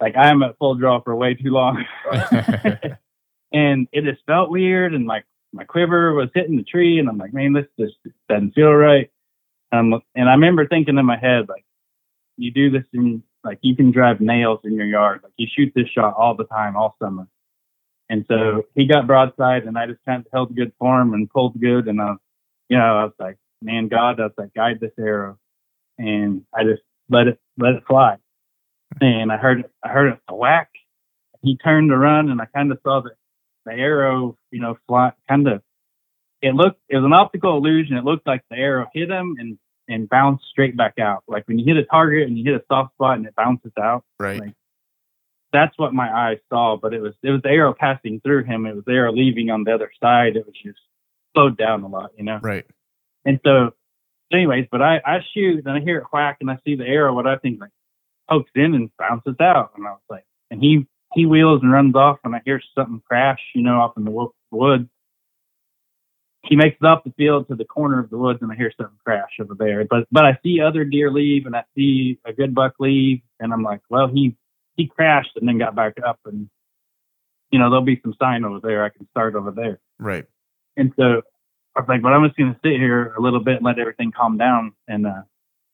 [0.00, 1.84] like I'm at full draw for way too long.
[3.52, 5.22] and it just felt weird and my
[5.52, 7.96] my quiver was hitting the tree and I'm like, man, this just
[8.28, 9.10] doesn't feel right.
[9.72, 11.64] Um, and I remember thinking in my head, like,
[12.36, 15.20] you do this and like you can drive nails in your yard.
[15.24, 17.26] Like you shoot this shot all the time, all summer.
[18.08, 21.60] And so he got broadside and I just kind of held good form and pulled
[21.60, 22.18] good and I was,
[22.68, 25.38] you know, I was like, man, God, was like, guide this arrow.
[25.98, 28.16] And I just let it let it fly.
[29.00, 30.70] And I heard I heard a whack.
[31.42, 33.12] He turned to run and I kind of saw that
[33.66, 35.62] the arrow, you know, fly kind of.
[36.42, 37.96] It looked it was an optical illusion.
[37.96, 39.58] It looked like the arrow hit him and
[39.88, 41.24] and bounced straight back out.
[41.28, 43.72] Like when you hit a target and you hit a soft spot and it bounces
[43.78, 44.04] out.
[44.18, 44.40] right.
[44.40, 44.54] Like,
[45.52, 46.78] That's what my eyes saw.
[46.80, 48.64] But it was it was the arrow passing through him.
[48.64, 50.36] It was the arrow leaving on the other side.
[50.36, 50.78] It was just
[51.34, 52.38] slowed down a lot, you know.
[52.42, 52.66] Right.
[53.24, 53.72] And so,
[54.32, 57.14] anyways, but I I shoot and I hear it whack and I see the arrow.
[57.14, 57.70] What I think like
[58.30, 59.72] pokes in and bounces out.
[59.76, 63.02] And I was like, and he he wheels and runs off and I hear something
[63.06, 64.88] crash, you know, off in the wo- woods.
[66.44, 68.72] He makes it up the field to the corner of the woods and I hear
[68.76, 69.84] something crash over there.
[69.84, 73.52] But but I see other deer leave and I see a good buck leave and
[73.52, 74.36] I'm like, well, he
[74.76, 76.48] he crashed and then got back up and
[77.50, 78.84] you know there'll be some sign over there.
[78.84, 79.80] I can start over there.
[79.98, 80.26] Right.
[80.76, 81.22] And so
[81.80, 83.78] I was like, but I'm just going to sit here a little bit and let
[83.78, 84.72] everything calm down.
[84.86, 85.22] And uh,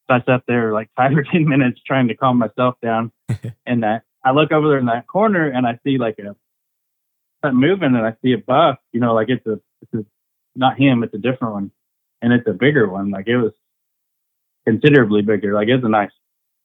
[0.09, 3.11] so I sat there like five or 10 minutes trying to calm myself down.
[3.67, 6.37] and uh, I look over there in that corner and I see like a
[7.45, 10.05] something moving and I see a buck, you know, like it's a, it's a,
[10.55, 11.71] not him, it's a different one.
[12.23, 13.11] And it's a bigger one.
[13.11, 13.53] Like it was
[14.67, 15.55] considerably bigger.
[15.55, 16.11] Like it's a nice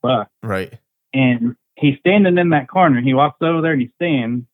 [0.01, 0.73] buck Right.
[1.13, 3.01] and he's standing in that corner.
[3.01, 4.45] He walks over there and he stands,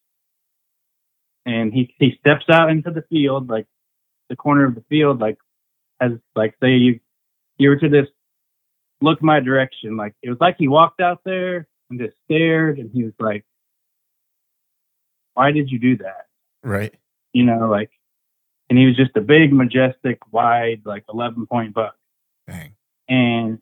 [1.45, 3.65] and he he steps out into the field, like
[4.29, 5.37] the corner of the field, like
[6.01, 6.99] as like say you
[7.57, 8.07] you were to this
[9.01, 9.97] look my direction.
[9.97, 13.45] Like it was like he walked out there and just stared, and he was like,
[15.33, 16.27] "Why did you do that?"
[16.63, 16.93] Right.
[17.33, 17.91] You know, like,
[18.69, 21.95] and he was just a big, majestic, wide, like eleven point buck
[22.47, 22.73] Dang.
[23.07, 23.59] and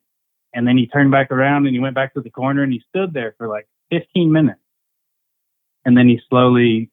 [0.54, 2.82] And then he turned back around and he went back to the corner and he
[2.90, 4.60] stood there for like 15 minutes.
[5.84, 6.90] And then he slowly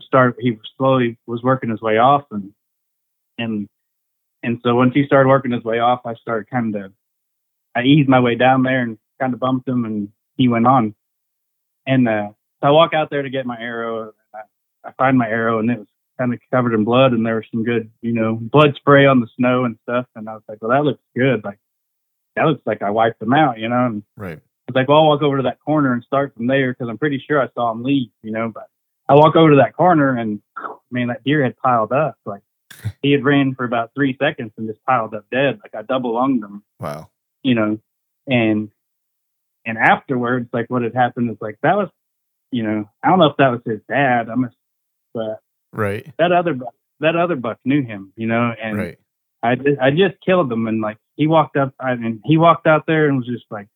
[0.00, 2.24] started, he slowly was working his way off.
[2.30, 2.52] And,
[3.42, 3.68] and,
[4.42, 6.92] and so once he started working his way off, I started kind of,
[7.74, 10.94] I eased my way down there and kind of bumped him and he went on.
[11.86, 12.28] And, uh,
[12.60, 14.02] so I walk out there to get my arrow.
[14.02, 15.88] And I, I find my arrow and it was
[16.18, 19.20] kind of covered in blood and there was some good, you know, blood spray on
[19.20, 20.06] the snow and stuff.
[20.14, 21.44] And I was like, well, that looks good.
[21.44, 21.58] Like,
[22.36, 23.86] that looks like I wiped them out, you know?
[23.86, 24.38] And Right.
[24.38, 26.88] I was like, well, I'll walk over to that corner and start from there because
[26.88, 28.50] I'm pretty sure I saw him leave, you know.
[28.54, 28.68] But
[29.08, 30.40] I walk over to that corner and
[30.90, 32.16] man, that deer had piled up.
[32.24, 32.42] Like
[33.02, 35.60] he had ran for about three seconds and just piled up dead.
[35.62, 37.10] Like I double lunged him, Wow.
[37.42, 37.78] you know.
[38.26, 38.70] And
[39.64, 41.88] and afterwards, like what had happened is like that was,
[42.50, 44.28] you know, I don't know if that was his dad.
[44.28, 44.50] I'm, a,
[45.14, 45.40] but
[45.72, 46.12] Right.
[46.18, 48.98] that other buck, that other buck knew him, you know, and right.
[49.42, 52.66] I just, I just killed him and like he walked up I mean he walked
[52.66, 53.68] out there and was just like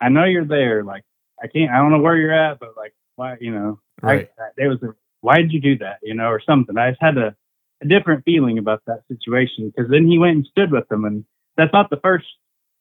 [0.00, 1.02] I know you're there like
[1.42, 4.30] I can't I don't know where you're at but like why you know Right.
[4.38, 7.02] I, there was a why did you do that you know or something I just
[7.02, 7.34] had a,
[7.82, 11.24] a different feeling about that situation because then he went and stood with them and
[11.56, 12.26] that's not the first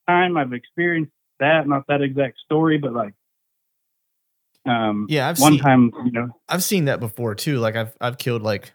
[0.07, 3.13] time I've experienced that not that exact story but like
[4.65, 7.59] um Yeah, I've one seen time you know I've seen that before too.
[7.59, 8.73] Like I've I've killed like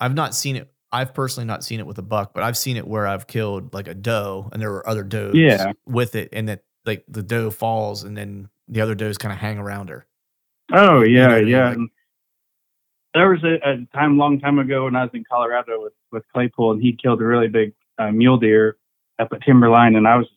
[0.00, 0.70] I've not seen it.
[0.90, 3.72] I've personally not seen it with a buck, but I've seen it where I've killed
[3.72, 5.72] like a doe and there were other does Yeah.
[5.86, 9.38] with it, and that like the doe falls and then the other does kind of
[9.38, 10.06] hang around her.
[10.72, 11.48] Oh You know yeah, what I mean?
[11.48, 11.68] yeah.
[11.70, 11.78] Like-
[13.14, 16.24] there was a, a time, long time ago, when I was in Colorado with with
[16.32, 18.76] Claypool, and he'd killed a really big uh, mule deer
[19.18, 20.28] up at Timberline, and I was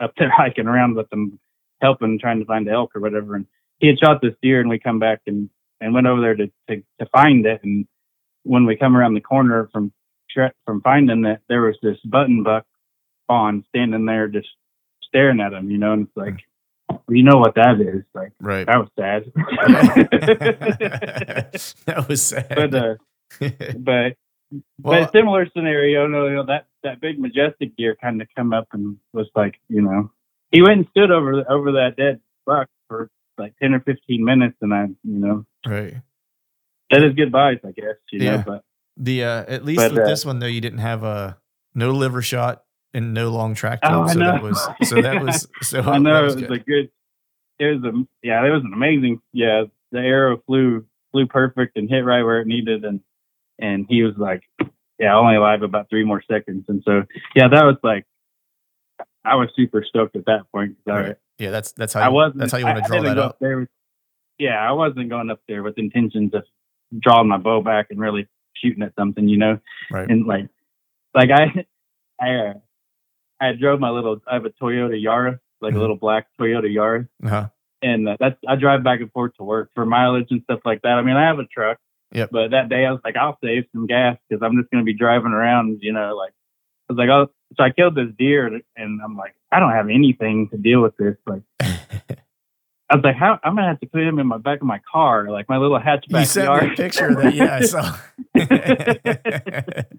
[0.00, 1.38] up there hiking around with them,
[1.80, 3.34] helping, trying to find the elk or whatever.
[3.34, 3.46] And
[3.78, 5.48] he had shot this deer, and we come back and
[5.80, 7.60] and went over there to to, to find it.
[7.62, 7.86] And
[8.42, 9.92] when we come around the corner from
[10.66, 12.66] from finding that there was this button buck
[13.26, 14.48] fawn standing there, just
[15.02, 15.92] staring at him, you know.
[15.92, 16.40] And it's like,
[17.08, 18.32] you know what that is, like.
[18.40, 18.66] Right.
[18.66, 19.24] That was sad.
[21.86, 22.52] that was sad.
[22.54, 22.94] but uh,
[23.78, 24.16] but
[24.82, 26.06] well, but similar scenario.
[26.06, 29.56] No, you know, that that big majestic deer kind of come up and was like,
[29.68, 30.10] you know,
[30.50, 34.56] he went and stood over over that dead buck for like ten or fifteen minutes,
[34.60, 35.94] and I, you know, right.
[36.92, 38.36] said his goodbyes, I guess, you Yeah.
[38.36, 38.42] know.
[38.46, 38.64] But
[38.96, 41.38] The uh, at least But, with uh, this one though, you didn't have a
[41.74, 42.62] no liver shot
[42.96, 45.98] and no long track Oh, tilt, I so that was so that was so I
[45.98, 46.60] know was it was good.
[46.60, 46.90] a good.
[47.58, 49.20] It was a yeah, it was an amazing.
[49.32, 53.00] Yeah, the arrow flew flew perfect and hit right where it needed, and
[53.58, 54.42] and he was like,
[54.98, 57.02] yeah, only alive about three more seconds, and so
[57.34, 58.04] yeah, that was like,
[59.24, 60.76] I was super stoked at that point.
[60.86, 61.16] I- Right.
[61.38, 62.38] Yeah, that's that's how I wasn't.
[62.38, 63.38] that's how you want to draw that up.
[63.40, 63.68] there with-
[64.38, 66.44] yeah, I wasn't going up there with intentions of
[67.00, 69.58] drawing my bow back and really shooting at something, you know.
[69.90, 70.08] Right.
[70.10, 70.48] And like,
[71.14, 71.64] like I,
[72.20, 72.54] I, uh,
[73.40, 74.20] I drove my little.
[74.26, 75.76] I have a Toyota Yaris, like Mhm.
[75.76, 77.48] a little black Toyota Yaris, Uh-huh.
[77.82, 80.82] and uh, that's I drive back and forth to work for mileage and stuff like
[80.82, 80.92] that.
[80.92, 81.78] I mean, I have a truck.
[82.12, 82.30] Yep.
[82.30, 84.86] But that day I was like, I'll save some gas because I'm just going to
[84.86, 86.32] be driving around, you know, like.
[86.88, 88.46] I was like, oh, so I killed this deer,
[88.76, 91.16] and I'm like, I don't have anything to deal with this.
[91.26, 94.68] Like, I was like, how I'm gonna have to put him in my back of
[94.68, 96.62] my car, like my little hatchback you sent yard.
[96.62, 97.34] me a picture of that.
[97.34, 97.96] Yeah, I saw.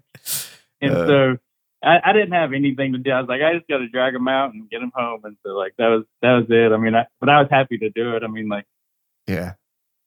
[0.80, 1.06] and Uh.
[1.06, 1.36] so
[1.82, 3.10] I, I didn't have anything to do.
[3.10, 5.20] I was like, I just got to drag him out and get him home.
[5.24, 6.72] And so like that was that was it.
[6.72, 8.22] I mean, I, but I was happy to do it.
[8.22, 8.64] I mean, like
[9.26, 9.54] yeah.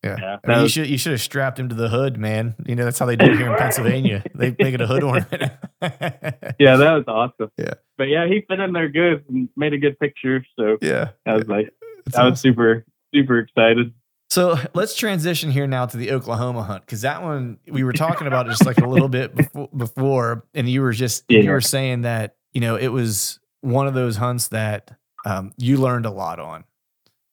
[0.04, 0.16] Yeah.
[0.20, 2.56] Yeah, I mean, that you should you should have strapped him to the hood, man.
[2.66, 4.24] You know that's how they do it here in Pennsylvania.
[4.34, 5.32] They make it a hood ornament.
[5.82, 7.52] yeah, that was awesome.
[7.58, 7.76] Yeah.
[7.98, 10.44] But yeah, he fit in there good and made a good picture.
[10.58, 11.10] So yeah.
[11.28, 11.70] I was like,
[12.08, 12.52] It's I was awesome.
[12.52, 13.94] super super excited.
[14.32, 18.28] So let's transition here now to the Oklahoma hunt because that one we were talking
[18.28, 22.04] about just like a little bit before, before, and you were just you were saying
[22.04, 26.40] that you know it was one of those hunts that um, you learned a lot
[26.40, 26.64] on,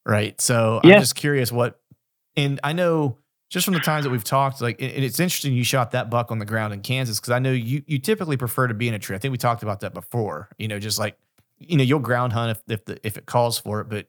[0.05, 0.39] right?
[0.41, 1.81] So I'm just curious what,
[2.37, 3.17] and I know
[3.49, 6.31] just from the times that we've talked, like, and it's interesting you shot that buck
[6.31, 8.95] on the ground in Kansas because I know you you typically prefer to be in
[8.95, 9.15] a tree.
[9.15, 10.49] I think we talked about that before.
[10.59, 11.17] You know, just like
[11.59, 14.09] you know you'll ground hunt if if the, if it calls for it, but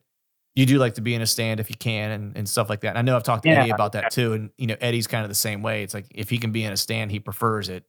[0.60, 2.81] you do like to be in a stand if you can and, and stuff like
[2.81, 2.90] that.
[2.90, 3.61] And I know I've talked to Yeah.
[3.61, 4.34] Eddie about that too.
[4.34, 5.84] And you know, Eddie's kind of the same way.
[5.84, 7.86] It's like if he can be in a stand, he prefers it.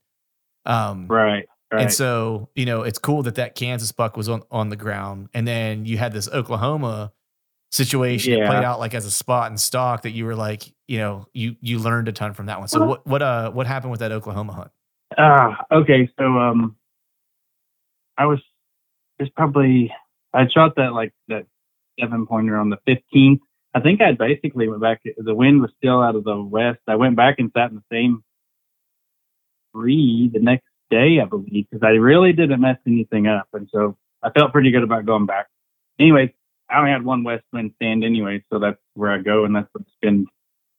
[0.65, 1.45] Um, Right.
[1.71, 1.83] Right.
[1.83, 5.29] and so, you know, it's cool that that Kansas buck was on, on the ground.
[5.33, 7.13] And then you had this Oklahoma
[7.71, 8.47] situation Yeah.
[8.47, 11.55] played out like as a spot and stock that you were like, you know, you,
[11.61, 12.67] you learned a ton from that one.
[12.67, 14.71] So what, what, uh, what happened with that Oklahoma hunt?
[15.17, 16.09] Ah, okay.
[16.19, 16.75] So um,
[18.17, 18.39] I was
[19.17, 19.93] there's probably
[20.33, 21.45] I shot that like that
[22.01, 23.41] seven pointer on the fifteenth.
[23.73, 25.01] I think I basically went back.
[25.03, 26.79] The wind was still out of the west.
[26.87, 28.23] I went back and sat in the same
[29.73, 33.47] tree the next day, I believe, because I really didn't mess anything up.
[33.53, 35.47] And so I felt pretty good about going back.
[35.99, 36.31] Anyways,
[36.69, 39.69] I only had one west wind stand anyway, so that's where I go, and that's
[39.71, 40.27] what spend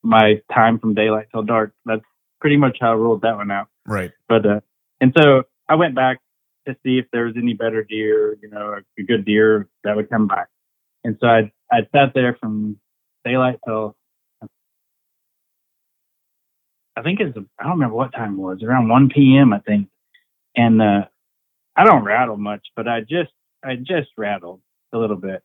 [0.02, 1.72] my time from daylight till dark.
[1.86, 2.04] That's
[2.40, 3.68] pretty much how I ruled that one out.
[3.86, 4.10] Right.
[4.28, 4.60] But uh,
[5.00, 6.18] and so I went back
[6.66, 10.10] to see if there was any better deer, you know, a good deer that would
[10.10, 10.48] come back.
[11.04, 12.78] And so I I sat there from
[13.24, 13.96] daylight till
[16.96, 19.52] I think it's I don't remember what time it was around 1 p.m.
[19.52, 19.88] I think,
[20.56, 21.06] and uh,
[21.76, 23.32] I don't rattle much, but I just
[23.64, 24.60] I just rattled
[24.92, 25.42] a little bit,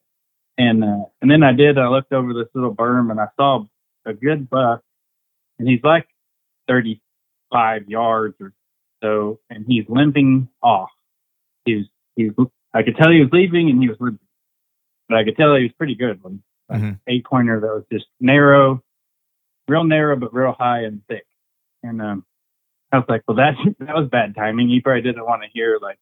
[0.58, 1.78] and uh, and then I did.
[1.78, 3.66] I looked over this little berm and I saw
[4.06, 4.82] a good buck,
[5.60, 6.08] and he's like
[6.68, 8.54] 35 yards or
[9.04, 10.90] so, and he's limping off.
[11.66, 11.86] He's
[12.16, 12.32] he's
[12.74, 14.27] I could tell he was leaving and he was limping,
[15.08, 16.42] but I could tell he was pretty good one.
[16.70, 17.00] Like Mhm.
[17.08, 18.84] Eight pointer that was just narrow,
[19.68, 21.26] real narrow but real high and thick,
[21.84, 22.26] and um,
[22.92, 24.68] I was like, well that that was bad timing.
[24.70, 25.98] He probably didn't want to hear like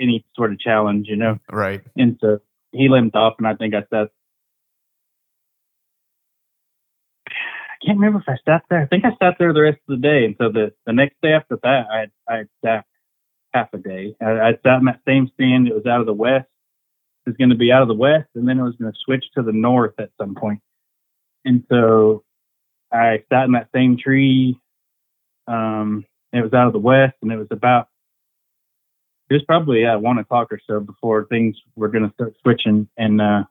[0.00, 1.38] any sort of challenge, you know.
[1.50, 1.82] Right.
[1.96, 2.40] And so
[2.72, 4.10] he limped off, and I think I sat.
[7.28, 8.82] I can't remember if I sat there.
[8.82, 10.24] I think I sat there the rest of the day.
[10.24, 12.84] And so the, the next day after that, I had, I sat
[13.54, 14.16] half a day.
[14.20, 15.68] I, I sat in that same stand.
[15.68, 16.48] It was out of the west.
[17.28, 19.24] Was going to be out of the west, and then it was going to switch
[19.36, 20.60] to the north at some point.
[21.44, 22.24] And so
[22.92, 24.58] I sat in that same tree.
[25.46, 27.88] Um, it was out of the west, and it was about
[29.30, 32.88] it was probably at one o'clock or so before things were going to start switching
[32.96, 33.44] and uh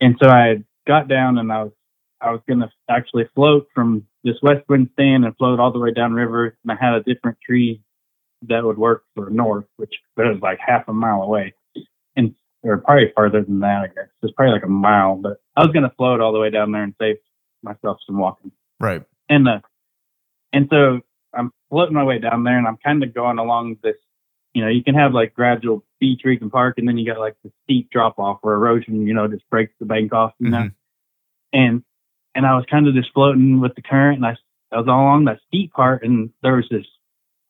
[0.00, 0.56] and so i
[0.86, 1.72] got down and i was
[2.20, 5.78] i was going to actually float from this west wind stand and float all the
[5.78, 7.82] way down river and i had a different tree
[8.42, 11.52] that would work for north which but it was like half a mile away
[12.66, 15.72] or probably farther than that i guess It's probably like a mile but i was
[15.72, 17.16] going to float all the way down there and save
[17.62, 19.02] myself some walking Right.
[19.28, 19.60] and uh,
[20.52, 21.00] and so
[21.34, 23.96] I'm floating my way down there, and I'm kind of going along this.
[24.54, 27.04] You know, you can have like gradual beach where you can park, and then you
[27.12, 30.32] got like the steep drop off where erosion, you know, just breaks the bank off.
[30.38, 30.72] You know, Mhm.
[31.52, 31.82] and
[32.34, 34.36] and I was kind of just floating with the current, and I,
[34.72, 36.86] I was all along that steep part, and there was this.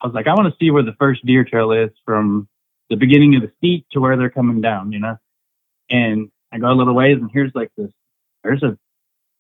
[0.01, 2.49] I was like, I want to see where the first deer trail is from
[2.91, 4.93] the beginning of the steep to where they're coming down.
[4.93, 5.17] You know,
[5.91, 7.91] and I go a little ways, and here's like this.
[8.43, 8.79] There's a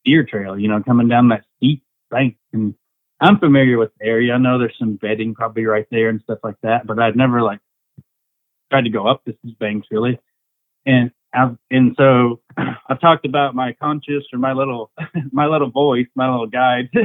[0.06, 2.36] deer trail, you know, coming down that steep bank.
[2.52, 2.74] And
[3.20, 4.32] I'm familiar with the area.
[4.32, 7.42] I know there's some bedding probably right there and stuff like that, but I'd never
[7.42, 7.60] like
[8.70, 10.18] tried to go up this banks really.
[10.86, 12.40] And I've, and so
[12.88, 14.90] I've talked about my conscious or my little,
[15.32, 16.88] my little voice, my little guide.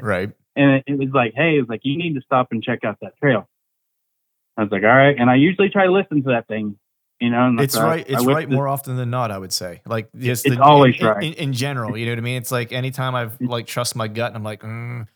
[0.00, 0.30] Right.
[0.54, 2.84] and it, it was like, hey, it was like, you need to stop and check
[2.84, 3.48] out that trail.
[4.56, 5.16] I was like, all right.
[5.18, 6.78] And I usually try to listen to that thing,
[7.20, 8.06] you know, and It's so right.
[8.08, 9.30] I It's whipped right more often than not.
[9.30, 11.22] I would say, like, just It's the- always in, right.
[11.24, 11.96] in, in general.
[11.96, 12.36] You know what I mean?
[12.36, 13.48] It's like anytime I've mm.
[13.48, 15.06] like trust my gut, and I'm like, mm,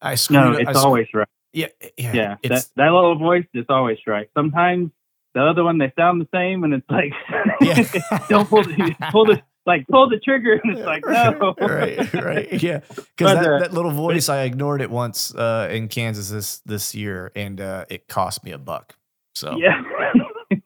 [0.00, 0.38] I No, screwed.
[0.66, 1.28] I it's always right.
[1.52, 4.28] yeah, eh, yeah, yeah, that, that little voice is always right.
[4.34, 4.90] Sometimes
[5.34, 7.12] the other one they sound the same, and it's like,
[7.60, 8.18] yeah.
[8.28, 12.62] don't pull the pull the like pull the trigger, and it's like no, right, right,
[12.62, 12.80] yeah.
[13.16, 16.94] Because that, uh, that little voice, I ignored it once uh, in Kansas this this
[16.94, 18.94] year, and uh, it cost me a buck.
[19.34, 19.82] So yeah,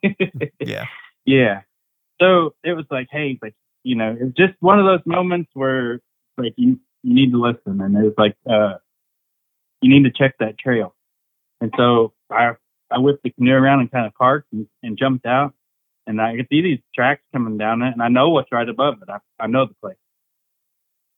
[0.59, 0.85] yeah,
[1.25, 1.61] yeah.
[2.21, 5.99] So it was like, hey, like you know, it's just one of those moments where
[6.37, 8.75] like you you need to listen, and it was like, uh,
[9.81, 10.93] you need to check that trail,
[11.61, 12.51] and so I
[12.91, 15.53] I whipped the canoe around and kind of parked and, and jumped out,
[16.11, 19.01] and I could see these tracks coming down it, and I know what's right above
[19.01, 19.09] it.
[19.09, 19.97] I I know the place.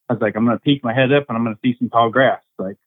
[0.09, 2.09] I was like, I'm gonna peek my head up and I'm gonna see some tall
[2.09, 2.41] grass.
[2.57, 2.77] Like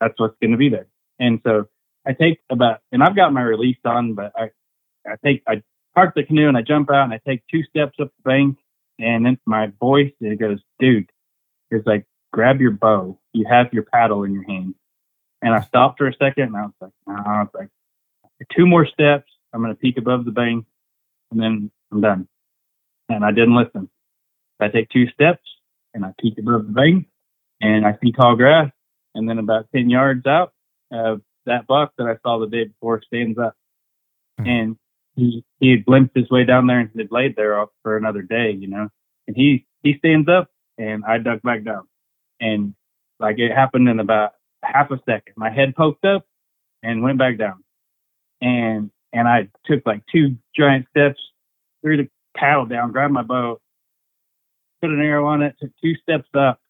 [0.00, 0.86] that's what's gonna be there.
[1.18, 1.68] And so
[2.06, 4.50] I take about and I've got my release on, but I
[5.06, 5.62] I take I
[5.94, 8.58] park the canoe and I jump out and I take two steps up the bank
[8.98, 11.10] and then my voice it goes, dude,
[11.70, 13.18] it's like grab your bow.
[13.32, 14.74] You have your paddle in your hand.
[15.42, 17.68] And I stopped for a second and I was like, no, I was like
[18.54, 20.66] two more steps, I'm gonna peek above the bank
[21.30, 22.28] and then I'm done.
[23.08, 23.88] And I didn't listen.
[24.60, 25.42] I take two steps
[25.92, 27.06] and I peek above the bank
[27.60, 28.70] and I see tall grass.
[29.14, 30.52] And then about 10 yards out,
[30.92, 33.54] uh, that buck that I saw the day before stands up.
[34.38, 34.46] Hmm.
[34.46, 34.76] And
[35.16, 38.50] he, he had glimpsed his way down there and had laid there for another day,
[38.50, 38.88] you know.
[39.26, 41.86] And he, he stands up and I dug back down.
[42.40, 42.74] And
[43.20, 44.32] like it happened in about
[44.62, 45.34] half a second.
[45.36, 46.26] My head poked up
[46.82, 47.62] and went back down.
[48.40, 51.20] And and I took like two giant steps,
[51.80, 53.60] threw the paddle down, grabbed my bow,
[54.82, 56.60] put an arrow on it, took two steps up.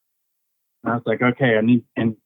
[0.84, 2.16] And I was like, okay, I need, and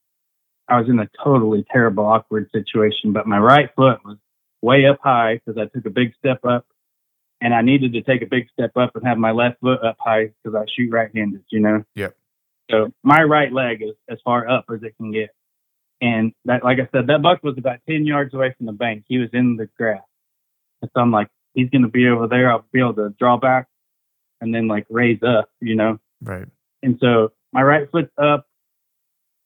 [0.69, 4.19] I was in a totally terrible, awkward situation, but my right foot was
[4.61, 6.67] way up high because I took a big step up
[7.41, 9.97] and I needed to take a big step up and have my left foot up
[10.01, 11.85] high because I shoot right handed, you know?
[11.95, 12.17] Yep.
[12.73, 15.31] So my right leg is as far up as it can get.
[16.01, 19.05] And that, like I said, that buck was about 10 yards away from the bank.
[19.07, 20.03] He was in the grass.
[20.83, 22.51] And so I'm like, he's going to be over there.
[22.51, 23.67] I'll be able to draw back
[24.41, 25.99] and then like raise up, you know.
[26.23, 26.47] Right.
[26.83, 28.47] And so my right foot's up.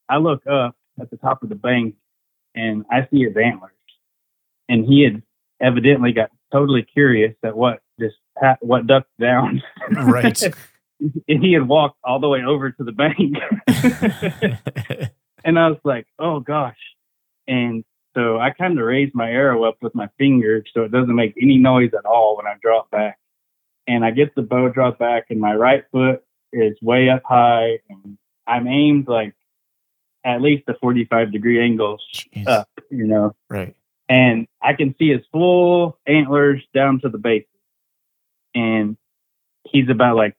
[0.09, 1.95] I look up at the top of the bank
[2.55, 3.73] and I see his antlers.
[4.69, 5.23] And he had
[5.61, 8.13] evidently got totally curious at what this
[8.61, 9.63] what ducked down.
[9.91, 10.41] Right.
[11.29, 13.37] and he had walked all the way over to the bank.
[15.45, 16.77] and I was like, oh gosh.
[17.47, 17.85] And
[18.15, 21.35] so I kind of raise my arrow up with my finger so it doesn't make
[21.41, 23.19] any noise at all when I draw it back.
[23.87, 26.23] And I get the bow drawn back, and my right foot
[26.53, 28.17] is way up high, and
[28.47, 29.35] I'm aimed like
[30.25, 32.47] at least a 45 degree angle Jeez.
[32.47, 33.75] up, you know, Right.
[34.09, 37.47] and I can see his full antlers down to the base.
[38.55, 38.97] And
[39.65, 40.35] he's about like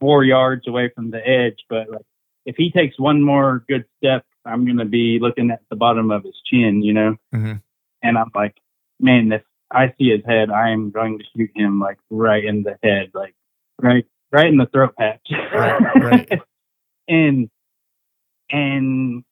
[0.00, 2.02] four yards away from the edge, but like
[2.46, 6.24] if he takes one more good step, I'm gonna be looking at the bottom of
[6.24, 7.16] his chin, you know.
[7.34, 7.62] Mhm.
[8.02, 8.56] And I'm like,
[8.98, 12.62] man, if I see his head, I am going to shoot him like right in
[12.62, 13.34] the head, like
[13.80, 15.26] right, right in the throat patch.
[15.30, 16.42] Right, right.
[17.08, 17.50] and
[18.50, 19.24] and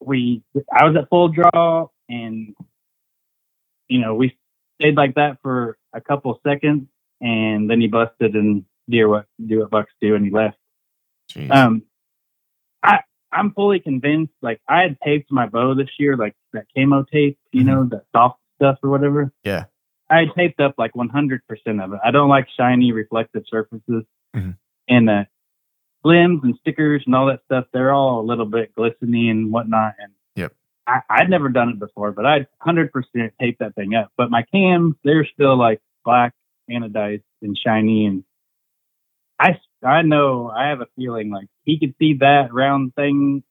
[0.00, 0.42] we,
[0.72, 2.54] I was at full draw, and
[3.88, 4.36] you know we
[4.80, 6.86] stayed like that for a couple seconds,
[7.20, 10.58] and then he busted and deer what do what bucks do, and he left.
[11.32, 11.50] Jeez.
[11.50, 11.82] Um,
[12.82, 13.00] I
[13.32, 14.32] I'm fully convinced.
[14.42, 18.04] Like I had taped my bow this year, like that camo tape, you know, that
[18.14, 19.26] soft stuff or whatever.
[19.26, 19.48] Mm-hmm.
[19.48, 19.64] Yeah.
[20.10, 21.40] I taped up like 100%
[21.84, 22.00] of it.
[22.02, 24.56] I don't like shiny reflective surfaces, Mhm.
[24.88, 25.26] and the
[26.04, 27.66] limbs and stickers and all that stuff.
[27.72, 29.94] They're all a little bit glistening and whatnot.
[29.98, 30.54] And Yep.
[30.86, 32.90] I, I'd never done it before, but I'd 100%
[33.38, 34.10] taped that thing up.
[34.16, 36.32] But my cams, they're still like black,
[36.70, 38.24] anodized, and shiny, and
[39.38, 43.42] I I know I have a feeling like he could see that round thing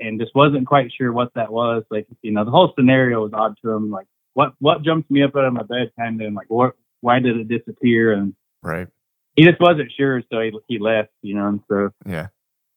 [0.00, 1.84] and just wasn't quite sure what that was.
[1.90, 3.90] Like you know, the whole scenario was odd to him.
[3.90, 6.74] Like what what jumped me up out of my bed kind of and like what
[7.00, 8.12] why did it disappear?
[8.12, 8.88] And right.
[9.36, 11.10] he just wasn't sure, so he he left.
[11.22, 12.28] You know, and so Yeah.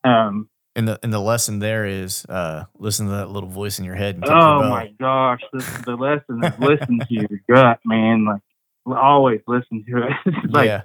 [0.03, 3.86] um And the and the lesson there is uh listen to that little voice in
[3.86, 8.26] your head and oh my gosh, this, the lesson is listen to your gut, man.
[8.26, 8.41] Like
[8.98, 10.34] always listen to it.
[10.49, 10.82] Like yeah.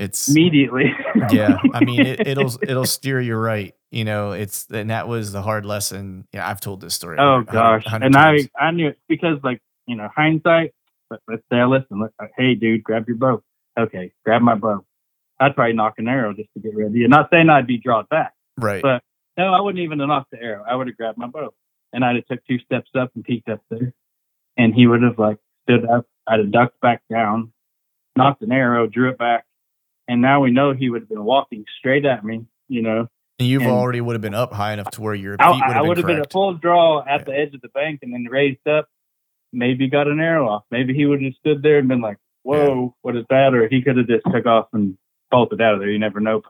[0.00, 0.92] It's immediately.
[1.30, 1.58] yeah.
[1.74, 3.74] I mean it, it'll it'll steer you right.
[3.90, 6.26] You know, it's and that was the hard lesson.
[6.32, 7.18] Yeah, I've told this story.
[7.18, 8.48] Oh gosh, and I times.
[8.58, 10.72] I knew it because like you know hindsight.
[11.10, 12.00] But let's say I listen.
[12.00, 13.42] Look, uh, hey dude, grab your bow.
[13.78, 14.84] Okay, grab my bow.
[15.40, 17.02] I'd probably knock an arrow just to get ready.
[17.04, 18.32] I'm not saying I'd be drawn back.
[18.58, 18.82] right.
[18.82, 19.02] but-
[19.38, 20.64] No, I wouldn't even have knocked the arrow.
[20.68, 21.52] I would have grabbed my bow,
[21.92, 23.92] and I'd have took two steps up and peeked up there,
[24.56, 26.06] and he would have like stood up.
[26.28, 27.52] I'd have ducked back down,
[28.16, 29.44] knocked an arrow, drew it back,
[30.10, 32.44] and now we know he would have been walking straight at me.
[32.68, 33.08] You know,
[33.38, 35.50] and you've and- already would have been up high enough to where your feet I,
[35.50, 37.24] would have I been would have been a full draw at Yeah.
[37.24, 38.88] the edge of the bank and then raised up.
[39.52, 40.64] Maybe got an arrow off.
[40.70, 43.82] Maybe he would have stood there and been like, "Whoa, what is that?" Or he
[43.82, 44.96] could have just took off and
[45.30, 45.90] bolted out of there.
[45.90, 46.42] You never know.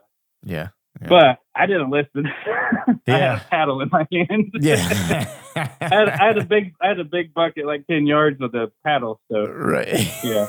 [0.43, 0.69] yeah.
[1.01, 1.07] Yeah.
[1.07, 2.25] But I didn't listen.
[3.07, 4.51] I had a paddle in my hand.
[4.59, 5.33] Yeah.
[5.55, 8.53] I, had, I had a big, I had a big bucket, like ten yards with
[8.55, 9.19] a paddle.
[9.31, 10.07] So right.
[10.23, 10.47] Yeah.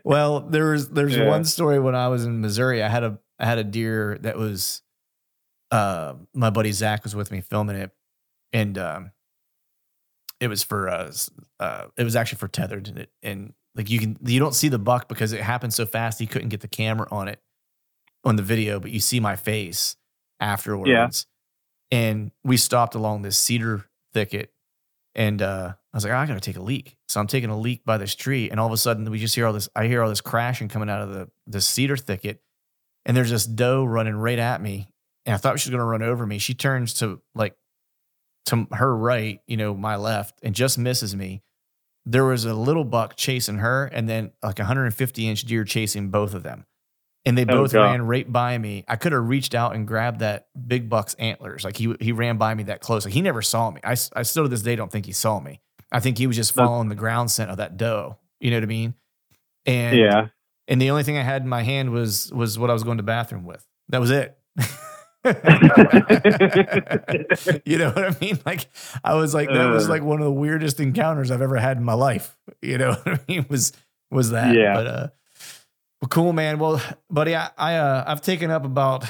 [0.04, 1.28] well, there was there's Yeah.
[1.28, 2.82] one story when I was in Missouri.
[2.82, 4.82] I had a I had a deer that was
[5.70, 7.90] uh my buddy Zach was with me filming it,
[8.52, 9.10] and um
[10.40, 11.12] it was for uh,
[11.60, 14.68] uh it was actually for Tethrd and, it, and like you can you don't see
[14.68, 17.40] the buck because it happened so fast he couldn't get the camera on it
[18.24, 19.96] on the video, but you see my face
[20.40, 21.26] afterwards.
[21.94, 24.52] And we stopped along this cedar thicket
[25.14, 26.96] and uh, I was like, "Oh, I gotta take a leak.
[27.08, 29.34] So I'm taking a leak by this tree, and all of a sudden we just
[29.34, 29.68] hear all this.
[29.76, 32.42] I hear all this crashing coming out of the the cedar thicket,
[33.06, 34.88] and there's this doe running right at me.
[35.24, 36.38] And I thought she was gonna run over me.
[36.38, 37.54] She turns to like
[38.46, 41.42] to her right, you know, my left, and just misses me.
[42.04, 46.10] There was a little buck chasing her, and then like a 150 inch deer chasing
[46.10, 46.66] both of them.
[47.26, 48.84] And they Oh, both ran right by me.
[48.86, 51.64] I could have reached out and grabbed that big buck's antlers.
[51.64, 53.04] Like he he ran by me that close.
[53.06, 53.80] Like he never saw me.
[53.82, 55.60] I, I still to this day don't think he saw me.
[55.90, 58.18] I think he was just following the ground scent of that doe.
[58.40, 58.94] You know what I mean?
[59.64, 60.26] And yeah,
[60.68, 62.98] and the only thing I had in my hand was was what I was going
[62.98, 63.66] to bathroom with.
[63.88, 64.36] That was it.
[67.64, 68.38] you know what I mean?
[68.44, 68.68] Like
[69.02, 69.90] I was like that was Uh.
[69.90, 72.36] like one of the weirdest encounters I've ever had in my life.
[72.60, 73.46] You know what I mean?
[73.48, 73.72] Was
[74.10, 74.54] was that?
[74.54, 74.74] Yeah.
[74.74, 75.08] But uh
[76.04, 76.58] well cool man.
[76.58, 79.06] Well, buddy, I, I uh I've taken up about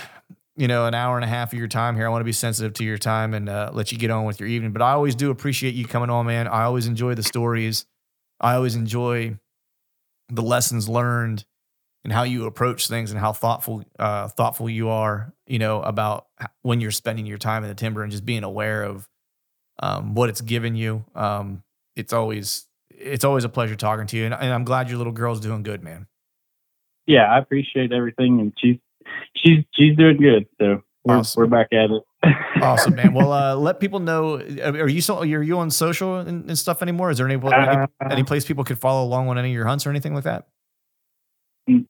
[0.54, 2.06] you know an hour and a half of your time here.
[2.06, 4.38] I want to be sensitive to your time and uh, let you get on with
[4.38, 4.70] your evening.
[4.70, 6.46] But I always do appreciate you coming on, man.
[6.46, 7.84] I always enjoy the stories.
[8.40, 9.40] I always enjoy
[10.28, 11.44] the lessons learned
[12.04, 16.28] and how you approach things and how thoughtful uh, thoughtful you are, you know, about
[16.62, 19.08] when you're spending your time in the timber and just being aware of
[19.80, 21.04] um, what it's given you.
[21.16, 21.64] Um,
[21.96, 25.12] it's always it's always a pleasure talking to you, and, and I'm glad your little
[25.12, 26.06] girl's doing good, man.
[27.06, 28.76] Yeah, I appreciate everything, and she's
[29.36, 30.46] she's she's doing good.
[30.60, 31.40] So we're Awesome.
[31.40, 32.02] we're back at it.
[32.62, 33.12] Awesome, man.
[33.12, 34.36] Well, uh, let people know.
[34.38, 35.18] Are you so?
[35.18, 37.10] Are you on social and, and stuff anymore?
[37.10, 39.66] Is there any, any Uh, any place people could follow along on any of your
[39.66, 40.46] hunts or anything like that?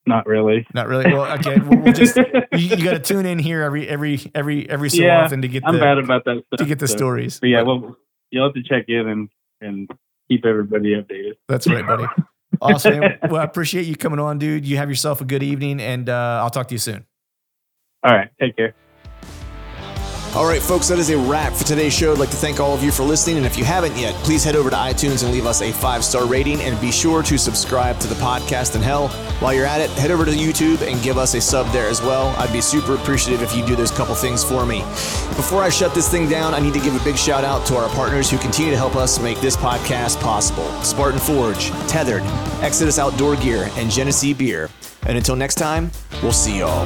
[0.05, 0.65] Not really.
[0.73, 1.11] Not really.
[1.13, 4.69] Well, again, we'll, we'll just you, you got to tune in here every every every
[4.69, 6.57] every so Yeah, often to get I'm the bad about that stuff.
[6.59, 7.39] to get the so- stories.
[7.39, 7.97] But yeah, But well,
[8.31, 9.29] you'll have to check in and
[9.61, 9.89] and
[10.29, 11.33] keep everybody updated.
[11.47, 12.05] that's right, buddy.
[12.61, 13.03] Awesome.
[13.23, 14.65] Well, I appreciate you coming on, dude.
[14.65, 17.05] You have yourself a good evening, and uh, I'll talk to you soon.
[18.03, 18.73] All right, take care.
[20.35, 22.11] All right, folks, that is a wrap for today's show.
[22.11, 23.37] I'd like to thank all of you for listening.
[23.37, 26.03] And if you haven't yet, please head over to iTunes and leave us a five
[26.03, 26.59] star rating.
[26.59, 28.75] And be sure to subscribe to the podcast.
[28.75, 29.07] And hell,
[29.39, 32.01] while you're at it, head over to YouTube and give us a sub there as
[32.01, 32.35] well.
[32.37, 34.79] I'd be super appreciative if you do those couple things for me.
[35.37, 37.77] Before I shut this thing down, I need to give a big shout out to
[37.77, 42.25] our partners who continue to help us make this podcast possible Spartan Forge, Tethrd,
[42.61, 44.69] Exodus Outdoor Gear, and Genesee Beer.
[45.05, 45.91] And until next time,
[46.21, 46.85] we'll see y'all.